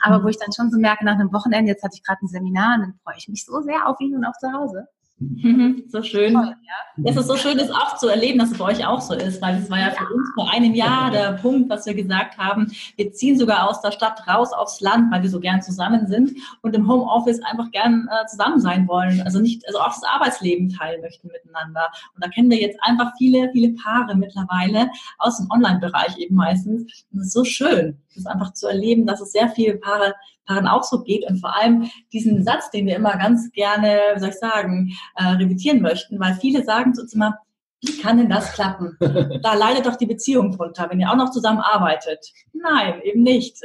Aber 0.01 0.23
wo 0.23 0.27
ich 0.27 0.37
dann 0.37 0.53
schon 0.53 0.71
so 0.71 0.79
merke, 0.79 1.05
nach 1.05 1.15
einem 1.15 1.33
Wochenende, 1.33 1.71
jetzt 1.71 1.83
hatte 1.83 1.95
ich 1.95 2.03
gerade 2.03 2.19
ein 2.23 2.27
Seminar 2.27 2.75
und 2.75 2.81
dann 2.81 2.99
freue 3.03 3.15
ich 3.17 3.27
mich 3.27 3.45
so 3.45 3.61
sehr 3.61 3.87
auf 3.87 3.99
ihn 3.99 4.15
und 4.15 4.25
auch 4.25 4.37
zu 4.39 4.51
Hause. 4.51 4.87
Mhm, 5.21 5.83
so 5.87 6.01
schön. 6.01 6.33
Toll, 6.33 6.55
ja. 6.63 7.03
Es 7.05 7.15
ist 7.15 7.27
so 7.27 7.35
schön, 7.35 7.55
das 7.55 7.69
auch 7.69 7.97
zu 7.97 8.07
erleben, 8.07 8.39
dass 8.39 8.51
es 8.51 8.57
bei 8.57 8.65
euch 8.65 8.85
auch 8.85 9.01
so 9.01 9.13
ist, 9.13 9.39
weil 9.39 9.57
es 9.57 9.69
war 9.69 9.79
ja 9.79 9.91
für 9.91 10.11
uns 10.11 10.29
vor 10.33 10.51
einem 10.51 10.73
Jahr 10.73 11.11
der 11.11 11.33
Punkt, 11.33 11.69
was 11.69 11.85
wir 11.85 11.93
gesagt 11.93 12.39
haben. 12.39 12.71
Wir 12.95 13.11
ziehen 13.13 13.37
sogar 13.37 13.69
aus 13.69 13.81
der 13.81 13.91
Stadt 13.91 14.27
raus 14.27 14.51
aufs 14.51 14.81
Land, 14.81 15.11
weil 15.11 15.21
wir 15.21 15.29
so 15.29 15.39
gern 15.39 15.61
zusammen 15.61 16.07
sind 16.07 16.31
und 16.63 16.75
im 16.75 16.87
Homeoffice 16.87 17.39
einfach 17.43 17.69
gern 17.69 18.09
äh, 18.09 18.25
zusammen 18.25 18.59
sein 18.59 18.87
wollen. 18.87 19.21
Also 19.21 19.39
nicht, 19.39 19.65
also 19.67 19.79
auch 19.79 19.93
das 19.93 20.03
Arbeitsleben 20.03 20.69
teilen 20.69 21.01
möchten 21.01 21.27
miteinander. 21.27 21.91
Und 22.15 22.23
da 22.23 22.29
kennen 22.29 22.49
wir 22.49 22.59
jetzt 22.59 22.79
einfach 22.81 23.11
viele, 23.19 23.51
viele 23.51 23.73
Paare 23.75 24.15
mittlerweile 24.15 24.89
aus 25.19 25.37
dem 25.37 25.51
Online-Bereich 25.51 26.17
eben 26.17 26.35
meistens. 26.35 27.05
Und 27.11 27.19
es 27.19 27.27
ist 27.27 27.33
so 27.33 27.43
schön, 27.43 27.97
das 28.15 28.25
einfach 28.25 28.53
zu 28.53 28.67
erleben, 28.67 29.05
dass 29.05 29.21
es 29.21 29.31
sehr 29.31 29.49
viele 29.49 29.75
Paare 29.75 30.15
Paaren 30.45 30.67
auch 30.67 30.83
so 30.83 31.03
geht 31.03 31.27
und 31.29 31.39
vor 31.39 31.55
allem 31.55 31.89
diesen 32.11 32.43
Satz, 32.43 32.69
den 32.71 32.87
wir 32.87 32.95
immer 32.95 33.17
ganz 33.17 33.51
gerne, 33.51 33.99
wie 34.13 34.19
soll 34.19 34.29
ich 34.29 34.35
sagen, 34.35 34.93
äh, 35.15 35.23
revidieren 35.23 35.81
möchten, 35.81 36.19
weil 36.19 36.35
viele 36.35 36.63
sagen 36.63 36.93
zu 36.93 37.01
uns 37.01 37.13
immer, 37.13 37.37
wie 37.83 37.99
kann 37.99 38.17
denn 38.17 38.29
das 38.29 38.53
klappen? 38.53 38.97
Da 39.43 39.53
leidet 39.55 39.85
doch 39.85 39.95
die 39.95 40.05
Beziehung 40.05 40.51
drunter, 40.51 40.87
wenn 40.89 40.99
ihr 40.99 41.09
auch 41.09 41.15
noch 41.15 41.31
zusammen 41.31 41.59
arbeitet. 41.59 42.31
Nein, 42.53 43.01
eben 43.03 43.23
nicht. 43.23 43.57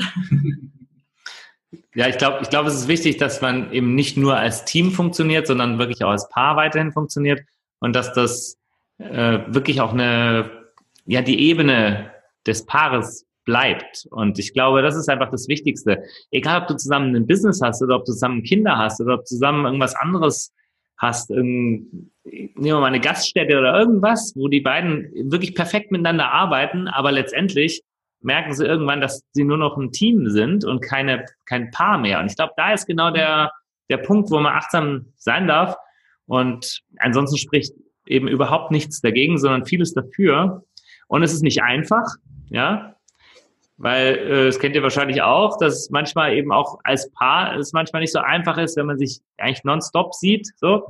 Ja, 1.95 2.09
ich 2.09 2.19
glaube, 2.19 2.41
ich 2.43 2.51
glaube, 2.51 2.69
es 2.69 2.75
ist 2.75 2.89
wichtig, 2.89 3.17
dass 3.17 3.41
man 3.41 3.73
eben 3.73 3.95
nicht 3.95 4.17
nur 4.17 4.37
als 4.37 4.65
Team 4.65 4.93
funktioniert, 4.93 5.47
sondern 5.47 5.79
wirklich 5.79 6.05
auch 6.05 6.11
als 6.11 6.29
Paar 6.29 6.57
weiterhin 6.57 6.93
funktioniert 6.93 7.41
und 7.81 7.95
dass 7.95 8.13
das 8.13 8.59
äh, 8.99 9.39
wirklich 9.47 9.81
auch 9.81 9.93
eine, 9.93 10.51
ja, 11.05 11.23
die 11.23 11.41
Ebene 11.41 12.11
des 12.47 12.67
Paares 12.67 13.27
bleibt. 13.47 14.07
Und 14.11 14.39
ich 14.39 14.53
glaube, 14.53 14.83
das 14.83 14.97
ist 14.97 15.09
einfach 15.09 15.31
das 15.31 15.49
Wichtigste. 15.49 16.03
Egal, 16.31 16.61
ob 16.61 16.69
du 16.69 16.77
zusammen 16.77 17.17
ein 17.17 17.27
Business 17.27 17.63
hast 17.63 17.83
oder 17.83 17.97
ob 17.97 18.05
du 18.05 18.13
zusammen 18.13 18.43
Kinder 18.43 18.77
hast 18.77 19.01
oder 19.01 19.15
ob 19.15 19.21
du 19.21 19.27
zusammen 19.27 19.65
irgendwas 19.65 19.95
anderes 19.95 20.53
hast, 20.99 21.31
nehmen 21.31 22.11
wir 22.25 22.75
mal 22.75 22.87
eine 22.87 23.01
Gaststätte 23.01 23.59
oder 23.59 23.79
irgendwas, 23.79 24.33
wo 24.37 24.49
die 24.49 24.61
beiden 24.61 25.11
wirklich 25.31 25.55
perfekt 25.55 25.91
miteinander 25.91 26.31
arbeiten, 26.31 26.89
aber 26.89 27.13
letztendlich 27.13 27.83
merken 28.21 28.55
sie 28.55 28.67
irgendwann, 28.67 29.01
dass 29.01 29.23
sie 29.33 29.45
nur 29.45 29.59
noch 29.59 29.77
ein 29.77 29.93
Team 29.93 30.29
sind 30.29 30.65
und 30.65 30.81
keine, 30.81 31.25
kein 31.45 31.71
Paar 31.71 31.99
mehr. 31.99 32.19
Und 32.19 32.27
ich 32.27 32.37
glaube, 32.37 32.55
da 32.57 32.73
ist 32.73 32.87
genau 32.87 33.11
der, 33.11 33.53
der 33.89 33.99
Punkt, 33.99 34.31
wo 34.31 34.41
man 34.41 34.55
achtsam 34.55 35.13
sein 35.17 35.47
darf. 35.47 35.77
Und 36.27 36.83
ansonsten 36.99 37.39
spricht 37.39 37.75
eben 38.07 38.27
überhaupt 38.27 38.73
nichts 38.73 39.01
dagegen, 39.01 39.39
sondern 39.39 39.65
vieles 39.65 39.95
dafür. 39.95 40.65
Und 41.07 41.23
es 41.23 41.33
ist 41.33 41.43
nicht 41.43 41.63
einfach, 41.63 42.07
ja. 42.49 42.96
Weil 43.79 44.17
äh, 44.17 44.47
das 44.47 44.59
kennt 44.59 44.75
ihr 44.75 44.83
wahrscheinlich 44.83 45.23
auch, 45.23 45.59
dass 45.59 45.91
manchmal 45.91 46.35
eben 46.35 46.53
auch 46.53 46.79
als 46.85 47.11
Paar 47.13 47.57
es 47.57 47.73
manchmal 47.73 48.01
nicht 48.01 48.13
so 48.13 48.21
einfach 48.21 48.57
ist, 48.59 48.77
wenn 48.77 48.87
man 48.87 48.99
sich 48.99 49.21
eigentlich 49.37 49.65
nonstop 49.65 50.15
sieht. 50.15 50.49
So. 50.57 50.87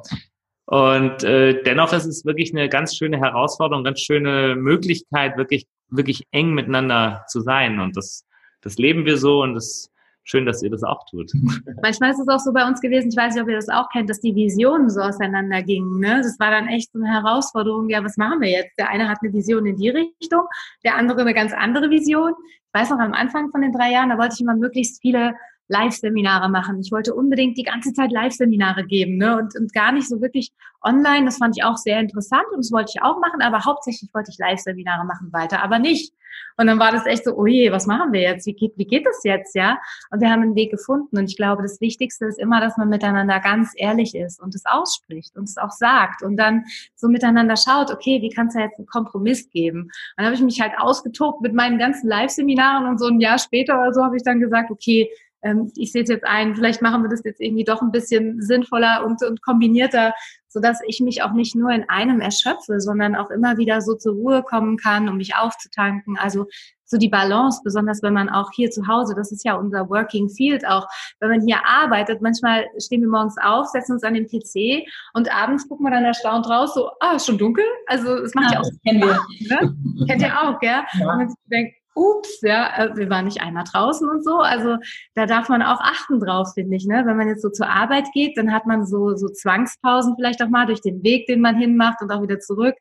Und 0.66 1.24
äh, 1.24 1.62
dennoch 1.62 1.92
ist 1.92 2.06
es 2.06 2.24
wirklich 2.24 2.52
eine 2.52 2.68
ganz 2.68 2.96
schöne 2.96 3.18
Herausforderung, 3.18 3.84
ganz 3.84 4.00
schöne 4.00 4.56
Möglichkeit, 4.56 5.36
wirklich, 5.36 5.66
wirklich 5.88 6.26
eng 6.30 6.54
miteinander 6.54 7.24
zu 7.28 7.40
sein. 7.40 7.80
Und 7.80 7.96
das, 7.96 8.24
das 8.60 8.76
leben 8.76 9.04
wir 9.04 9.16
so 9.16 9.42
und 9.42 9.54
das 9.54 9.90
schön, 10.26 10.44
dass 10.44 10.62
ihr 10.62 10.70
das 10.70 10.82
auch 10.82 11.06
tut. 11.08 11.32
Manchmal 11.82 12.10
ist 12.10 12.18
es 12.18 12.28
auch 12.28 12.40
so 12.40 12.52
bei 12.52 12.66
uns 12.66 12.80
gewesen, 12.80 13.08
ich 13.08 13.16
weiß 13.16 13.34
nicht, 13.34 13.42
ob 13.42 13.48
ihr 13.48 13.56
das 13.56 13.68
auch 13.68 13.88
kennt, 13.90 14.10
dass 14.10 14.20
die 14.20 14.34
Visionen 14.34 14.90
so 14.90 15.00
auseinander 15.00 15.62
gingen. 15.62 16.00
Ne? 16.00 16.20
Das 16.22 16.38
war 16.38 16.50
dann 16.50 16.68
echt 16.68 16.92
so 16.92 16.98
eine 16.98 17.08
Herausforderung. 17.08 17.88
Ja, 17.88 18.04
was 18.04 18.16
machen 18.16 18.40
wir 18.40 18.50
jetzt? 18.50 18.76
Der 18.78 18.90
eine 18.90 19.08
hat 19.08 19.18
eine 19.22 19.32
Vision 19.32 19.64
in 19.64 19.76
die 19.76 19.88
Richtung, 19.88 20.42
der 20.84 20.96
andere 20.96 21.22
eine 21.22 21.32
ganz 21.32 21.52
andere 21.54 21.88
Vision. 21.88 22.34
Ich 22.50 22.80
weiß 22.80 22.90
noch, 22.90 22.98
am 22.98 23.14
Anfang 23.14 23.50
von 23.50 23.62
den 23.62 23.72
drei 23.72 23.92
Jahren, 23.92 24.10
da 24.10 24.18
wollte 24.18 24.34
ich 24.34 24.40
immer 24.40 24.56
möglichst 24.56 25.00
viele 25.00 25.34
Live-Seminare 25.68 26.48
machen. 26.48 26.80
Ich 26.80 26.92
wollte 26.92 27.14
unbedingt 27.14 27.58
die 27.58 27.62
ganze 27.62 27.92
Zeit 27.92 28.12
Live-Seminare 28.12 28.84
geben 28.84 29.16
ne? 29.18 29.36
und, 29.38 29.56
und 29.58 29.72
gar 29.72 29.92
nicht 29.92 30.08
so 30.08 30.20
wirklich 30.20 30.52
online. 30.82 31.24
Das 31.24 31.38
fand 31.38 31.56
ich 31.56 31.64
auch 31.64 31.76
sehr 31.76 32.00
interessant 32.00 32.46
und 32.52 32.58
das 32.58 32.72
wollte 32.72 32.92
ich 32.94 33.02
auch 33.02 33.20
machen, 33.20 33.42
aber 33.42 33.64
hauptsächlich 33.64 34.10
wollte 34.14 34.30
ich 34.30 34.38
Live-Seminare 34.38 35.04
machen 35.04 35.32
weiter, 35.32 35.62
aber 35.62 35.78
nicht. 35.78 36.12
Und 36.58 36.66
dann 36.66 36.78
war 36.78 36.92
das 36.92 37.06
echt 37.06 37.24
so, 37.24 37.36
oh 37.36 37.46
je, 37.46 37.70
was 37.70 37.86
machen 37.86 38.12
wir 38.12 38.20
jetzt? 38.20 38.46
Wie 38.46 38.54
geht, 38.54 38.72
wie 38.76 38.86
geht 38.86 39.06
das 39.06 39.22
jetzt, 39.24 39.54
ja? 39.54 39.78
Und 40.10 40.20
wir 40.20 40.30
haben 40.30 40.42
einen 40.42 40.54
Weg 40.54 40.70
gefunden. 40.70 41.18
Und 41.18 41.28
ich 41.30 41.36
glaube, 41.36 41.62
das 41.62 41.80
Wichtigste 41.80 42.26
ist 42.26 42.38
immer, 42.38 42.60
dass 42.60 42.76
man 42.76 42.88
miteinander 42.88 43.40
ganz 43.40 43.72
ehrlich 43.76 44.14
ist 44.14 44.40
und 44.40 44.54
es 44.54 44.64
ausspricht 44.64 45.36
und 45.36 45.44
es 45.44 45.56
auch 45.56 45.70
sagt 45.70 46.22
und 46.22 46.36
dann 46.36 46.64
so 46.94 47.08
miteinander 47.08 47.56
schaut, 47.56 47.90
okay, 47.90 48.22
wie 48.22 48.30
kann 48.30 48.48
es 48.48 48.54
da 48.54 48.60
jetzt 48.60 48.78
einen 48.78 48.86
Kompromiss 48.86 49.50
geben? 49.50 49.82
Und 49.82 49.92
dann 50.16 50.26
habe 50.26 50.34
ich 50.34 50.42
mich 50.42 50.60
halt 50.60 50.72
ausgetobt 50.78 51.42
mit 51.42 51.54
meinen 51.54 51.78
ganzen 51.78 52.08
Live-Seminaren 52.08 52.86
und 52.86 52.98
so 52.98 53.06
ein 53.06 53.20
Jahr 53.20 53.38
später 53.38 53.80
oder 53.80 53.92
so 53.92 54.02
habe 54.02 54.16
ich 54.16 54.22
dann 54.22 54.40
gesagt, 54.40 54.70
okay, 54.70 55.10
ähm, 55.46 55.70
ich 55.76 55.92
sehe 55.92 56.02
es 56.02 56.08
jetzt 56.08 56.26
ein, 56.26 56.56
vielleicht 56.56 56.82
machen 56.82 57.02
wir 57.02 57.08
das 57.08 57.22
jetzt 57.24 57.40
irgendwie 57.40 57.64
doch 57.64 57.80
ein 57.80 57.92
bisschen 57.92 58.42
sinnvoller 58.42 59.04
und, 59.06 59.22
und 59.22 59.42
kombinierter, 59.42 60.12
so 60.48 60.60
dass 60.60 60.80
ich 60.86 61.00
mich 61.00 61.22
auch 61.22 61.32
nicht 61.32 61.54
nur 61.54 61.70
in 61.70 61.88
einem 61.88 62.20
erschöpfe, 62.20 62.80
sondern 62.80 63.14
auch 63.14 63.30
immer 63.30 63.56
wieder 63.56 63.80
so 63.80 63.94
zur 63.94 64.14
Ruhe 64.14 64.42
kommen 64.42 64.76
kann, 64.76 65.08
um 65.08 65.18
mich 65.18 65.36
aufzutanken. 65.36 66.18
Also 66.18 66.46
so 66.84 66.98
die 66.98 67.08
Balance, 67.08 67.60
besonders 67.64 68.02
wenn 68.02 68.14
man 68.14 68.28
auch 68.28 68.50
hier 68.54 68.70
zu 68.70 68.86
Hause, 68.86 69.14
das 69.14 69.32
ist 69.32 69.44
ja 69.44 69.54
unser 69.54 69.88
Working 69.88 70.28
Field 70.28 70.66
auch, 70.66 70.88
wenn 71.20 71.30
man 71.30 71.40
hier 71.40 71.58
arbeitet, 71.64 72.22
manchmal 72.22 72.66
stehen 72.78 73.02
wir 73.02 73.08
morgens 73.08 73.36
auf, 73.42 73.66
setzen 73.66 73.92
uns 73.92 74.04
an 74.04 74.14
den 74.14 74.26
PC 74.26 74.86
und 75.12 75.32
abends 75.34 75.68
gucken 75.68 75.86
wir 75.86 75.90
dann 75.90 76.04
erstaunt 76.04 76.48
raus, 76.48 76.74
so, 76.74 76.90
ah, 77.00 77.16
ist 77.16 77.26
schon 77.26 77.38
dunkel? 77.38 77.64
Also 77.86 78.14
es 78.16 78.34
macht 78.34 78.52
ja, 78.52 78.60
ja 78.60 78.60
auch 78.60 78.70
wir. 78.84 79.20
Ne? 79.60 80.06
Kennt 80.08 80.22
ihr 80.22 80.40
auch, 80.40 80.58
gell? 80.60 80.70
Ja. 80.70 81.10
Und 81.10 81.16
man 81.18 81.34
denkt, 81.50 81.74
ups, 81.96 82.40
ja, 82.42 82.70
äh, 82.76 82.96
wir 82.96 83.10
waren 83.10 83.24
nicht 83.24 83.40
einmal 83.40 83.64
draußen 83.64 84.08
und 84.08 84.22
so. 84.22 84.38
Also 84.38 84.76
da 85.14 85.26
darf 85.26 85.48
man 85.48 85.62
auch 85.62 85.80
achten 85.80 86.20
drauf, 86.20 86.52
finde 86.54 86.76
ich. 86.76 86.86
Ne? 86.86 87.02
Wenn 87.06 87.16
man 87.16 87.28
jetzt 87.28 87.42
so 87.42 87.50
zur 87.50 87.68
Arbeit 87.68 88.06
geht, 88.12 88.36
dann 88.36 88.52
hat 88.52 88.66
man 88.66 88.86
so, 88.86 89.16
so 89.16 89.28
Zwangspausen 89.28 90.14
vielleicht 90.16 90.42
auch 90.42 90.48
mal 90.48 90.66
durch 90.66 90.80
den 90.80 91.02
Weg, 91.02 91.26
den 91.26 91.40
man 91.40 91.56
hinmacht 91.56 92.00
und 92.02 92.10
auch 92.10 92.22
wieder 92.22 92.38
zurück. 92.38 92.74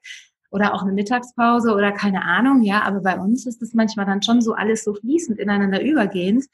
Oder 0.51 0.73
auch 0.73 0.84
eine 0.84 0.93
Mittagspause 0.93 1.73
oder 1.73 1.91
keine 1.91 2.23
Ahnung, 2.23 2.62
ja. 2.62 2.84
Aber 2.84 3.01
bei 3.01 3.17
uns 3.17 3.45
ist 3.45 3.62
es 3.62 3.73
manchmal 3.73 4.06
dann 4.06 4.21
schon 4.21 4.41
so 4.41 4.54
alles 4.54 4.84
so 4.84 4.93
fließend 4.93 5.39
ineinander 5.39 5.82
übergehend, 5.82 6.45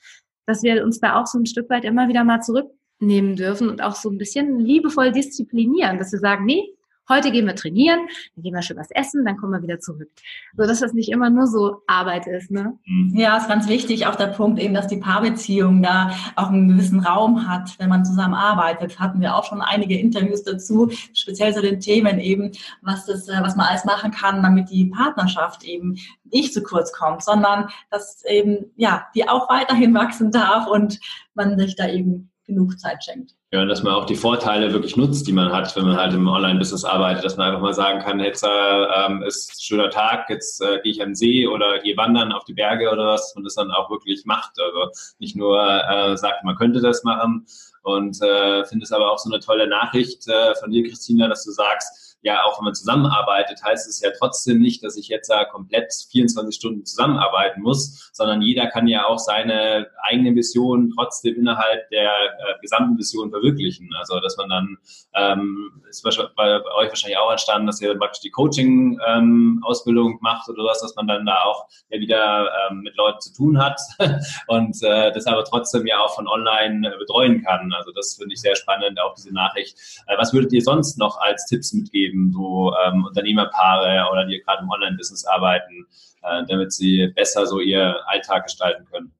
dass 0.45 0.63
wir 0.63 0.83
uns 0.83 0.99
da 0.99 1.19
auch 1.19 1.27
so 1.27 1.37
ein 1.37 1.45
Stück 1.45 1.69
weit 1.69 1.83
immer 1.83 2.07
wieder 2.07 2.23
mal 2.23 2.41
zurücknehmen 2.41 3.35
dürfen 3.35 3.69
und 3.69 3.81
auch 3.81 3.95
so 3.95 4.09
ein 4.09 4.17
bisschen 4.17 4.59
liebevoll 4.59 5.11
disziplinieren, 5.11 5.97
dass 5.97 6.11
wir 6.11 6.19
sagen, 6.19 6.45
nee, 6.45 6.75
Heute 7.09 7.31
gehen 7.31 7.45
wir 7.45 7.55
trainieren, 7.55 8.07
dann 8.35 8.43
gehen 8.43 8.53
wir 8.53 8.61
schön 8.61 8.77
was 8.77 8.91
essen, 8.91 9.25
dann 9.25 9.37
kommen 9.37 9.53
wir 9.53 9.63
wieder 9.63 9.79
zurück. 9.79 10.09
So 10.55 10.65
dass 10.65 10.79
das 10.79 10.93
nicht 10.93 11.09
immer 11.09 11.29
nur 11.29 11.47
so 11.47 11.81
Arbeit 11.87 12.27
ist. 12.27 12.51
Ne? 12.51 12.77
Ja, 13.13 13.37
ist 13.37 13.47
ganz 13.47 13.67
wichtig, 13.67 14.05
auch 14.05 14.15
der 14.15 14.27
Punkt 14.27 14.59
eben, 14.59 14.73
dass 14.73 14.87
die 14.87 14.97
Paarbeziehung 14.97 15.81
da 15.81 16.11
auch 16.35 16.49
einen 16.49 16.69
gewissen 16.69 16.99
Raum 16.99 17.47
hat, 17.47 17.77
wenn 17.79 17.89
man 17.89 18.05
zusammen 18.05 18.35
arbeitet. 18.35 18.99
Hatten 18.99 19.19
wir 19.19 19.35
auch 19.35 19.43
schon 19.43 19.61
einige 19.61 19.97
Interviews 19.97 20.43
dazu, 20.43 20.89
speziell 21.13 21.53
zu 21.53 21.61
den 21.61 21.79
Themen 21.79 22.19
eben, 22.19 22.51
was 22.81 23.05
das, 23.05 23.27
äh, 23.27 23.41
was 23.41 23.55
man 23.55 23.67
alles 23.67 23.83
machen 23.83 24.11
kann, 24.11 24.41
damit 24.43 24.69
die 24.69 24.85
Partnerschaft 24.85 25.63
eben 25.63 25.97
nicht 26.23 26.53
zu 26.53 26.61
kurz 26.63 26.93
kommt, 26.93 27.23
sondern 27.23 27.69
dass 27.89 28.23
eben, 28.25 28.71
ja, 28.75 29.07
die 29.15 29.27
auch 29.27 29.49
weiterhin 29.49 29.93
wachsen 29.93 30.31
darf 30.31 30.67
und 30.67 30.99
man 31.33 31.57
sich 31.57 31.75
da 31.75 31.89
eben 31.89 32.31
genug 32.45 32.79
Zeit 32.79 33.03
schenkt. 33.03 33.35
Ja, 33.53 33.61
und 33.61 33.67
dass 33.67 33.83
man 33.83 33.93
auch 33.93 34.05
die 34.05 34.15
Vorteile 34.15 34.71
wirklich 34.71 34.95
nutzt, 34.95 35.27
die 35.27 35.33
man 35.33 35.51
hat, 35.51 35.75
wenn 35.75 35.83
man 35.83 35.97
halt 35.97 36.13
im 36.13 36.25
Online-Business 36.25 36.85
arbeitet, 36.85 37.25
dass 37.25 37.35
man 37.35 37.47
einfach 37.47 37.59
mal 37.59 37.73
sagen 37.73 37.99
kann, 37.99 38.21
jetzt 38.21 38.45
äh, 38.45 38.47
ähm, 38.47 39.23
ist 39.23 39.51
ein 39.51 39.59
schöner 39.59 39.89
Tag, 39.89 40.29
jetzt 40.29 40.61
äh, 40.61 40.79
gehe 40.81 40.93
ich 40.93 41.01
an 41.01 41.09
den 41.09 41.15
See 41.15 41.45
oder 41.45 41.79
gehe 41.79 41.97
wandern 41.97 42.31
auf 42.31 42.45
die 42.45 42.53
Berge 42.53 42.89
oder 42.89 43.07
was 43.07 43.35
und 43.35 43.43
das 43.43 43.55
dann 43.55 43.69
auch 43.71 43.89
wirklich 43.89 44.23
macht. 44.23 44.51
Also 44.57 44.91
nicht 45.19 45.35
nur 45.35 45.59
äh, 45.61 46.15
sagt, 46.15 46.45
man 46.45 46.55
könnte 46.55 46.79
das 46.79 47.03
machen 47.03 47.45
und 47.83 48.21
äh, 48.21 48.63
finde 48.63 48.85
es 48.85 48.93
aber 48.93 49.11
auch 49.11 49.19
so 49.19 49.29
eine 49.29 49.41
tolle 49.41 49.67
Nachricht 49.67 50.29
äh, 50.29 50.55
von 50.55 50.71
dir, 50.71 50.87
Christina, 50.87 51.27
dass 51.27 51.43
du 51.43 51.51
sagst, 51.51 52.10
ja, 52.21 52.43
auch 52.43 52.59
wenn 52.59 52.65
man 52.65 52.75
zusammenarbeitet, 52.75 53.63
heißt 53.63 53.87
es 53.87 54.01
ja 54.01 54.11
trotzdem 54.17 54.59
nicht, 54.59 54.83
dass 54.83 54.95
ich 54.97 55.07
jetzt 55.07 55.29
da 55.29 55.45
komplett 55.45 55.91
24 56.11 56.55
Stunden 56.55 56.85
zusammenarbeiten 56.85 57.61
muss, 57.61 58.11
sondern 58.13 58.41
jeder 58.41 58.67
kann 58.67 58.87
ja 58.87 59.05
auch 59.07 59.17
seine 59.17 59.87
eigene 60.03 60.35
Vision 60.35 60.91
trotzdem 60.95 61.35
innerhalb 61.35 61.89
der 61.89 62.11
äh, 62.11 62.59
gesamten 62.61 62.97
Vision 62.97 63.31
verwirklichen. 63.31 63.89
Also, 63.97 64.19
dass 64.19 64.37
man 64.37 64.49
dann, 64.49 64.77
ähm, 65.15 65.83
ist 65.89 66.03
bei, 66.03 66.61
euch 66.75 66.89
wahrscheinlich 66.89 67.17
auch 67.17 67.31
entstanden, 67.31 67.67
dass 67.67 67.81
ihr 67.81 67.97
praktisch 67.97 68.21
die 68.21 68.31
Coaching-Ausbildung 68.31 70.11
ähm, 70.13 70.19
macht 70.21 70.47
oder 70.49 70.63
was, 70.63 70.81
dass 70.81 70.95
man 70.95 71.07
dann 71.07 71.25
da 71.25 71.43
auch 71.43 71.67
ja 71.89 71.99
wieder 71.99 72.49
ähm, 72.69 72.81
mit 72.81 72.95
Leuten 72.97 73.19
zu 73.19 73.33
tun 73.33 73.57
hat 73.59 73.79
und 74.47 74.77
äh, 74.83 75.11
das 75.11 75.25
aber 75.25 75.43
trotzdem 75.43 75.85
ja 75.87 75.99
auch 75.99 76.15
von 76.15 76.27
online 76.27 76.87
äh, 76.87 76.97
betreuen 76.97 77.43
kann. 77.43 77.73
Also 77.73 77.91
das 77.91 78.15
finde 78.15 78.33
ich 78.33 78.41
sehr 78.41 78.55
spannend, 78.55 78.99
auch 78.99 79.15
diese 79.15 79.33
Nachricht. 79.33 79.77
Äh, 80.07 80.17
was 80.17 80.33
würdet 80.33 80.53
ihr 80.53 80.61
sonst 80.61 80.97
noch 80.97 81.19
als 81.19 81.45
Tipps 81.45 81.73
mitgeben, 81.73 82.10
so 82.31 82.73
ähm, 82.85 83.05
Unternehmerpaare 83.05 84.09
oder 84.11 84.25
die 84.25 84.39
gerade 84.39 84.63
im 84.63 84.69
Online-Business 84.69 85.25
arbeiten, 85.25 85.85
äh, 86.23 86.43
damit 86.47 86.71
sie 86.71 87.07
besser 87.15 87.45
so 87.45 87.59
ihr 87.59 87.95
Alltag 88.07 88.43
gestalten 88.43 88.85
können? 88.91 89.11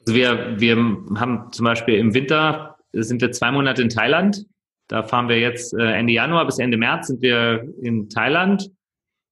Also 0.00 0.14
wir, 0.14 0.60
wir 0.60 0.76
haben 1.18 1.48
zum 1.52 1.64
Beispiel 1.64 1.96
im 1.96 2.14
Winter 2.14 2.76
sind 2.92 3.20
wir 3.20 3.32
zwei 3.32 3.50
Monate 3.50 3.82
in 3.82 3.88
Thailand. 3.88 4.46
Da 4.88 5.02
fahren 5.02 5.28
wir 5.28 5.40
jetzt 5.40 5.74
äh, 5.74 5.92
Ende 5.92 6.12
Januar 6.12 6.46
bis 6.46 6.58
Ende 6.58 6.76
März 6.76 7.08
sind 7.08 7.20
wir 7.22 7.68
in 7.82 8.08
Thailand, 8.08 8.70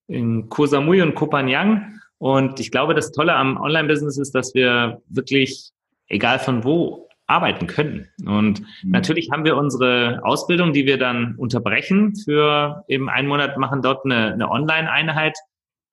in 0.07 0.49
Koh 0.49 0.65
Samui 0.65 1.01
und 1.01 1.15
Koh 1.15 1.29
Phangan. 1.29 2.01
Und 2.17 2.59
ich 2.59 2.71
glaube, 2.71 2.93
das 2.93 3.11
Tolle 3.11 3.33
am 3.35 3.57
Online-Business 3.57 4.17
ist, 4.17 4.35
dass 4.35 4.53
wir 4.53 5.01
wirklich, 5.07 5.71
egal 6.07 6.39
von 6.39 6.63
wo, 6.63 7.07
arbeiten 7.27 7.67
können. 7.67 8.07
Und 8.25 8.61
mhm. 8.61 8.91
natürlich 8.91 9.29
haben 9.31 9.45
wir 9.45 9.57
unsere 9.57 10.21
Ausbildung, 10.23 10.73
die 10.73 10.85
wir 10.85 10.97
dann 10.97 11.35
unterbrechen 11.35 12.15
für 12.15 12.83
eben 12.87 13.09
einen 13.09 13.27
Monat, 13.27 13.57
machen 13.57 13.81
dort 13.81 14.05
eine, 14.05 14.33
eine 14.33 14.49
Online-Einheit 14.49 15.37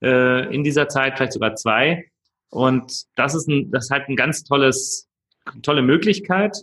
äh, 0.02 0.54
in 0.54 0.64
dieser 0.64 0.88
Zeit, 0.88 1.16
vielleicht 1.16 1.32
sogar 1.32 1.54
zwei. 1.54 2.04
Und 2.50 3.04
das 3.16 3.34
ist, 3.34 3.48
ein, 3.48 3.70
das 3.70 3.84
ist 3.84 3.90
halt 3.90 4.08
ein 4.08 4.16
ganz 4.16 4.44
tolles, 4.44 5.08
tolle 5.62 5.82
Möglichkeit. 5.82 6.58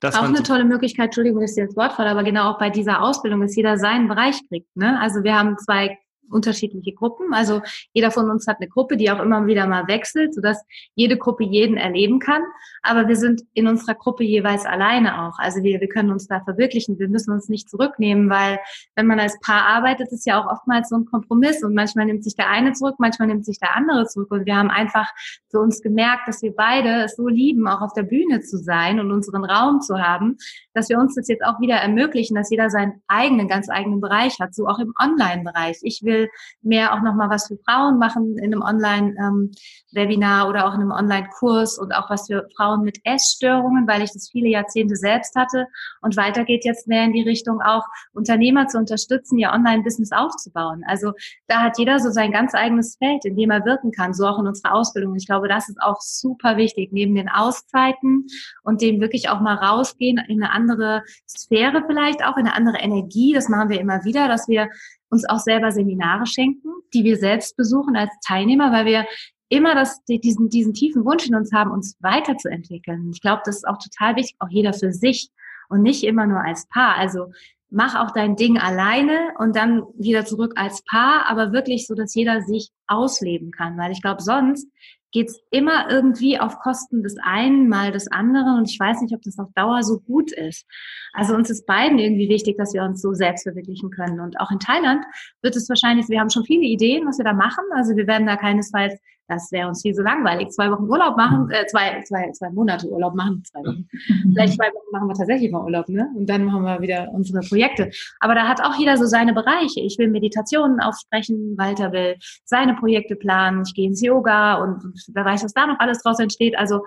Dass 0.00 0.14
auch 0.14 0.22
eine 0.22 0.42
tolle 0.42 0.64
Möglichkeit, 0.64 1.06
Entschuldigung, 1.06 1.40
dass 1.40 1.52
ich 1.52 1.58
jetzt 1.58 1.76
Wort 1.76 1.92
falle, 1.92 2.10
aber 2.10 2.24
genau 2.24 2.50
auch 2.50 2.58
bei 2.58 2.70
dieser 2.70 3.02
Ausbildung, 3.02 3.40
dass 3.40 3.56
jeder 3.56 3.78
seinen 3.78 4.08
Bereich 4.08 4.36
kriegt. 4.48 4.74
Ne? 4.74 4.98
Also 5.00 5.24
wir 5.24 5.38
haben 5.38 5.58
zwei 5.58 5.98
unterschiedliche 6.30 6.92
Gruppen. 6.92 7.32
Also 7.32 7.62
jeder 7.92 8.10
von 8.10 8.30
uns 8.30 8.46
hat 8.46 8.58
eine 8.60 8.68
Gruppe, 8.68 8.96
die 8.96 9.10
auch 9.10 9.20
immer 9.20 9.46
wieder 9.46 9.66
mal 9.66 9.88
wechselt, 9.88 10.34
sodass 10.34 10.64
jede 10.94 11.16
Gruppe 11.16 11.44
jeden 11.44 11.76
erleben 11.76 12.18
kann. 12.18 12.42
Aber 12.82 13.08
wir 13.08 13.16
sind 13.16 13.42
in 13.54 13.66
unserer 13.66 13.94
Gruppe 13.94 14.24
jeweils 14.24 14.64
alleine 14.66 15.22
auch. 15.22 15.38
Also 15.38 15.62
wir, 15.62 15.80
wir 15.80 15.88
können 15.88 16.10
uns 16.10 16.26
da 16.26 16.40
verwirklichen. 16.40 16.98
Wir 16.98 17.08
müssen 17.08 17.32
uns 17.32 17.48
nicht 17.48 17.68
zurücknehmen, 17.68 18.30
weil 18.30 18.58
wenn 18.94 19.06
man 19.06 19.20
als 19.20 19.38
Paar 19.40 19.64
arbeitet, 19.66 20.12
ist 20.12 20.26
ja 20.26 20.40
auch 20.40 20.50
oftmals 20.50 20.88
so 20.88 20.96
ein 20.96 21.04
Kompromiss. 21.04 21.62
Und 21.62 21.74
manchmal 21.74 22.06
nimmt 22.06 22.24
sich 22.24 22.36
der 22.36 22.48
eine 22.48 22.72
zurück, 22.72 22.96
manchmal 22.98 23.28
nimmt 23.28 23.44
sich 23.44 23.58
der 23.58 23.76
andere 23.76 24.06
zurück. 24.06 24.30
Und 24.30 24.46
wir 24.46 24.56
haben 24.56 24.70
einfach 24.70 25.08
für 25.50 25.60
uns 25.60 25.82
gemerkt, 25.82 26.28
dass 26.28 26.42
wir 26.42 26.54
beide 26.54 27.04
es 27.04 27.16
so 27.16 27.28
lieben, 27.28 27.66
auch 27.66 27.80
auf 27.80 27.92
der 27.92 28.02
Bühne 28.02 28.40
zu 28.40 28.58
sein 28.58 29.00
und 29.00 29.10
unseren 29.10 29.44
Raum 29.44 29.80
zu 29.80 29.98
haben, 29.98 30.36
dass 30.74 30.88
wir 30.88 30.98
uns 30.98 31.14
das 31.14 31.28
jetzt 31.28 31.44
auch 31.44 31.60
wieder 31.60 31.76
ermöglichen, 31.76 32.34
dass 32.34 32.50
jeder 32.50 32.70
seinen 32.70 33.02
eigenen, 33.08 33.48
ganz 33.48 33.68
eigenen 33.68 34.00
Bereich 34.00 34.38
hat, 34.40 34.54
so 34.54 34.66
auch 34.66 34.78
im 34.78 34.92
Online-Bereich. 35.00 35.78
Ich 35.82 36.02
will 36.02 36.19
mehr 36.62 36.92
auch 36.94 37.02
nochmal 37.02 37.30
was 37.30 37.46
für 37.46 37.58
Frauen 37.64 37.98
machen 37.98 38.36
in 38.38 38.52
einem 38.52 38.62
Online-Webinar 38.62 40.48
oder 40.48 40.66
auch 40.66 40.74
in 40.74 40.80
einem 40.80 40.90
Online-Kurs 40.90 41.78
und 41.78 41.92
auch 41.92 42.10
was 42.10 42.26
für 42.26 42.46
Frauen 42.56 42.82
mit 42.82 42.98
Essstörungen, 43.04 43.86
weil 43.86 44.02
ich 44.02 44.12
das 44.12 44.30
viele 44.30 44.48
Jahrzehnte 44.48 44.96
selbst 44.96 45.34
hatte. 45.36 45.66
Und 46.02 46.16
weiter 46.16 46.44
geht 46.44 46.64
jetzt 46.64 46.88
mehr 46.88 47.04
in 47.04 47.12
die 47.12 47.22
Richtung 47.22 47.60
auch 47.60 47.84
Unternehmer 48.12 48.66
zu 48.66 48.78
unterstützen, 48.78 49.38
ihr 49.38 49.50
Online-Business 49.50 50.12
aufzubauen. 50.12 50.82
Also 50.86 51.12
da 51.46 51.60
hat 51.62 51.78
jeder 51.78 52.00
so 52.00 52.10
sein 52.10 52.32
ganz 52.32 52.54
eigenes 52.54 52.96
Feld, 52.96 53.24
in 53.24 53.36
dem 53.36 53.50
er 53.50 53.64
wirken 53.64 53.92
kann, 53.92 54.14
so 54.14 54.26
auch 54.26 54.38
in 54.38 54.46
unserer 54.46 54.74
Ausbildung. 54.74 55.14
Ich 55.14 55.26
glaube, 55.26 55.48
das 55.48 55.68
ist 55.68 55.80
auch 55.80 56.00
super 56.00 56.56
wichtig, 56.56 56.90
neben 56.92 57.14
den 57.14 57.28
Auszeiten 57.28 58.26
und 58.62 58.82
dem 58.82 59.00
wirklich 59.00 59.28
auch 59.28 59.40
mal 59.40 59.54
rausgehen 59.54 60.18
in 60.28 60.42
eine 60.42 60.52
andere 60.52 61.02
Sphäre 61.28 61.84
vielleicht 61.86 62.24
auch, 62.24 62.36
in 62.36 62.46
eine 62.46 62.54
andere 62.54 62.78
Energie. 62.78 63.32
Das 63.32 63.48
machen 63.48 63.68
wir 63.68 63.80
immer 63.80 64.04
wieder, 64.04 64.28
dass 64.28 64.48
wir 64.48 64.68
uns 65.10 65.28
auch 65.28 65.38
selber 65.38 65.72
Seminare 65.72 66.26
schenken, 66.26 66.68
die 66.94 67.04
wir 67.04 67.16
selbst 67.16 67.56
besuchen 67.56 67.96
als 67.96 68.10
Teilnehmer, 68.26 68.72
weil 68.72 68.86
wir 68.86 69.06
immer 69.48 69.74
das, 69.74 70.02
diesen, 70.04 70.48
diesen 70.48 70.74
tiefen 70.74 71.04
Wunsch 71.04 71.26
in 71.26 71.34
uns 71.34 71.52
haben, 71.52 71.72
uns 71.72 71.96
weiterzuentwickeln. 72.00 73.10
Ich 73.12 73.20
glaube, 73.20 73.42
das 73.44 73.56
ist 73.56 73.68
auch 73.68 73.78
total 73.78 74.16
wichtig, 74.16 74.36
auch 74.38 74.48
jeder 74.48 74.72
für 74.72 74.92
sich 74.92 75.28
und 75.68 75.82
nicht 75.82 76.04
immer 76.04 76.26
nur 76.26 76.40
als 76.40 76.66
Paar. 76.68 76.96
Also 76.96 77.32
mach 77.68 77.96
auch 77.96 78.12
dein 78.12 78.36
Ding 78.36 78.58
alleine 78.58 79.32
und 79.38 79.56
dann 79.56 79.82
wieder 79.98 80.24
zurück 80.24 80.52
als 80.56 80.82
Paar, 80.84 81.28
aber 81.28 81.52
wirklich 81.52 81.86
so, 81.86 81.94
dass 81.94 82.14
jeder 82.14 82.42
sich 82.42 82.70
ausleben 82.86 83.50
kann, 83.50 83.76
weil 83.76 83.92
ich 83.92 84.02
glaube, 84.02 84.22
sonst 84.22 84.68
geht's 85.12 85.40
immer 85.50 85.90
irgendwie 85.90 86.38
auf 86.38 86.58
Kosten 86.58 87.02
des 87.02 87.16
einen, 87.22 87.68
mal 87.68 87.92
des 87.92 88.10
anderen. 88.10 88.58
Und 88.58 88.70
ich 88.70 88.78
weiß 88.78 89.00
nicht, 89.02 89.14
ob 89.14 89.22
das 89.22 89.38
auf 89.38 89.48
Dauer 89.54 89.82
so 89.82 90.00
gut 90.00 90.32
ist. 90.32 90.66
Also 91.12 91.34
uns 91.34 91.50
ist 91.50 91.66
beiden 91.66 91.98
irgendwie 91.98 92.28
wichtig, 92.28 92.56
dass 92.56 92.74
wir 92.74 92.82
uns 92.82 93.02
so 93.02 93.12
selbst 93.12 93.42
verwirklichen 93.42 93.90
können. 93.90 94.20
Und 94.20 94.38
auch 94.40 94.50
in 94.50 94.60
Thailand 94.60 95.04
wird 95.42 95.56
es 95.56 95.68
wahrscheinlich, 95.68 96.08
wir 96.08 96.20
haben 96.20 96.30
schon 96.30 96.44
viele 96.44 96.64
Ideen, 96.64 97.06
was 97.06 97.18
wir 97.18 97.24
da 97.24 97.32
machen. 97.32 97.64
Also 97.74 97.96
wir 97.96 98.06
werden 98.06 98.26
da 98.26 98.36
keinesfalls 98.36 98.94
das 99.30 99.52
wäre 99.52 99.68
uns 99.68 99.82
viel 99.82 99.94
so 99.94 100.02
langweilig. 100.02 100.50
Zwei 100.50 100.70
Wochen 100.72 100.88
Urlaub 100.88 101.16
machen, 101.16 101.48
äh, 101.50 101.64
zwei, 101.66 102.02
zwei, 102.02 102.30
zwei 102.32 102.50
Monate 102.50 102.88
Urlaub 102.88 103.14
machen, 103.14 103.42
zwei 103.44 103.60
Wochen. 103.60 103.88
Vielleicht 104.32 104.54
zwei 104.54 104.66
Wochen 104.66 104.90
machen 104.90 105.08
wir 105.08 105.14
tatsächlich 105.14 105.52
mal 105.52 105.62
Urlaub, 105.62 105.88
ne? 105.88 106.10
Und 106.16 106.28
dann 106.28 106.44
machen 106.44 106.64
wir 106.64 106.80
wieder 106.80 107.08
unsere 107.12 107.40
Projekte. 107.40 107.90
Aber 108.18 108.34
da 108.34 108.48
hat 108.48 108.60
auch 108.60 108.76
jeder 108.76 108.96
so 108.96 109.06
seine 109.06 109.32
Bereiche. 109.32 109.80
Ich 109.80 109.98
will 109.98 110.08
Meditationen 110.08 110.80
aufsprechen, 110.80 111.54
Walter 111.56 111.92
will 111.92 112.16
seine 112.44 112.74
Projekte 112.74 113.14
planen, 113.14 113.62
ich 113.64 113.72
gehe 113.72 113.86
ins 113.86 114.02
Yoga 114.02 114.54
und, 114.54 114.84
und 114.84 115.00
wer 115.14 115.24
weiß, 115.24 115.44
was 115.44 115.54
da 115.54 115.66
noch 115.66 115.78
alles 115.78 116.02
draus 116.02 116.18
entsteht. 116.18 116.58
Also 116.58 116.84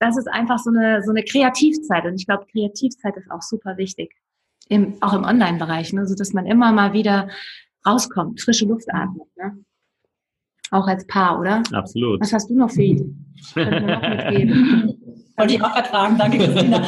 das 0.00 0.16
ist 0.16 0.28
einfach 0.28 0.58
so 0.58 0.70
eine, 0.70 1.02
so 1.02 1.10
eine 1.10 1.22
Kreativzeit. 1.24 2.06
Und 2.06 2.14
ich 2.14 2.26
glaube, 2.26 2.46
Kreativzeit 2.50 3.16
ist 3.18 3.30
auch 3.30 3.42
super 3.42 3.76
wichtig. 3.76 4.14
Im, 4.68 4.94
auch 5.02 5.12
im 5.12 5.24
Online-Bereich, 5.24 5.92
ne? 5.92 6.06
so 6.06 6.14
dass 6.14 6.32
man 6.32 6.46
immer 6.46 6.72
mal 6.72 6.94
wieder 6.94 7.28
rauskommt, 7.86 8.40
frische 8.40 8.64
Luft 8.64 8.88
atmet. 8.92 9.28
Ne? 9.36 9.62
Auch 10.72 10.86
als 10.86 11.06
Paar, 11.06 11.38
oder? 11.38 11.62
Absolut. 11.72 12.20
Was 12.22 12.32
hast 12.32 12.48
du 12.48 12.56
noch 12.56 12.70
für 12.70 12.82
Ideen? 12.82 13.26
Wollte 15.36 15.54
ich 15.54 15.62
auch 15.62 15.72
gerade 15.74 15.88
fragen. 15.88 16.16
Danke, 16.16 16.38
Christina. 16.38 16.82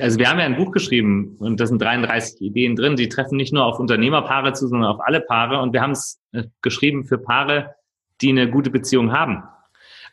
Also 0.00 0.18
wir 0.18 0.30
haben 0.30 0.38
ja 0.38 0.46
ein 0.46 0.56
Buch 0.56 0.72
geschrieben 0.72 1.36
und 1.38 1.60
da 1.60 1.66
sind 1.66 1.82
33 1.82 2.40
Ideen 2.40 2.76
drin. 2.76 2.96
Die 2.96 3.10
treffen 3.10 3.36
nicht 3.36 3.52
nur 3.52 3.66
auf 3.66 3.78
Unternehmerpaare 3.78 4.54
zu, 4.54 4.68
sondern 4.68 4.90
auf 4.90 5.00
alle 5.04 5.20
Paare. 5.20 5.60
Und 5.60 5.74
wir 5.74 5.82
haben 5.82 5.90
es 5.90 6.18
äh, 6.32 6.44
geschrieben 6.62 7.04
für 7.04 7.18
Paare, 7.18 7.74
die 8.22 8.30
eine 8.30 8.48
gute 8.48 8.70
Beziehung 8.70 9.12
haben. 9.12 9.42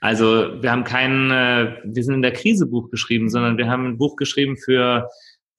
Also 0.02 0.62
wir 0.62 0.72
haben 0.72 0.84
kein, 0.84 1.32
äh, 1.32 1.78
wir 1.86 2.04
sind 2.04 2.16
in 2.16 2.22
der 2.22 2.34
Krise 2.34 2.66
Buch 2.66 2.90
geschrieben, 2.90 3.30
sondern 3.30 3.58
wir 3.58 3.70
haben 3.70 3.86
ein 3.86 3.98
Buch 3.98 4.18
geschrieben 4.18 4.58
für 4.58 5.08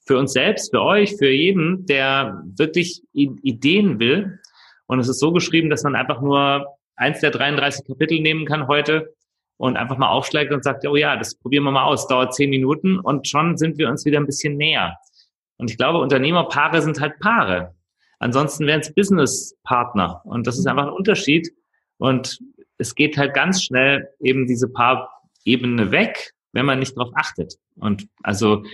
für 0.07 0.19
uns 0.19 0.33
selbst, 0.33 0.73
für 0.73 0.83
euch, 0.83 1.17
für 1.17 1.31
jeden, 1.31 1.87
der 1.87 2.43
wirklich 2.57 3.03
Ideen 3.13 4.01
will 4.01 4.40
und 4.91 4.99
es 4.99 5.09
ist 5.09 5.21
so 5.21 5.31
geschrieben, 5.31 5.71
dass 5.71 5.85
man 5.85 5.95
einfach 5.95 6.21
nur 6.21 6.67
eins 6.97 7.21
der 7.21 7.31
33 7.31 7.87
Kapitel 7.87 8.19
nehmen 8.19 8.45
kann 8.45 8.67
heute 8.67 9.15
und 9.57 9.77
einfach 9.77 9.97
mal 9.99 10.09
aufschlägt 10.09 10.53
und 10.53 10.65
sagt, 10.65 10.85
oh 10.85 10.97
ja, 10.97 11.17
das 11.17 11.37
probieren 11.37 11.63
wir 11.63 11.71
mal 11.71 11.85
aus, 11.85 12.09
dauert 12.09 12.35
zehn 12.35 12.51
Minuten 12.51 12.99
und 12.99 13.29
schon 13.29 13.57
sind 13.57 13.79
wir 13.79 13.89
uns 13.89 14.05
wieder 14.05 14.19
ein 14.19 14.27
bisschen 14.27 14.57
näher. 14.57 14.97
Und 15.59 15.71
ich 15.71 15.77
glaube, 15.77 16.01
Unternehmerpaare 16.01 16.83
sind 16.83 17.01
halt 17.01 17.21
Paare. 17.21 17.73
Ansonsten 18.19 18.67
wären 18.67 18.81
es 18.81 18.93
Businesspartner. 18.93 20.23
Und 20.25 20.49
das 20.49 20.59
ist 20.59 20.67
einfach 20.67 20.89
ein 20.89 20.93
Unterschied. 20.93 21.49
Und 21.99 22.41
es 22.79 22.97
geht 22.97 23.17
halt 23.17 23.33
ganz 23.33 23.63
schnell 23.63 24.09
eben 24.19 24.49
diese 24.49 24.69
Paarebene 24.69 25.93
weg, 25.93 26.33
wenn 26.51 26.67
man 26.67 26.81
nicht 26.81 26.97
darauf 26.97 27.13
achtet. 27.15 27.55
Und 27.77 28.09
also 28.25 28.65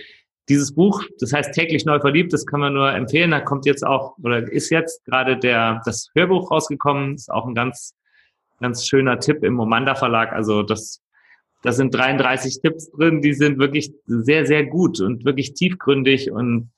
dieses 0.49 0.73
Buch, 0.73 1.03
das 1.19 1.33
heißt 1.33 1.53
täglich 1.53 1.85
neu 1.85 1.99
verliebt, 1.99 2.31
das 2.31 2.45
kann 2.45 2.59
man 2.59 2.73
nur 2.73 2.91
empfehlen. 2.91 3.31
Da 3.31 3.41
kommt 3.41 3.65
jetzt 3.65 3.85
auch 3.85 4.17
oder 4.23 4.49
ist 4.51 4.69
jetzt 4.69 5.03
gerade 5.05 5.37
der 5.37 5.81
das 5.85 6.09
Hörbuch 6.15 6.51
rausgekommen. 6.51 7.15
Ist 7.15 7.31
auch 7.31 7.45
ein 7.45 7.55
ganz 7.55 7.93
ganz 8.59 8.87
schöner 8.87 9.19
Tipp 9.19 9.43
im 9.43 9.53
Momanda 9.53 9.95
Verlag. 9.95 10.31
Also 10.31 10.63
das 10.63 11.01
da 11.63 11.71
sind 11.71 11.93
33 11.93 12.61
Tipps 12.61 12.91
drin, 12.91 13.21
die 13.21 13.33
sind 13.33 13.57
wirklich 13.57 13.91
sehr 14.05 14.45
sehr 14.45 14.65
gut 14.65 15.01
und 15.01 15.25
wirklich 15.25 15.53
tiefgründig 15.53 16.31
und 16.31 16.69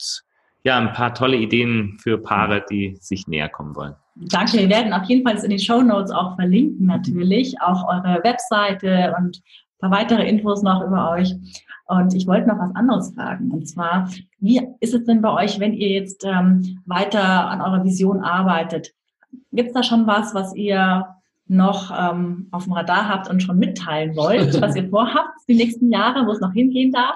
ja 0.63 0.77
ein 0.77 0.93
paar 0.93 1.13
tolle 1.13 1.37
Ideen 1.37 1.97
für 2.01 2.17
Paare, 2.17 2.65
die 2.69 2.97
sich 2.99 3.27
näher 3.27 3.49
kommen 3.49 3.75
wollen. 3.75 3.95
Danke. 4.15 4.57
Wir 4.57 4.69
werden 4.69 4.91
auf 4.93 5.07
jeden 5.07 5.25
Fall 5.25 5.41
in 5.43 5.49
den 5.49 5.59
Show 5.59 5.81
Notes 5.81 6.11
auch 6.11 6.35
verlinken 6.35 6.85
natürlich 6.85 7.55
auch 7.61 7.87
eure 7.87 8.21
Webseite 8.23 9.15
und 9.17 9.41
paar 9.79 9.91
weitere 9.91 10.27
Infos 10.27 10.61
noch 10.61 10.85
über 10.85 11.11
euch. 11.11 11.33
Und 11.87 12.13
ich 12.13 12.27
wollte 12.27 12.47
noch 12.47 12.59
was 12.59 12.75
anderes 12.75 13.13
fragen. 13.15 13.51
Und 13.51 13.67
zwar, 13.67 14.09
wie 14.39 14.61
ist 14.79 14.93
es 14.93 15.05
denn 15.05 15.21
bei 15.21 15.43
euch, 15.43 15.59
wenn 15.59 15.73
ihr 15.73 15.89
jetzt 15.89 16.23
ähm, 16.23 16.81
weiter 16.85 17.49
an 17.49 17.61
eurer 17.61 17.83
Vision 17.83 18.21
arbeitet? 18.21 18.91
Gibt 19.51 19.69
es 19.69 19.73
da 19.73 19.81
schon 19.83 20.05
was, 20.05 20.35
was 20.35 20.53
ihr 20.55 21.07
noch 21.47 21.91
ähm, 21.91 22.47
auf 22.51 22.65
dem 22.65 22.73
Radar 22.73 23.09
habt 23.09 23.27
und 23.29 23.41
schon 23.41 23.57
mitteilen 23.57 24.15
wollt, 24.15 24.61
was 24.61 24.75
ihr 24.75 24.87
vorhabt, 24.89 25.33
die 25.47 25.55
nächsten 25.55 25.91
Jahre, 25.91 26.27
wo 26.27 26.31
es 26.31 26.41
noch 26.41 26.53
hingehen 26.53 26.91
darf? 26.91 27.15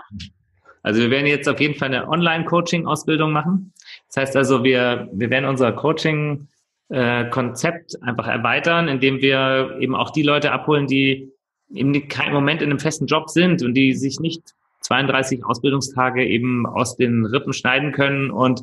Also 0.82 1.02
wir 1.02 1.12
werden 1.12 1.28
jetzt 1.28 1.48
auf 1.48 1.60
jeden 1.60 1.76
Fall 1.76 1.94
eine 1.94 2.10
Online-Coaching-Ausbildung 2.10 3.32
machen. 3.32 3.74
Das 4.08 4.18
heißt 4.18 4.36
also, 4.36 4.64
wir, 4.64 5.08
wir 5.14 5.30
werden 5.30 5.46
unser 5.46 5.72
Coaching-Konzept 5.72 7.94
äh, 7.94 7.98
einfach 8.02 8.28
erweitern, 8.28 8.88
indem 8.88 9.22
wir 9.22 9.78
eben 9.80 9.96
auch 9.96 10.10
die 10.10 10.24
Leute 10.24 10.52
abholen, 10.52 10.88
die 10.88 11.32
keinen 12.10 12.34
Moment 12.34 12.62
in 12.62 12.70
einem 12.70 12.80
festen 12.80 13.06
Job 13.06 13.30
sind 13.30 13.64
und 13.64 13.74
die 13.74 13.94
sich 13.94 14.20
nicht 14.20 14.42
32 14.82 15.46
Ausbildungstage 15.46 16.26
eben 16.26 16.66
aus 16.66 16.98
den 16.98 17.26
Rippen 17.26 17.54
schneiden 17.54 17.92
können 17.92 18.32
und 18.32 18.62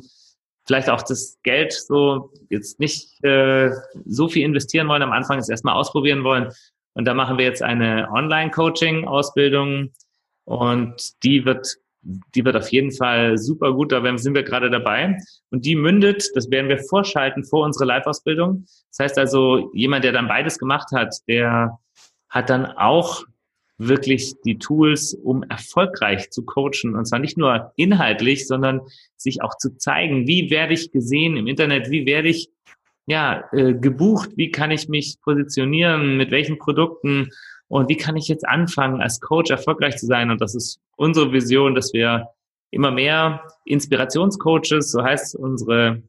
vielleicht 0.65 0.89
auch 0.89 1.01
das 1.01 1.39
Geld 1.43 1.73
so 1.73 2.31
jetzt 2.49 2.79
nicht 2.79 3.23
äh, 3.23 3.71
so 4.05 4.27
viel 4.29 4.45
investieren 4.45 4.87
wollen 4.87 5.01
am 5.01 5.11
Anfang, 5.11 5.39
es 5.39 5.49
erstmal 5.49 5.75
ausprobieren 5.75 6.23
wollen. 6.23 6.51
Und 6.93 7.05
da 7.05 7.13
machen 7.13 7.37
wir 7.37 7.45
jetzt 7.45 7.63
eine 7.63 8.09
Online-Coaching-Ausbildung 8.11 9.91
und 10.45 11.23
die 11.23 11.45
wird, 11.45 11.77
die 12.01 12.43
wird 12.43 12.55
auf 12.55 12.69
jeden 12.69 12.91
Fall 12.91 13.37
super 13.37 13.73
gut. 13.73 13.91
Da 13.91 14.17
sind 14.17 14.35
wir 14.35 14.43
gerade 14.43 14.69
dabei. 14.69 15.17
Und 15.51 15.65
die 15.65 15.75
mündet, 15.75 16.29
das 16.35 16.51
werden 16.51 16.69
wir 16.69 16.79
vorschalten 16.79 17.43
vor 17.45 17.63
unsere 17.65 17.85
Live-Ausbildung. 17.85 18.65
Das 18.89 18.99
heißt 18.99 19.17
also, 19.17 19.71
jemand, 19.73 20.03
der 20.03 20.11
dann 20.11 20.27
beides 20.27 20.59
gemacht 20.59 20.89
hat, 20.93 21.15
der 21.27 21.79
hat 22.31 22.49
dann 22.49 22.65
auch 22.65 23.23
wirklich 23.77 24.35
die 24.45 24.57
Tools, 24.57 25.13
um 25.13 25.43
erfolgreich 25.43 26.29
zu 26.29 26.43
coachen. 26.43 26.95
Und 26.95 27.05
zwar 27.05 27.19
nicht 27.19 27.37
nur 27.37 27.73
inhaltlich, 27.75 28.47
sondern 28.47 28.81
sich 29.17 29.41
auch 29.41 29.57
zu 29.57 29.77
zeigen, 29.77 30.27
wie 30.27 30.49
werde 30.49 30.73
ich 30.73 30.91
gesehen 30.91 31.37
im 31.37 31.47
Internet, 31.47 31.89
wie 31.89 32.05
werde 32.05 32.29
ich 32.29 32.49
ja 33.07 33.43
äh, 33.51 33.73
gebucht, 33.73 34.31
wie 34.35 34.51
kann 34.51 34.71
ich 34.71 34.87
mich 34.87 35.17
positionieren, 35.21 36.17
mit 36.17 36.31
welchen 36.31 36.59
Produkten 36.59 37.29
und 37.67 37.89
wie 37.89 37.97
kann 37.97 38.17
ich 38.17 38.27
jetzt 38.27 38.47
anfangen, 38.47 39.01
als 39.01 39.19
Coach 39.19 39.49
erfolgreich 39.49 39.97
zu 39.97 40.05
sein. 40.05 40.29
Und 40.29 40.41
das 40.41 40.55
ist 40.55 40.79
unsere 40.95 41.31
Vision, 41.31 41.73
dass 41.73 41.93
wir 41.93 42.27
immer 42.69 42.91
mehr 42.91 43.43
Inspirationscoaches, 43.65 44.91
so 44.91 45.03
heißt 45.03 45.35
unsere, 45.35 46.03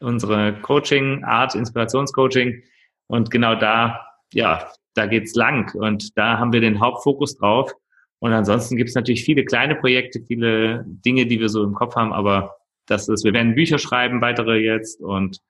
unsere 0.00 0.60
Coaching-Art, 0.62 1.54
Inspirationscoaching. 1.54 2.62
Und 3.06 3.30
genau 3.30 3.54
da, 3.54 4.00
ja, 4.32 4.70
da 4.94 5.06
geht's 5.06 5.34
lang 5.34 5.74
und 5.74 6.16
da 6.16 6.38
haben 6.38 6.52
wir 6.52 6.60
den 6.60 6.80
Hauptfokus 6.80 7.36
drauf. 7.36 7.72
Und 8.20 8.32
ansonsten 8.32 8.76
gibt 8.76 8.88
es 8.88 8.96
natürlich 8.96 9.24
viele 9.24 9.44
kleine 9.44 9.76
Projekte, 9.76 10.20
viele 10.26 10.84
Dinge, 10.86 11.26
die 11.26 11.38
wir 11.38 11.48
so 11.48 11.62
im 11.62 11.74
Kopf 11.74 11.94
haben, 11.94 12.12
aber 12.12 12.56
das 12.86 13.08
ist, 13.08 13.24
wir 13.24 13.32
werden 13.32 13.54
Bücher 13.54 13.78
schreiben, 13.78 14.20
weitere 14.20 14.58
jetzt 14.58 15.00
und 15.00 15.40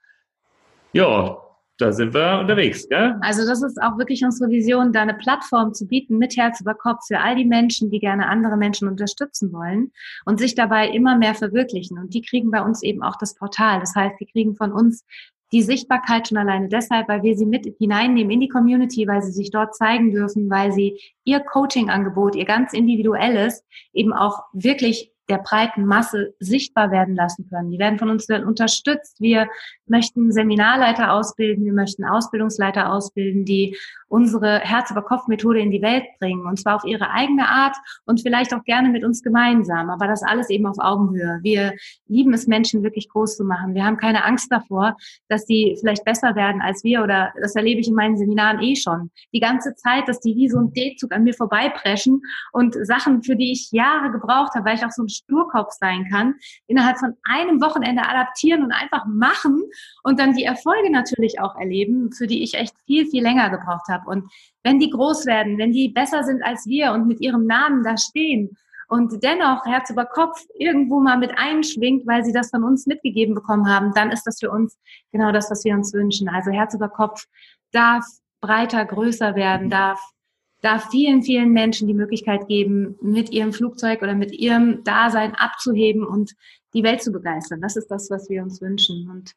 ja, 0.92 1.38
da 1.78 1.92
sind 1.92 2.12
wir 2.12 2.40
unterwegs, 2.40 2.88
gell? 2.88 3.14
Also 3.20 3.46
das 3.46 3.62
ist 3.62 3.80
auch 3.80 3.98
wirklich 3.98 4.24
unsere 4.24 4.50
Vision, 4.50 4.92
da 4.92 5.02
eine 5.02 5.14
Plattform 5.14 5.72
zu 5.74 5.86
bieten 5.86 6.18
mit 6.18 6.36
Herz 6.36 6.60
über 6.60 6.74
Kopf 6.74 7.06
für 7.06 7.20
all 7.20 7.36
die 7.36 7.44
Menschen, 7.44 7.90
die 7.90 8.00
gerne 8.00 8.28
andere 8.28 8.56
Menschen 8.56 8.88
unterstützen 8.88 9.52
wollen 9.52 9.92
und 10.24 10.40
sich 10.40 10.56
dabei 10.56 10.88
immer 10.88 11.16
mehr 11.16 11.36
verwirklichen. 11.36 11.98
Und 11.98 12.14
die 12.14 12.22
kriegen 12.22 12.50
bei 12.50 12.62
uns 12.62 12.82
eben 12.82 13.02
auch 13.04 13.16
das 13.16 13.36
Portal. 13.36 13.78
Das 13.78 13.94
heißt, 13.94 14.16
die 14.20 14.26
kriegen 14.26 14.56
von 14.56 14.72
uns 14.72 15.04
die 15.52 15.62
Sichtbarkeit 15.62 16.28
schon 16.28 16.38
alleine 16.38 16.68
deshalb, 16.68 17.08
weil 17.08 17.22
wir 17.22 17.36
sie 17.36 17.46
mit 17.46 17.66
hineinnehmen 17.78 18.30
in 18.30 18.40
die 18.40 18.48
Community, 18.48 19.06
weil 19.06 19.22
sie 19.22 19.32
sich 19.32 19.50
dort 19.50 19.74
zeigen 19.74 20.12
dürfen, 20.12 20.50
weil 20.50 20.72
sie 20.72 21.00
ihr 21.24 21.40
Coaching-Angebot, 21.40 22.36
ihr 22.36 22.44
ganz 22.44 22.72
individuelles, 22.72 23.64
eben 23.92 24.12
auch 24.12 24.40
wirklich 24.52 25.12
der 25.28 25.38
breiten 25.38 25.84
Masse 25.84 26.34
sichtbar 26.38 26.90
werden 26.90 27.14
lassen 27.14 27.48
können. 27.48 27.70
Die 27.70 27.78
werden 27.78 27.98
von 27.98 28.10
uns 28.10 28.26
dann 28.26 28.44
unterstützt. 28.44 29.20
Wir 29.20 29.48
möchten 29.90 30.32
Seminarleiter 30.32 31.12
ausbilden, 31.12 31.64
wir 31.64 31.72
möchten 31.72 32.04
Ausbildungsleiter 32.04 32.92
ausbilden, 32.92 33.44
die 33.44 33.76
unsere 34.08 34.60
Herz-über-Kopf-Methode 34.60 35.60
in 35.60 35.70
die 35.70 35.82
Welt 35.82 36.04
bringen. 36.18 36.46
Und 36.46 36.58
zwar 36.58 36.76
auf 36.76 36.84
ihre 36.84 37.10
eigene 37.10 37.48
Art 37.48 37.76
und 38.06 38.20
vielleicht 38.20 38.54
auch 38.54 38.64
gerne 38.64 38.88
mit 38.88 39.04
uns 39.04 39.22
gemeinsam. 39.22 39.90
Aber 39.90 40.06
das 40.06 40.22
alles 40.22 40.50
eben 40.50 40.66
auf 40.66 40.78
Augenhöhe. 40.78 41.40
Wir 41.42 41.74
lieben 42.06 42.32
es, 42.32 42.46
Menschen 42.46 42.82
wirklich 42.82 43.08
groß 43.08 43.36
zu 43.36 43.44
machen. 43.44 43.74
Wir 43.74 43.84
haben 43.84 43.96
keine 43.96 44.24
Angst 44.24 44.50
davor, 44.50 44.96
dass 45.28 45.44
die 45.44 45.76
vielleicht 45.78 46.04
besser 46.04 46.34
werden 46.34 46.62
als 46.62 46.82
wir 46.84 47.02
oder 47.02 47.32
das 47.40 47.54
erlebe 47.54 47.80
ich 47.80 47.88
in 47.88 47.94
meinen 47.94 48.16
Seminaren 48.16 48.62
eh 48.62 48.76
schon. 48.76 49.10
Die 49.32 49.40
ganze 49.40 49.74
Zeit, 49.74 50.08
dass 50.08 50.20
die 50.20 50.34
wie 50.36 50.48
so 50.48 50.58
ein 50.58 50.72
D-Zug 50.72 51.12
an 51.12 51.24
mir 51.24 51.34
vorbeipreschen 51.34 52.22
und 52.52 52.74
Sachen, 52.86 53.22
für 53.22 53.36
die 53.36 53.52
ich 53.52 53.70
Jahre 53.72 54.10
gebraucht 54.10 54.54
habe, 54.54 54.64
weil 54.64 54.76
ich 54.76 54.84
auch 54.84 54.90
so 54.90 55.02
ein 55.02 55.08
Sturkopf 55.08 55.72
sein 55.72 56.08
kann, 56.10 56.34
innerhalb 56.66 56.98
von 56.98 57.14
einem 57.24 57.60
Wochenende 57.60 58.02
adaptieren 58.02 58.62
und 58.62 58.72
einfach 58.72 59.04
machen 59.06 59.62
und 60.02 60.18
dann 60.18 60.34
die 60.34 60.44
Erfolge 60.44 60.90
natürlich 60.90 61.40
auch 61.40 61.56
erleben, 61.56 62.12
für 62.12 62.26
die 62.26 62.42
ich 62.42 62.54
echt 62.54 62.74
viel, 62.86 63.06
viel 63.06 63.22
länger 63.22 63.50
gebraucht 63.50 63.88
habe. 63.88 64.08
Und 64.08 64.30
wenn 64.62 64.78
die 64.78 64.90
groß 64.90 65.26
werden, 65.26 65.58
wenn 65.58 65.72
die 65.72 65.88
besser 65.88 66.24
sind 66.24 66.42
als 66.42 66.66
wir 66.66 66.92
und 66.92 67.06
mit 67.06 67.20
ihrem 67.20 67.46
Namen 67.46 67.82
da 67.84 67.96
stehen 67.96 68.56
und 68.88 69.22
dennoch 69.22 69.64
Herz 69.66 69.90
über 69.90 70.06
Kopf 70.06 70.44
irgendwo 70.58 71.00
mal 71.00 71.18
mit 71.18 71.32
einschwingt, 71.36 72.06
weil 72.06 72.24
sie 72.24 72.32
das 72.32 72.50
von 72.50 72.64
uns 72.64 72.86
mitgegeben 72.86 73.34
bekommen 73.34 73.68
haben, 73.68 73.92
dann 73.94 74.10
ist 74.10 74.24
das 74.24 74.38
für 74.40 74.50
uns 74.50 74.78
genau 75.12 75.32
das, 75.32 75.50
was 75.50 75.64
wir 75.64 75.74
uns 75.74 75.92
wünschen. 75.92 76.28
Also 76.28 76.50
Herz 76.50 76.74
über 76.74 76.88
Kopf 76.88 77.24
darf 77.72 78.04
breiter, 78.40 78.84
größer 78.84 79.34
werden, 79.34 79.68
darf 79.68 80.00
darf 80.60 80.90
vielen, 80.90 81.22
vielen 81.22 81.52
Menschen 81.52 81.86
die 81.86 81.94
Möglichkeit 81.94 82.48
geben, 82.48 82.96
mit 83.00 83.30
ihrem 83.30 83.52
Flugzeug 83.52 84.02
oder 84.02 84.14
mit 84.14 84.32
ihrem 84.32 84.82
Dasein 84.84 85.34
abzuheben 85.34 86.04
und 86.04 86.32
die 86.74 86.82
Welt 86.82 87.02
zu 87.02 87.12
begeistern. 87.12 87.60
Das 87.60 87.76
ist 87.76 87.88
das, 87.88 88.10
was 88.10 88.28
wir 88.28 88.42
uns 88.42 88.60
wünschen. 88.60 89.08
Und 89.10 89.32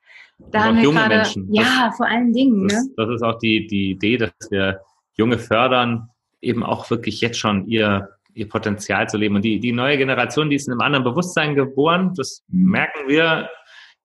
da 0.51 0.65
haben 0.65 0.77
wir 0.77 0.83
junge 0.83 0.99
gerade, 0.99 1.15
Menschen. 1.17 1.53
ja, 1.53 1.87
das, 1.87 1.97
vor 1.97 2.07
allen 2.07 2.33
Dingen. 2.33 2.67
Das, 2.67 2.83
ne? 2.83 2.91
das 2.97 3.09
ist 3.09 3.21
auch 3.21 3.37
die, 3.39 3.67
die 3.67 3.91
Idee, 3.91 4.17
dass 4.17 4.31
wir 4.49 4.81
Junge 5.15 5.37
fördern, 5.37 6.09
eben 6.41 6.63
auch 6.63 6.89
wirklich 6.89 7.21
jetzt 7.21 7.37
schon 7.37 7.67
ihr, 7.67 8.09
ihr 8.33 8.49
Potenzial 8.49 9.07
zu 9.07 9.17
leben. 9.17 9.35
Und 9.35 9.45
die, 9.45 9.59
die 9.59 9.71
neue 9.71 9.97
Generation, 9.97 10.49
die 10.49 10.55
ist 10.55 10.67
in 10.67 10.73
einem 10.73 10.81
anderen 10.81 11.03
Bewusstsein 11.03 11.55
geboren. 11.55 12.13
Das 12.15 12.43
mhm. 12.47 12.71
merken 12.71 13.07
wir. 13.07 13.49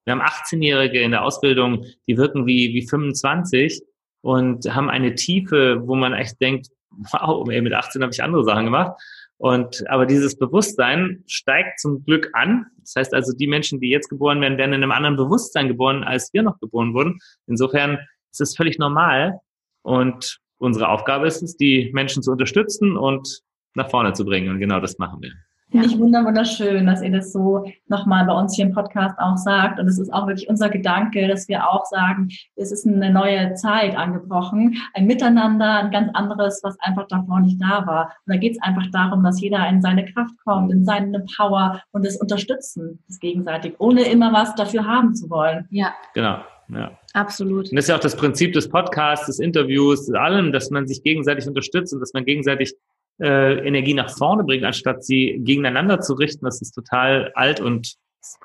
Wir 0.04 0.12
haben 0.12 0.22
18-Jährige 0.22 1.00
in 1.00 1.10
der 1.10 1.24
Ausbildung, 1.24 1.84
die 2.06 2.16
wirken 2.16 2.46
wie, 2.46 2.72
wie 2.74 2.86
25 2.86 3.82
und 4.20 4.72
haben 4.72 4.88
eine 4.88 5.16
Tiefe, 5.16 5.82
wo 5.84 5.96
man 5.96 6.12
echt 6.12 6.40
denkt, 6.40 6.68
wow, 7.12 7.48
ey, 7.48 7.60
mit 7.60 7.72
18 7.72 8.02
habe 8.02 8.12
ich 8.12 8.22
andere 8.22 8.44
Sachen 8.44 8.64
gemacht. 8.64 9.00
Und 9.38 9.84
aber 9.88 10.06
dieses 10.06 10.38
Bewusstsein 10.38 11.22
steigt 11.26 11.80
zum 11.80 12.04
Glück 12.04 12.30
an. 12.32 12.66
Das 12.80 12.94
heißt 12.96 13.14
also, 13.14 13.32
die 13.36 13.46
Menschen, 13.46 13.80
die 13.80 13.90
jetzt 13.90 14.08
geboren 14.08 14.40
werden, 14.40 14.56
werden 14.56 14.72
in 14.72 14.82
einem 14.82 14.92
anderen 14.92 15.16
Bewusstsein 15.16 15.68
geboren, 15.68 16.04
als 16.04 16.32
wir 16.32 16.42
noch 16.42 16.58
geboren 16.58 16.94
wurden. 16.94 17.18
Insofern 17.46 17.98
ist 18.32 18.40
es 18.40 18.56
völlig 18.56 18.78
normal. 18.78 19.40
Und 19.82 20.38
unsere 20.58 20.88
Aufgabe 20.88 21.26
ist 21.26 21.42
es, 21.42 21.56
die 21.56 21.90
Menschen 21.92 22.22
zu 22.22 22.32
unterstützen 22.32 22.96
und 22.96 23.42
nach 23.74 23.90
vorne 23.90 24.14
zu 24.14 24.24
bringen. 24.24 24.48
Und 24.48 24.58
genau 24.58 24.80
das 24.80 24.98
machen 24.98 25.20
wir. 25.20 25.32
Finde 25.70 25.86
ich 25.88 25.98
wunderschön, 25.98 26.86
dass 26.86 27.02
ihr 27.02 27.10
das 27.10 27.32
so 27.32 27.64
nochmal 27.88 28.24
bei 28.24 28.32
uns 28.32 28.54
hier 28.54 28.66
im 28.66 28.72
Podcast 28.72 29.18
auch 29.18 29.36
sagt. 29.36 29.80
Und 29.80 29.88
es 29.88 29.98
ist 29.98 30.12
auch 30.12 30.28
wirklich 30.28 30.48
unser 30.48 30.68
Gedanke, 30.68 31.26
dass 31.26 31.48
wir 31.48 31.68
auch 31.68 31.84
sagen, 31.86 32.28
es 32.54 32.70
ist 32.70 32.86
eine 32.86 33.10
neue 33.10 33.54
Zeit 33.54 33.96
angebrochen, 33.96 34.76
ein 34.94 35.06
Miteinander, 35.06 35.78
ein 35.80 35.90
ganz 35.90 36.10
anderes, 36.14 36.60
was 36.62 36.78
einfach 36.80 37.08
davor 37.08 37.40
nicht 37.40 37.60
da 37.60 37.84
war. 37.84 38.12
Und 38.26 38.34
da 38.34 38.36
geht 38.36 38.52
es 38.52 38.62
einfach 38.62 38.86
darum, 38.92 39.24
dass 39.24 39.40
jeder 39.40 39.68
in 39.68 39.82
seine 39.82 40.04
Kraft 40.04 40.34
kommt, 40.44 40.72
in 40.72 40.84
seine 40.84 41.24
Power 41.36 41.82
und 41.90 42.06
das 42.06 42.16
Unterstützen, 42.16 43.02
das 43.08 43.18
gegenseitig, 43.18 43.74
ohne 43.78 44.02
immer 44.02 44.32
was 44.32 44.54
dafür 44.54 44.86
haben 44.86 45.16
zu 45.16 45.28
wollen. 45.28 45.66
Ja. 45.70 45.94
Genau. 46.14 46.38
Ja. 46.68 46.92
Absolut. 47.12 47.70
Und 47.70 47.76
das 47.76 47.84
ist 47.84 47.88
ja 47.88 47.96
auch 47.96 48.00
das 48.00 48.16
Prinzip 48.16 48.52
des 48.52 48.68
Podcasts, 48.68 49.26
des 49.26 49.38
Interviews, 49.40 50.12
allem, 50.12 50.52
dass 50.52 50.70
man 50.70 50.86
sich 50.86 51.02
gegenseitig 51.02 51.46
unterstützt 51.48 51.92
und 51.92 52.00
dass 52.00 52.12
man 52.12 52.24
gegenseitig 52.24 52.74
äh, 53.20 53.66
Energie 53.66 53.94
nach 53.94 54.10
vorne 54.10 54.44
bringt, 54.44 54.64
anstatt 54.64 55.04
sie 55.04 55.40
gegeneinander 55.42 56.00
zu 56.00 56.14
richten. 56.14 56.44
Das 56.44 56.60
ist 56.60 56.72
total 56.72 57.32
alt 57.34 57.60
und 57.60 57.94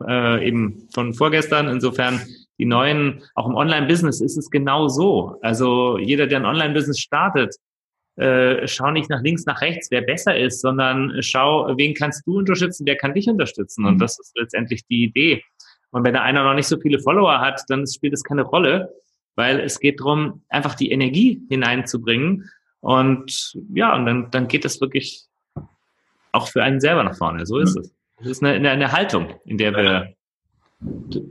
äh, 0.08 0.48
eben 0.48 0.88
von 0.94 1.14
vorgestern. 1.14 1.68
Insofern 1.68 2.22
die 2.58 2.66
neuen, 2.66 3.24
auch 3.36 3.48
im 3.48 3.56
Online-Business 3.56 4.22
ist 4.22 4.38
es 4.38 4.50
genau 4.50 4.88
so. 4.88 5.38
Also 5.42 5.98
jeder, 5.98 6.28
der 6.28 6.40
ein 6.40 6.46
Online-Business 6.46 7.00
startet, 7.00 7.56
äh, 8.18 8.68
schau 8.68 8.92
nicht 8.92 9.10
nach 9.10 9.22
links, 9.22 9.46
nach 9.46 9.62
rechts, 9.62 9.90
wer 9.90 10.02
besser 10.02 10.38
ist, 10.38 10.62
sondern 10.62 11.22
schau, 11.22 11.74
wen 11.78 11.94
kannst 11.94 12.28
du 12.28 12.38
unterstützen, 12.38 12.86
wer 12.86 12.98
kann 12.98 13.14
dich 13.14 13.28
unterstützen. 13.28 13.86
Und 13.86 13.96
mhm. 13.96 14.00
das 14.00 14.20
ist 14.20 14.38
letztendlich 14.38 14.86
die 14.86 15.04
Idee. 15.04 15.44
Und 15.92 16.04
wenn 16.06 16.14
der 16.14 16.24
einer 16.24 16.44
noch 16.44 16.54
nicht 16.54 16.68
so 16.68 16.80
viele 16.80 17.00
Follower 17.00 17.40
hat, 17.40 17.62
dann 17.68 17.86
spielt 17.88 18.14
es 18.14 18.24
keine 18.24 18.44
Rolle, 18.44 18.94
weil 19.36 19.60
es 19.60 19.80
geht 19.80 20.00
darum, 20.00 20.44
einfach 20.50 20.76
die 20.76 20.92
Energie 20.92 21.42
hineinzubringen 21.50 22.50
und 22.82 23.54
ja, 23.74 23.96
und 23.96 24.06
dann, 24.06 24.32
dann 24.32 24.48
geht 24.48 24.66
es 24.66 24.82
wirklich 24.82 25.24
auch 26.32 26.48
für 26.48 26.64
einen 26.64 26.80
selber 26.80 27.04
nach 27.04 27.16
vorne. 27.16 27.46
So 27.46 27.60
ist 27.60 27.78
es. 27.78 27.94
Es 28.20 28.28
ist 28.28 28.44
eine, 28.44 28.70
eine 28.70 28.92
Haltung, 28.92 29.34
in 29.46 29.58
der 29.58 29.76
wir. 29.76 30.14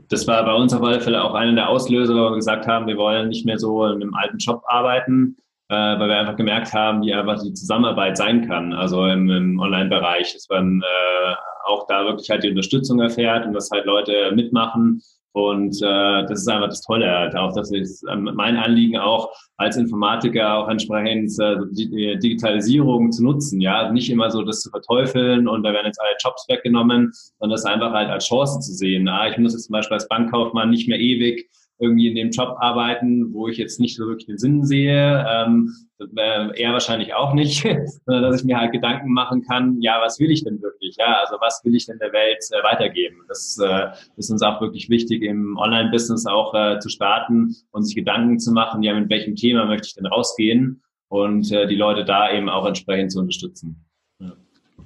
Das 0.09 0.27
war 0.27 0.43
bei 0.45 0.53
uns 0.53 0.73
auf 0.73 0.81
alle 0.81 1.01
Fälle 1.01 1.23
auch 1.23 1.33
einer 1.33 1.53
der 1.53 1.69
Auslöser, 1.69 2.13
wo 2.13 2.29
wir 2.31 2.35
gesagt 2.35 2.67
haben, 2.67 2.87
wir 2.87 2.97
wollen 2.97 3.29
nicht 3.29 3.45
mehr 3.45 3.59
so 3.59 3.85
in 3.85 4.01
einem 4.01 4.13
alten 4.13 4.37
Job 4.37 4.63
arbeiten, 4.65 5.35
äh, 5.67 5.73
weil 5.73 6.07
wir 6.07 6.19
einfach 6.19 6.37
gemerkt 6.37 6.73
haben, 6.73 7.01
wie 7.01 7.13
einfach 7.13 7.41
die 7.41 7.53
Zusammenarbeit 7.53 8.15
sein 8.15 8.47
kann, 8.47 8.71
also 8.71 9.05
im, 9.07 9.29
im 9.29 9.59
Online-Bereich, 9.59 10.33
dass 10.33 10.47
man 10.47 10.81
äh, 10.81 11.35
auch 11.65 11.85
da 11.87 12.05
wirklich 12.05 12.29
halt 12.29 12.43
die 12.43 12.49
Unterstützung 12.49 13.01
erfährt 13.01 13.45
und 13.45 13.53
dass 13.53 13.71
halt 13.71 13.85
Leute 13.85 14.31
mitmachen 14.33 15.01
Und 15.33 15.81
äh, 15.81 16.25
das 16.25 16.41
ist 16.41 16.47
einfach 16.49 16.67
das 16.67 16.81
Tolle 16.81 17.09
halt 17.09 17.35
auch, 17.35 17.53
dass 17.53 17.71
ich 17.71 17.89
ähm, 18.11 18.29
mein 18.35 18.57
Anliegen 18.57 18.97
auch 18.97 19.31
als 19.57 19.77
Informatiker 19.77 20.57
auch 20.57 20.67
entsprechend 20.67 21.31
äh, 21.39 21.55
die 21.71 22.19
Digitalisierung 22.19 23.11
zu 23.11 23.23
nutzen, 23.23 23.61
ja, 23.61 23.91
nicht 23.91 24.09
immer 24.09 24.29
so 24.29 24.41
das 24.43 24.61
zu 24.61 24.69
verteufeln 24.69 25.47
und 25.47 25.63
da 25.63 25.71
werden 25.71 25.85
jetzt 25.85 26.01
alle 26.01 26.17
Jobs 26.21 26.45
weggenommen, 26.49 27.11
sondern 27.39 27.55
das 27.55 27.65
einfach 27.65 27.91
halt 27.91 28.09
als 28.09 28.25
Chance 28.25 28.59
zu 28.59 28.73
sehen. 28.73 29.07
Ah, 29.07 29.29
ich 29.29 29.37
muss 29.37 29.53
jetzt 29.53 29.67
zum 29.67 29.73
Beispiel 29.73 29.95
als 29.95 30.07
Bankkaufmann 30.09 30.69
nicht 30.69 30.89
mehr 30.89 30.99
ewig 30.99 31.49
irgendwie 31.81 32.07
in 32.07 32.15
dem 32.15 32.29
Job 32.29 32.57
arbeiten, 32.59 33.33
wo 33.33 33.47
ich 33.47 33.57
jetzt 33.57 33.79
nicht 33.79 33.95
so 33.95 34.05
wirklich 34.05 34.27
den 34.27 34.37
Sinn 34.37 34.63
sehe. 34.63 35.25
Ähm, 35.27 35.73
er 36.15 36.73
wahrscheinlich 36.73 37.13
auch 37.13 37.33
nicht, 37.33 37.61
sondern 38.05 38.23
dass 38.23 38.41
ich 38.41 38.45
mir 38.45 38.57
halt 38.57 38.71
Gedanken 38.71 39.11
machen 39.11 39.41
kann, 39.41 39.81
ja, 39.81 39.99
was 40.01 40.19
will 40.19 40.31
ich 40.31 40.43
denn 40.43 40.61
wirklich? 40.61 40.95
Ja, 40.97 41.19
also 41.23 41.37
was 41.41 41.61
will 41.63 41.75
ich 41.75 41.87
denn 41.87 41.97
der 41.99 42.13
Welt 42.13 42.43
äh, 42.51 42.63
weitergeben? 42.63 43.17
Das 43.27 43.59
äh, 43.61 43.87
ist 44.15 44.29
uns 44.29 44.41
auch 44.41 44.61
wirklich 44.61 44.89
wichtig, 44.89 45.23
im 45.23 45.57
Online-Business 45.57 46.25
auch 46.27 46.53
äh, 46.53 46.79
zu 46.79 46.89
starten 46.89 47.55
und 47.71 47.83
sich 47.83 47.95
Gedanken 47.95 48.39
zu 48.39 48.51
machen, 48.51 48.83
ja, 48.83 48.93
mit 48.93 49.09
welchem 49.09 49.35
Thema 49.35 49.65
möchte 49.65 49.87
ich 49.87 49.95
denn 49.95 50.05
rausgehen 50.05 50.81
und 51.09 51.51
äh, 51.51 51.67
die 51.67 51.75
Leute 51.75 52.05
da 52.05 52.31
eben 52.31 52.47
auch 52.47 52.65
entsprechend 52.65 53.11
zu 53.11 53.19
unterstützen. 53.19 53.83
Ja. 54.19 54.33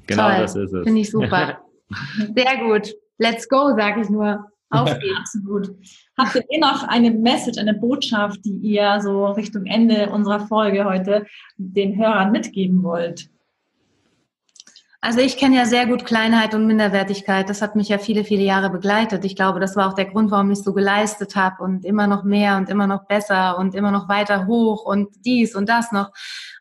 Genau 0.08 0.30
Toll. 0.30 0.38
das 0.40 0.56
ist 0.56 0.74
es. 0.74 0.84
Finde 0.84 1.02
ich 1.02 1.12
super. 1.12 1.60
Sehr 2.36 2.58
gut. 2.64 2.94
Let's 3.18 3.48
go, 3.48 3.74
sage 3.78 4.02
ich 4.02 4.10
nur. 4.10 4.46
Auf 4.70 5.00
geht's. 5.00 5.38
Gut. 5.46 5.76
Habt 6.18 6.36
ihr 6.36 6.44
eh 6.50 6.58
noch 6.58 6.84
eine 6.84 7.12
Message, 7.12 7.60
eine 7.60 7.74
Botschaft, 7.74 8.44
die 8.46 8.58
ihr 8.58 9.00
so 9.02 9.28
Richtung 9.28 9.66
Ende 9.66 10.10
unserer 10.10 10.48
Folge 10.48 10.86
heute 10.86 11.26
den 11.58 11.98
Hörern 11.98 12.32
mitgeben 12.32 12.84
wollt? 12.84 13.30
Also 15.06 15.20
ich 15.20 15.38
kenne 15.38 15.58
ja 15.58 15.66
sehr 15.66 15.86
gut 15.86 16.04
Kleinheit 16.04 16.56
und 16.56 16.66
Minderwertigkeit. 16.66 17.48
Das 17.48 17.62
hat 17.62 17.76
mich 17.76 17.90
ja 17.90 18.00
viele, 18.00 18.24
viele 18.24 18.42
Jahre 18.42 18.72
begleitet. 18.72 19.24
Ich 19.24 19.36
glaube, 19.36 19.60
das 19.60 19.76
war 19.76 19.88
auch 19.88 19.94
der 19.94 20.06
Grund, 20.06 20.32
warum 20.32 20.50
ich 20.50 20.64
so 20.64 20.74
geleistet 20.74 21.36
habe 21.36 21.64
und 21.64 21.86
immer 21.86 22.08
noch 22.08 22.24
mehr 22.24 22.58
und 22.58 22.70
immer 22.70 22.88
noch 22.88 23.06
besser 23.06 23.60
und 23.60 23.76
immer 23.76 23.92
noch 23.92 24.10
weiter 24.10 24.48
hoch 24.48 24.84
und 24.84 25.10
dies 25.24 25.54
und 25.54 25.70
das 25.70 25.92
noch. 25.92 26.10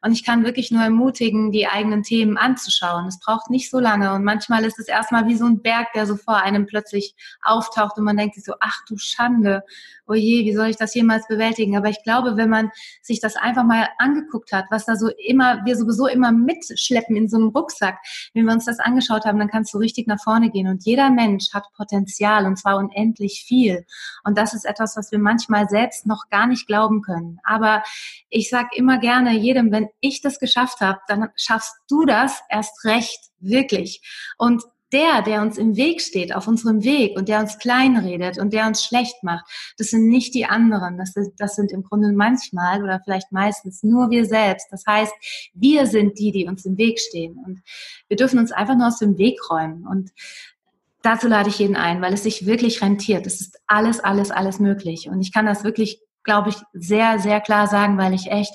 Und 0.04 0.12
ich 0.12 0.22
kann 0.22 0.44
wirklich 0.44 0.70
nur 0.70 0.82
ermutigen, 0.82 1.50
die 1.50 1.66
eigenen 1.66 2.02
Themen 2.02 2.36
anzuschauen. 2.36 3.06
Es 3.06 3.18
braucht 3.18 3.48
nicht 3.48 3.70
so 3.70 3.78
lange. 3.78 4.12
Und 4.12 4.22
manchmal 4.22 4.66
ist 4.66 4.78
es 4.78 4.86
erstmal 4.86 5.26
wie 5.28 5.36
so 5.36 5.46
ein 5.46 5.62
Berg, 5.62 5.94
der 5.94 6.06
so 6.06 6.16
vor 6.16 6.42
einem 6.42 6.66
plötzlich 6.66 7.14
auftaucht 7.42 7.96
und 7.96 8.04
man 8.04 8.18
denkt 8.18 8.34
sich 8.34 8.44
so, 8.44 8.52
ach 8.60 8.84
du 8.86 8.98
Schande, 8.98 9.62
oh 10.06 10.12
je, 10.12 10.44
wie 10.44 10.54
soll 10.54 10.66
ich 10.66 10.76
das 10.76 10.94
jemals 10.94 11.26
bewältigen? 11.26 11.76
Aber 11.78 11.88
ich 11.88 12.02
glaube, 12.02 12.36
wenn 12.36 12.50
man 12.50 12.70
sich 13.00 13.20
das 13.20 13.36
einfach 13.36 13.64
mal 13.64 13.88
angeguckt 13.96 14.52
hat, 14.52 14.66
was 14.70 14.84
da 14.84 14.96
so 14.96 15.08
immer, 15.08 15.64
wir 15.64 15.74
sowieso 15.76 16.06
immer 16.06 16.32
mitschleppen 16.32 17.16
in 17.16 17.28
so 17.28 17.38
einem 17.38 17.48
Rucksack, 17.48 17.98
wenn 18.34 18.44
wir 18.44 18.52
uns 18.52 18.66
das 18.66 18.80
angeschaut 18.80 19.24
haben, 19.24 19.38
dann 19.38 19.48
kannst 19.48 19.72
du 19.72 19.78
richtig 19.78 20.06
nach 20.06 20.22
vorne 20.22 20.50
gehen. 20.50 20.68
Und 20.68 20.84
jeder 20.84 21.08
Mensch 21.08 21.52
hat 21.54 21.64
Potenzial 21.74 22.44
und 22.44 22.58
zwar 22.58 22.76
unendlich 22.76 23.44
viel. 23.46 23.86
Und 24.24 24.36
das 24.36 24.52
ist 24.52 24.66
etwas, 24.66 24.98
was 24.98 25.12
wir 25.12 25.18
manchmal 25.18 25.66
selbst 25.68 26.06
noch 26.06 26.28
gar 26.28 26.46
nicht 26.46 26.66
glauben 26.66 27.00
können. 27.00 27.38
Aber 27.42 27.82
ich 28.28 28.50
sage 28.50 28.68
immer 28.74 28.98
gerne 28.98 29.32
jedem, 29.32 29.72
wenn 29.72 29.88
ich 30.00 30.20
das 30.20 30.38
geschafft 30.38 30.80
habe, 30.80 31.00
dann 31.08 31.28
schaffst 31.36 31.74
du 31.88 32.04
das 32.04 32.40
erst 32.50 32.84
recht, 32.84 33.18
wirklich. 33.40 34.00
Und 34.38 34.62
der, 34.94 35.22
der 35.22 35.42
uns 35.42 35.58
im 35.58 35.76
Weg 35.76 36.00
steht, 36.00 36.34
auf 36.34 36.46
unserem 36.46 36.84
Weg 36.84 37.16
und 37.16 37.28
der 37.28 37.40
uns 37.40 37.58
kleinredet 37.58 38.38
und 38.38 38.52
der 38.52 38.66
uns 38.66 38.84
schlecht 38.84 39.24
macht, 39.24 39.44
das 39.76 39.88
sind 39.88 40.06
nicht 40.06 40.34
die 40.34 40.46
anderen. 40.46 40.96
Das 40.98 41.12
sind, 41.12 41.32
das 41.38 41.56
sind 41.56 41.72
im 41.72 41.82
Grunde 41.82 42.12
manchmal 42.12 42.82
oder 42.82 43.00
vielleicht 43.02 43.32
meistens 43.32 43.82
nur 43.82 44.10
wir 44.10 44.24
selbst. 44.24 44.68
Das 44.70 44.84
heißt, 44.86 45.12
wir 45.52 45.86
sind 45.88 46.18
die, 46.20 46.30
die 46.30 46.46
uns 46.46 46.64
im 46.64 46.78
Weg 46.78 47.00
stehen. 47.00 47.42
Und 47.44 47.60
wir 48.08 48.16
dürfen 48.16 48.38
uns 48.38 48.52
einfach 48.52 48.76
nur 48.76 48.86
aus 48.86 49.00
dem 49.00 49.18
Weg 49.18 49.38
räumen. 49.50 49.84
Und 49.84 50.12
dazu 51.02 51.26
lade 51.26 51.48
ich 51.48 51.58
jeden 51.58 51.76
ein, 51.76 52.00
weil 52.00 52.14
es 52.14 52.22
sich 52.22 52.46
wirklich 52.46 52.80
rentiert. 52.80 53.26
Es 53.26 53.40
ist 53.40 53.58
alles, 53.66 53.98
alles, 53.98 54.30
alles 54.30 54.60
möglich. 54.60 55.08
Und 55.08 55.20
ich 55.20 55.32
kann 55.32 55.46
das 55.46 55.64
wirklich, 55.64 56.00
glaube 56.22 56.50
ich, 56.50 56.56
sehr, 56.72 57.18
sehr 57.18 57.40
klar 57.40 57.66
sagen, 57.66 57.98
weil 57.98 58.14
ich 58.14 58.30
echt 58.30 58.54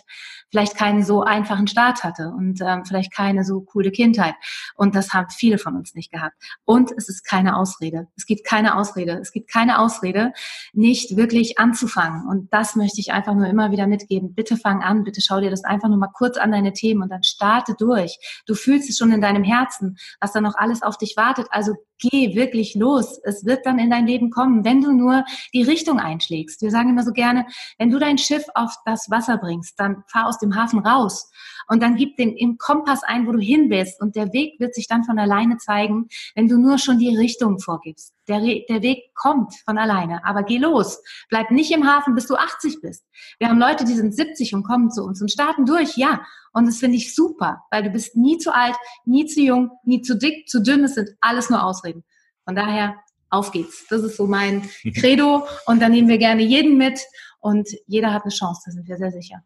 vielleicht 0.52 0.76
keinen 0.76 1.04
so 1.04 1.24
einfachen 1.24 1.68
Start 1.68 2.04
hatte 2.04 2.30
und 2.36 2.62
ähm, 2.62 2.86
vielleicht 2.86 3.14
keine 3.14 3.43
so 3.43 3.62
coole 3.62 3.91
Kindheit. 3.91 4.36
Und 4.76 4.95
das 4.95 5.14
haben 5.14 5.30
viele 5.30 5.58
von 5.58 5.76
uns 5.76 5.95
nicht 5.95 6.12
gehabt. 6.12 6.36
Und 6.66 6.91
es 6.97 7.10
ist 7.10 7.24
keine 7.24 7.58
Ausrede. 7.58 8.08
Es 8.16 8.26
gibt 8.26 8.45
keine 8.45 8.78
Ausrede. 8.78 9.20
Es 9.22 9.32
gibt 9.32 9.52
keine 9.52 9.80
Ausrede, 9.80 10.34
nicht 10.74 11.16
wirklich 11.18 11.60
anzufangen. 11.60 12.28
Und 12.28 12.54
das 12.54 12.76
möchte 12.76 13.00
ich 13.00 13.12
einfach 13.12 13.36
nur 13.36 13.47
immer 13.47 13.72
wieder 13.72 13.88
mitgeben. 13.88 14.34
Bitte 14.34 14.58
fang 14.58 14.82
an, 14.82 15.04
bitte 15.04 15.22
schau 15.22 15.39
dir 15.39 15.52
das 15.52 15.64
einfach 15.64 15.89
nur 15.89 15.97
mal 15.97 16.12
kurz 16.14 16.38
an, 16.38 16.52
deine 16.52 16.74
Themen, 16.74 17.02
und 17.02 17.10
dann 17.10 17.24
starte 17.24 17.76
durch. 17.78 18.18
Du 18.45 18.56
fühlst 18.56 18.89
es 18.89 18.97
schon 18.97 19.12
in 19.12 19.22
deinem 19.22 19.43
Herzen, 19.43 19.97
was 20.20 20.32
da 20.32 20.41
noch 20.41 20.56
alles 20.56 20.82
auf 20.82 20.97
dich 20.97 21.16
wartet. 21.16 21.47
Also 21.52 21.76
geh 22.00 22.36
wirklich 22.36 22.76
los. 22.76 23.20
Es 23.24 23.45
wird 23.45 23.66
dann 23.66 23.80
in 23.80 23.89
dein 23.89 24.08
Leben 24.08 24.30
kommen, 24.30 24.64
wenn 24.64 24.82
du 24.82 24.91
nur 24.93 25.26
die 25.54 25.64
Richtung 25.64 26.00
einschlägst. 26.00 26.62
Wir 26.62 26.72
sagen 26.72 26.89
immer 26.89 27.04
so 27.04 27.12
gerne, 27.12 27.45
wenn 27.78 27.89
du 27.89 28.00
dein 28.00 28.18
Schiff 28.18 28.45
auf 28.56 28.74
das 28.86 29.10
Wasser 29.10 29.38
bringst, 29.38 29.80
dann 29.80 30.04
fahr 30.08 30.28
aus 30.28 30.38
dem 30.39 30.55
Hafen 30.55 30.79
raus 30.79 31.29
und 31.69 31.83
dann 31.83 31.95
gib 31.95 32.17
den 32.17 32.35
im 32.35 32.57
Kompass 32.57 33.03
ein, 33.03 33.27
wo 33.27 33.31
du 33.31 33.39
hin 33.39 33.69
willst 33.69 34.01
und 34.01 34.15
der 34.15 34.33
Weg 34.33 34.59
wird 34.59 34.73
sich 34.73 34.87
dann 34.87 35.03
von 35.03 35.19
alleine 35.19 35.57
zeigen, 35.57 36.07
wenn 36.35 36.47
du 36.47 36.57
nur 36.57 36.79
schon 36.79 36.97
die 36.97 37.15
Richtung 37.15 37.59
vorgibst. 37.59 38.13
Der, 38.27 38.39
der 38.39 38.81
Weg 38.81 39.13
kommt 39.13 39.53
von 39.65 39.77
alleine, 39.77 40.25
aber 40.25 40.43
geh 40.43 40.57
los. 40.57 41.01
Bleib 41.29 41.51
nicht 41.51 41.71
im 41.71 41.87
Hafen, 41.87 42.15
bis 42.15 42.25
du 42.25 42.35
80 42.35 42.81
bist. 42.81 43.05
Wir 43.37 43.49
haben 43.49 43.59
Leute, 43.59 43.85
die 43.85 43.93
sind 43.93 44.15
70 44.15 44.55
und 44.55 44.63
kommen 44.63 44.91
zu 44.91 45.03
uns 45.03 45.21
und 45.21 45.31
starten 45.31 45.65
durch, 45.65 45.95
ja. 45.95 46.21
Und 46.53 46.67
das 46.67 46.77
finde 46.77 46.97
ich 46.97 47.13
super, 47.13 47.61
weil 47.69 47.83
du 47.83 47.91
bist 47.91 48.15
nie 48.17 48.39
zu 48.39 48.53
alt, 48.53 48.75
nie 49.05 49.27
zu 49.27 49.41
jung, 49.41 49.71
nie 49.83 50.01
zu 50.01 50.17
dick, 50.17 50.49
zu 50.49 50.61
dünn. 50.61 50.83
Es 50.83 50.95
sind 50.95 51.09
alles 51.21 51.51
nur 51.51 51.63
Ausreden. 51.63 52.03
Von 52.45 52.55
daher, 52.55 52.95
auf 53.29 53.51
geht's. 53.51 53.85
Das 53.89 54.01
ist 54.01 54.17
so 54.17 54.25
mein 54.25 54.67
Credo. 54.95 55.47
Und 55.67 55.81
dann 55.81 55.91
nehmen 55.91 56.07
wir 56.07 56.17
gerne 56.17 56.41
jeden 56.41 56.77
mit 56.77 56.99
und 57.39 57.69
jeder 57.85 58.11
hat 58.11 58.23
eine 58.23 58.31
Chance, 58.31 58.63
da 58.65 58.71
sind 58.71 58.87
wir 58.87 58.97
sehr 58.97 59.11
sicher. 59.11 59.43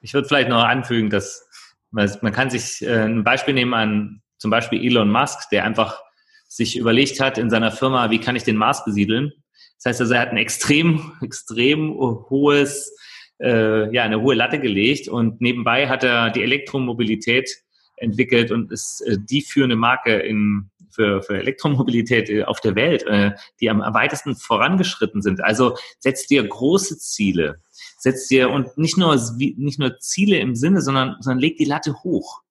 Ich 0.00 0.14
würde 0.14 0.28
vielleicht 0.28 0.48
noch 0.48 0.62
anfügen, 0.62 1.10
dass 1.10 1.48
man, 1.90 2.10
man 2.22 2.32
kann 2.32 2.50
sich 2.50 2.82
äh, 2.82 3.04
ein 3.04 3.24
Beispiel 3.24 3.54
nehmen 3.54 3.74
an 3.74 4.22
zum 4.38 4.50
Beispiel 4.50 4.84
Elon 4.84 5.10
Musk, 5.10 5.48
der 5.50 5.64
einfach 5.64 6.00
sich 6.48 6.76
überlegt 6.76 7.20
hat 7.20 7.38
in 7.38 7.50
seiner 7.50 7.72
Firma, 7.72 8.10
wie 8.10 8.20
kann 8.20 8.36
ich 8.36 8.44
den 8.44 8.56
Mars 8.56 8.84
besiedeln. 8.84 9.32
Das 9.78 9.86
heißt 9.86 10.00
also, 10.02 10.14
er 10.14 10.20
hat 10.20 10.30
ein 10.30 10.36
extrem, 10.36 11.12
extrem 11.22 11.94
hohes, 11.94 12.94
äh, 13.40 13.92
ja, 13.94 14.04
eine 14.04 14.20
hohe 14.20 14.34
Latte 14.34 14.60
gelegt 14.60 15.08
und 15.08 15.40
nebenbei 15.40 15.88
hat 15.88 16.04
er 16.04 16.30
die 16.30 16.42
Elektromobilität 16.42 17.50
entwickelt 17.96 18.50
und 18.50 18.70
ist 18.72 19.00
äh, 19.06 19.16
die 19.18 19.42
führende 19.42 19.76
Marke 19.76 20.16
in, 20.18 20.70
für, 20.94 21.22
für 21.22 21.38
Elektromobilität 21.38 22.30
äh, 22.30 22.44
auf 22.44 22.60
der 22.60 22.74
Welt, 22.76 23.02
äh, 23.04 23.32
die 23.60 23.68
am 23.68 23.80
weitesten 23.80 24.36
vorangeschritten 24.36 25.22
sind. 25.22 25.42
Also 25.42 25.76
setzt 25.98 26.30
dir 26.30 26.46
große 26.46 26.98
Ziele, 26.98 27.60
setzt 27.98 28.30
dir 28.30 28.50
und 28.50 28.78
nicht 28.78 28.96
nur, 28.96 29.20
nicht 29.36 29.78
nur 29.78 29.98
Ziele 29.98 30.38
im 30.38 30.54
Sinne, 30.54 30.80
sondern, 30.80 31.16
sondern 31.20 31.40
leg 31.40 31.56
die 31.56 31.64
Latte 31.64 32.02
hoch. 32.02 32.42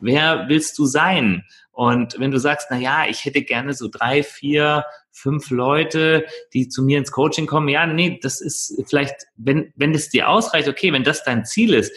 Wer 0.00 0.46
willst 0.48 0.78
du 0.78 0.86
sein? 0.86 1.44
Und 1.72 2.18
wenn 2.18 2.30
du 2.30 2.38
sagst, 2.38 2.68
na 2.70 2.78
ja, 2.78 3.06
ich 3.08 3.24
hätte 3.24 3.42
gerne 3.42 3.74
so 3.74 3.88
drei, 3.88 4.22
vier, 4.22 4.84
fünf 5.10 5.50
Leute, 5.50 6.26
die 6.52 6.68
zu 6.68 6.82
mir 6.82 6.98
ins 6.98 7.12
Coaching 7.12 7.46
kommen, 7.46 7.68
ja, 7.68 7.86
nee, 7.86 8.18
das 8.22 8.40
ist 8.40 8.82
vielleicht, 8.86 9.14
wenn, 9.36 9.72
wenn 9.76 9.94
es 9.94 10.08
dir 10.08 10.28
ausreicht, 10.28 10.68
okay, 10.68 10.92
wenn 10.92 11.04
das 11.04 11.24
dein 11.24 11.44
Ziel 11.44 11.74
ist. 11.74 11.92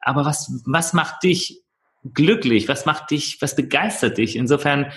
Aber 0.00 0.24
was, 0.24 0.52
was 0.66 0.92
macht 0.92 1.22
dich 1.22 1.62
glücklich? 2.14 2.68
Was 2.68 2.86
macht 2.86 3.10
dich, 3.10 3.38
was 3.40 3.56
begeistert 3.56 4.18
dich? 4.18 4.36
Insofern, 4.36 4.92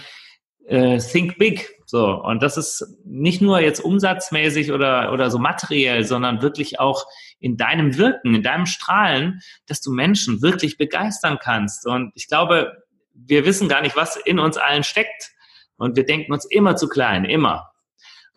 äh, 0.67 0.97
think 0.97 1.37
big. 1.37 1.69
So. 1.85 2.21
Und 2.21 2.41
das 2.41 2.57
ist 2.57 2.85
nicht 3.05 3.41
nur 3.41 3.59
jetzt 3.59 3.79
umsatzmäßig 3.79 4.71
oder, 4.71 5.11
oder 5.13 5.29
so 5.29 5.37
materiell, 5.37 6.03
sondern 6.03 6.41
wirklich 6.41 6.79
auch 6.79 7.05
in 7.39 7.57
deinem 7.57 7.97
Wirken, 7.97 8.33
in 8.35 8.43
deinem 8.43 8.65
Strahlen, 8.65 9.41
dass 9.67 9.81
du 9.81 9.91
Menschen 9.91 10.41
wirklich 10.41 10.77
begeistern 10.77 11.37
kannst. 11.41 11.85
Und 11.85 12.11
ich 12.15 12.27
glaube, 12.27 12.83
wir 13.13 13.45
wissen 13.45 13.69
gar 13.69 13.81
nicht, 13.81 13.95
was 13.95 14.15
in 14.15 14.39
uns 14.39 14.57
allen 14.57 14.83
steckt. 14.83 15.31
Und 15.77 15.95
wir 15.95 16.05
denken 16.05 16.33
uns 16.33 16.45
immer 16.45 16.75
zu 16.75 16.87
klein, 16.87 17.25
immer. 17.25 17.69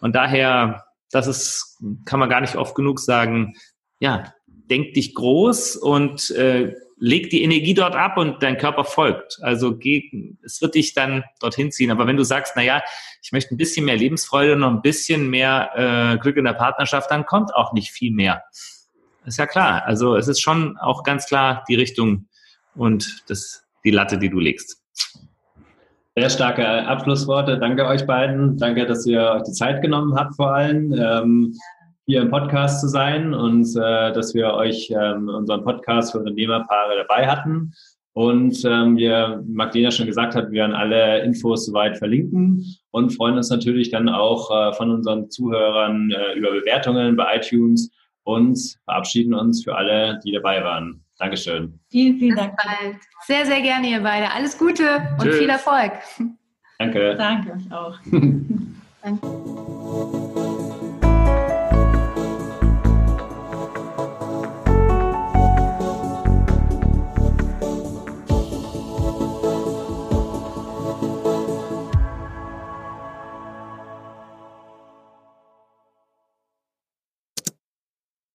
Und 0.00 0.14
daher, 0.14 0.84
das 1.10 1.26
ist, 1.26 1.78
kann 2.04 2.20
man 2.20 2.28
gar 2.28 2.40
nicht 2.40 2.56
oft 2.56 2.74
genug 2.74 3.00
sagen, 3.00 3.54
ja, 4.00 4.32
denk 4.46 4.94
dich 4.94 5.14
groß 5.14 5.76
und 5.76 6.30
äh, 6.30 6.74
leg 7.00 7.30
die 7.30 7.42
Energie 7.42 7.74
dort 7.74 7.94
ab 7.94 8.16
und 8.16 8.42
dein 8.42 8.58
Körper 8.58 8.84
folgt. 8.84 9.38
Also 9.42 9.76
geh, 9.76 10.10
es 10.42 10.60
wird 10.60 10.74
dich 10.74 10.94
dann 10.94 11.24
dorthin 11.40 11.70
ziehen. 11.70 11.90
Aber 11.90 12.06
wenn 12.06 12.16
du 12.16 12.24
sagst, 12.24 12.54
na 12.56 12.62
ja, 12.62 12.82
ich 13.22 13.32
möchte 13.32 13.54
ein 13.54 13.56
bisschen 13.56 13.84
mehr 13.84 13.96
Lebensfreude 13.96 14.54
und 14.54 14.64
ein 14.64 14.82
bisschen 14.82 15.30
mehr 15.30 15.70
äh, 15.74 16.18
Glück 16.18 16.36
in 16.36 16.44
der 16.44 16.54
Partnerschaft, 16.54 17.10
dann 17.10 17.26
kommt 17.26 17.54
auch 17.54 17.72
nicht 17.72 17.90
viel 17.90 18.12
mehr. 18.12 18.42
Ist 19.24 19.38
ja 19.38 19.46
klar. 19.46 19.84
Also 19.84 20.16
es 20.16 20.28
ist 20.28 20.40
schon 20.40 20.76
auch 20.78 21.02
ganz 21.02 21.26
klar 21.26 21.64
die 21.68 21.74
Richtung 21.74 22.26
und 22.74 23.22
das, 23.28 23.64
die 23.84 23.90
Latte, 23.90 24.18
die 24.18 24.30
du 24.30 24.38
legst. 24.38 24.82
Sehr 26.16 26.30
starke 26.30 26.66
Abschlussworte. 26.66 27.58
Danke 27.58 27.86
euch 27.86 28.04
beiden. 28.06 28.58
Danke, 28.58 28.86
dass 28.86 29.06
ihr 29.06 29.22
euch 29.22 29.42
die 29.44 29.52
Zeit 29.52 29.82
genommen 29.82 30.16
habt, 30.16 30.34
vor 30.34 30.52
allem 30.52 30.92
ähm, 30.92 31.54
hier 32.08 32.22
im 32.22 32.30
Podcast 32.30 32.80
zu 32.80 32.88
sein 32.88 33.34
und 33.34 33.66
äh, 33.76 34.12
dass 34.14 34.34
wir 34.34 34.54
euch 34.54 34.90
ähm, 34.90 35.28
unseren 35.28 35.62
Podcast 35.62 36.12
für 36.12 36.20
Unternehmerpaare 36.20 36.96
dabei 36.96 37.28
hatten. 37.28 37.74
Und 38.14 38.64
ähm, 38.64 38.96
wir, 38.96 39.44
Magdalena 39.46 39.90
schon 39.90 40.06
gesagt 40.06 40.34
hat, 40.34 40.50
wir 40.50 40.62
werden 40.62 40.74
alle 40.74 41.22
Infos 41.22 41.66
soweit 41.66 41.98
verlinken 41.98 42.64
und 42.92 43.10
freuen 43.10 43.36
uns 43.36 43.50
natürlich 43.50 43.90
dann 43.90 44.08
auch 44.08 44.50
äh, 44.50 44.72
von 44.72 44.90
unseren 44.90 45.30
Zuhörern 45.30 46.10
äh, 46.10 46.32
über 46.32 46.50
Bewertungen 46.50 47.14
bei 47.14 47.36
iTunes 47.36 47.90
und 48.24 48.58
verabschieden 48.84 49.34
uns 49.34 49.62
für 49.62 49.76
alle, 49.76 50.18
die 50.24 50.32
dabei 50.32 50.64
waren. 50.64 51.04
Dankeschön. 51.18 51.78
Vielen, 51.90 52.18
vielen 52.18 52.36
Dank. 52.36 52.54
Sehr, 53.26 53.44
sehr 53.44 53.60
gerne, 53.60 53.86
ihr 53.86 54.00
beide. 54.00 54.32
Alles 54.32 54.56
Gute 54.56 55.02
und 55.18 55.24
Tschüss. 55.24 55.38
viel 55.40 55.50
Erfolg. 55.50 55.92
Danke. 56.78 57.16
Danke 57.16 57.58
auch. 57.70 57.98
Danke. 59.02 59.77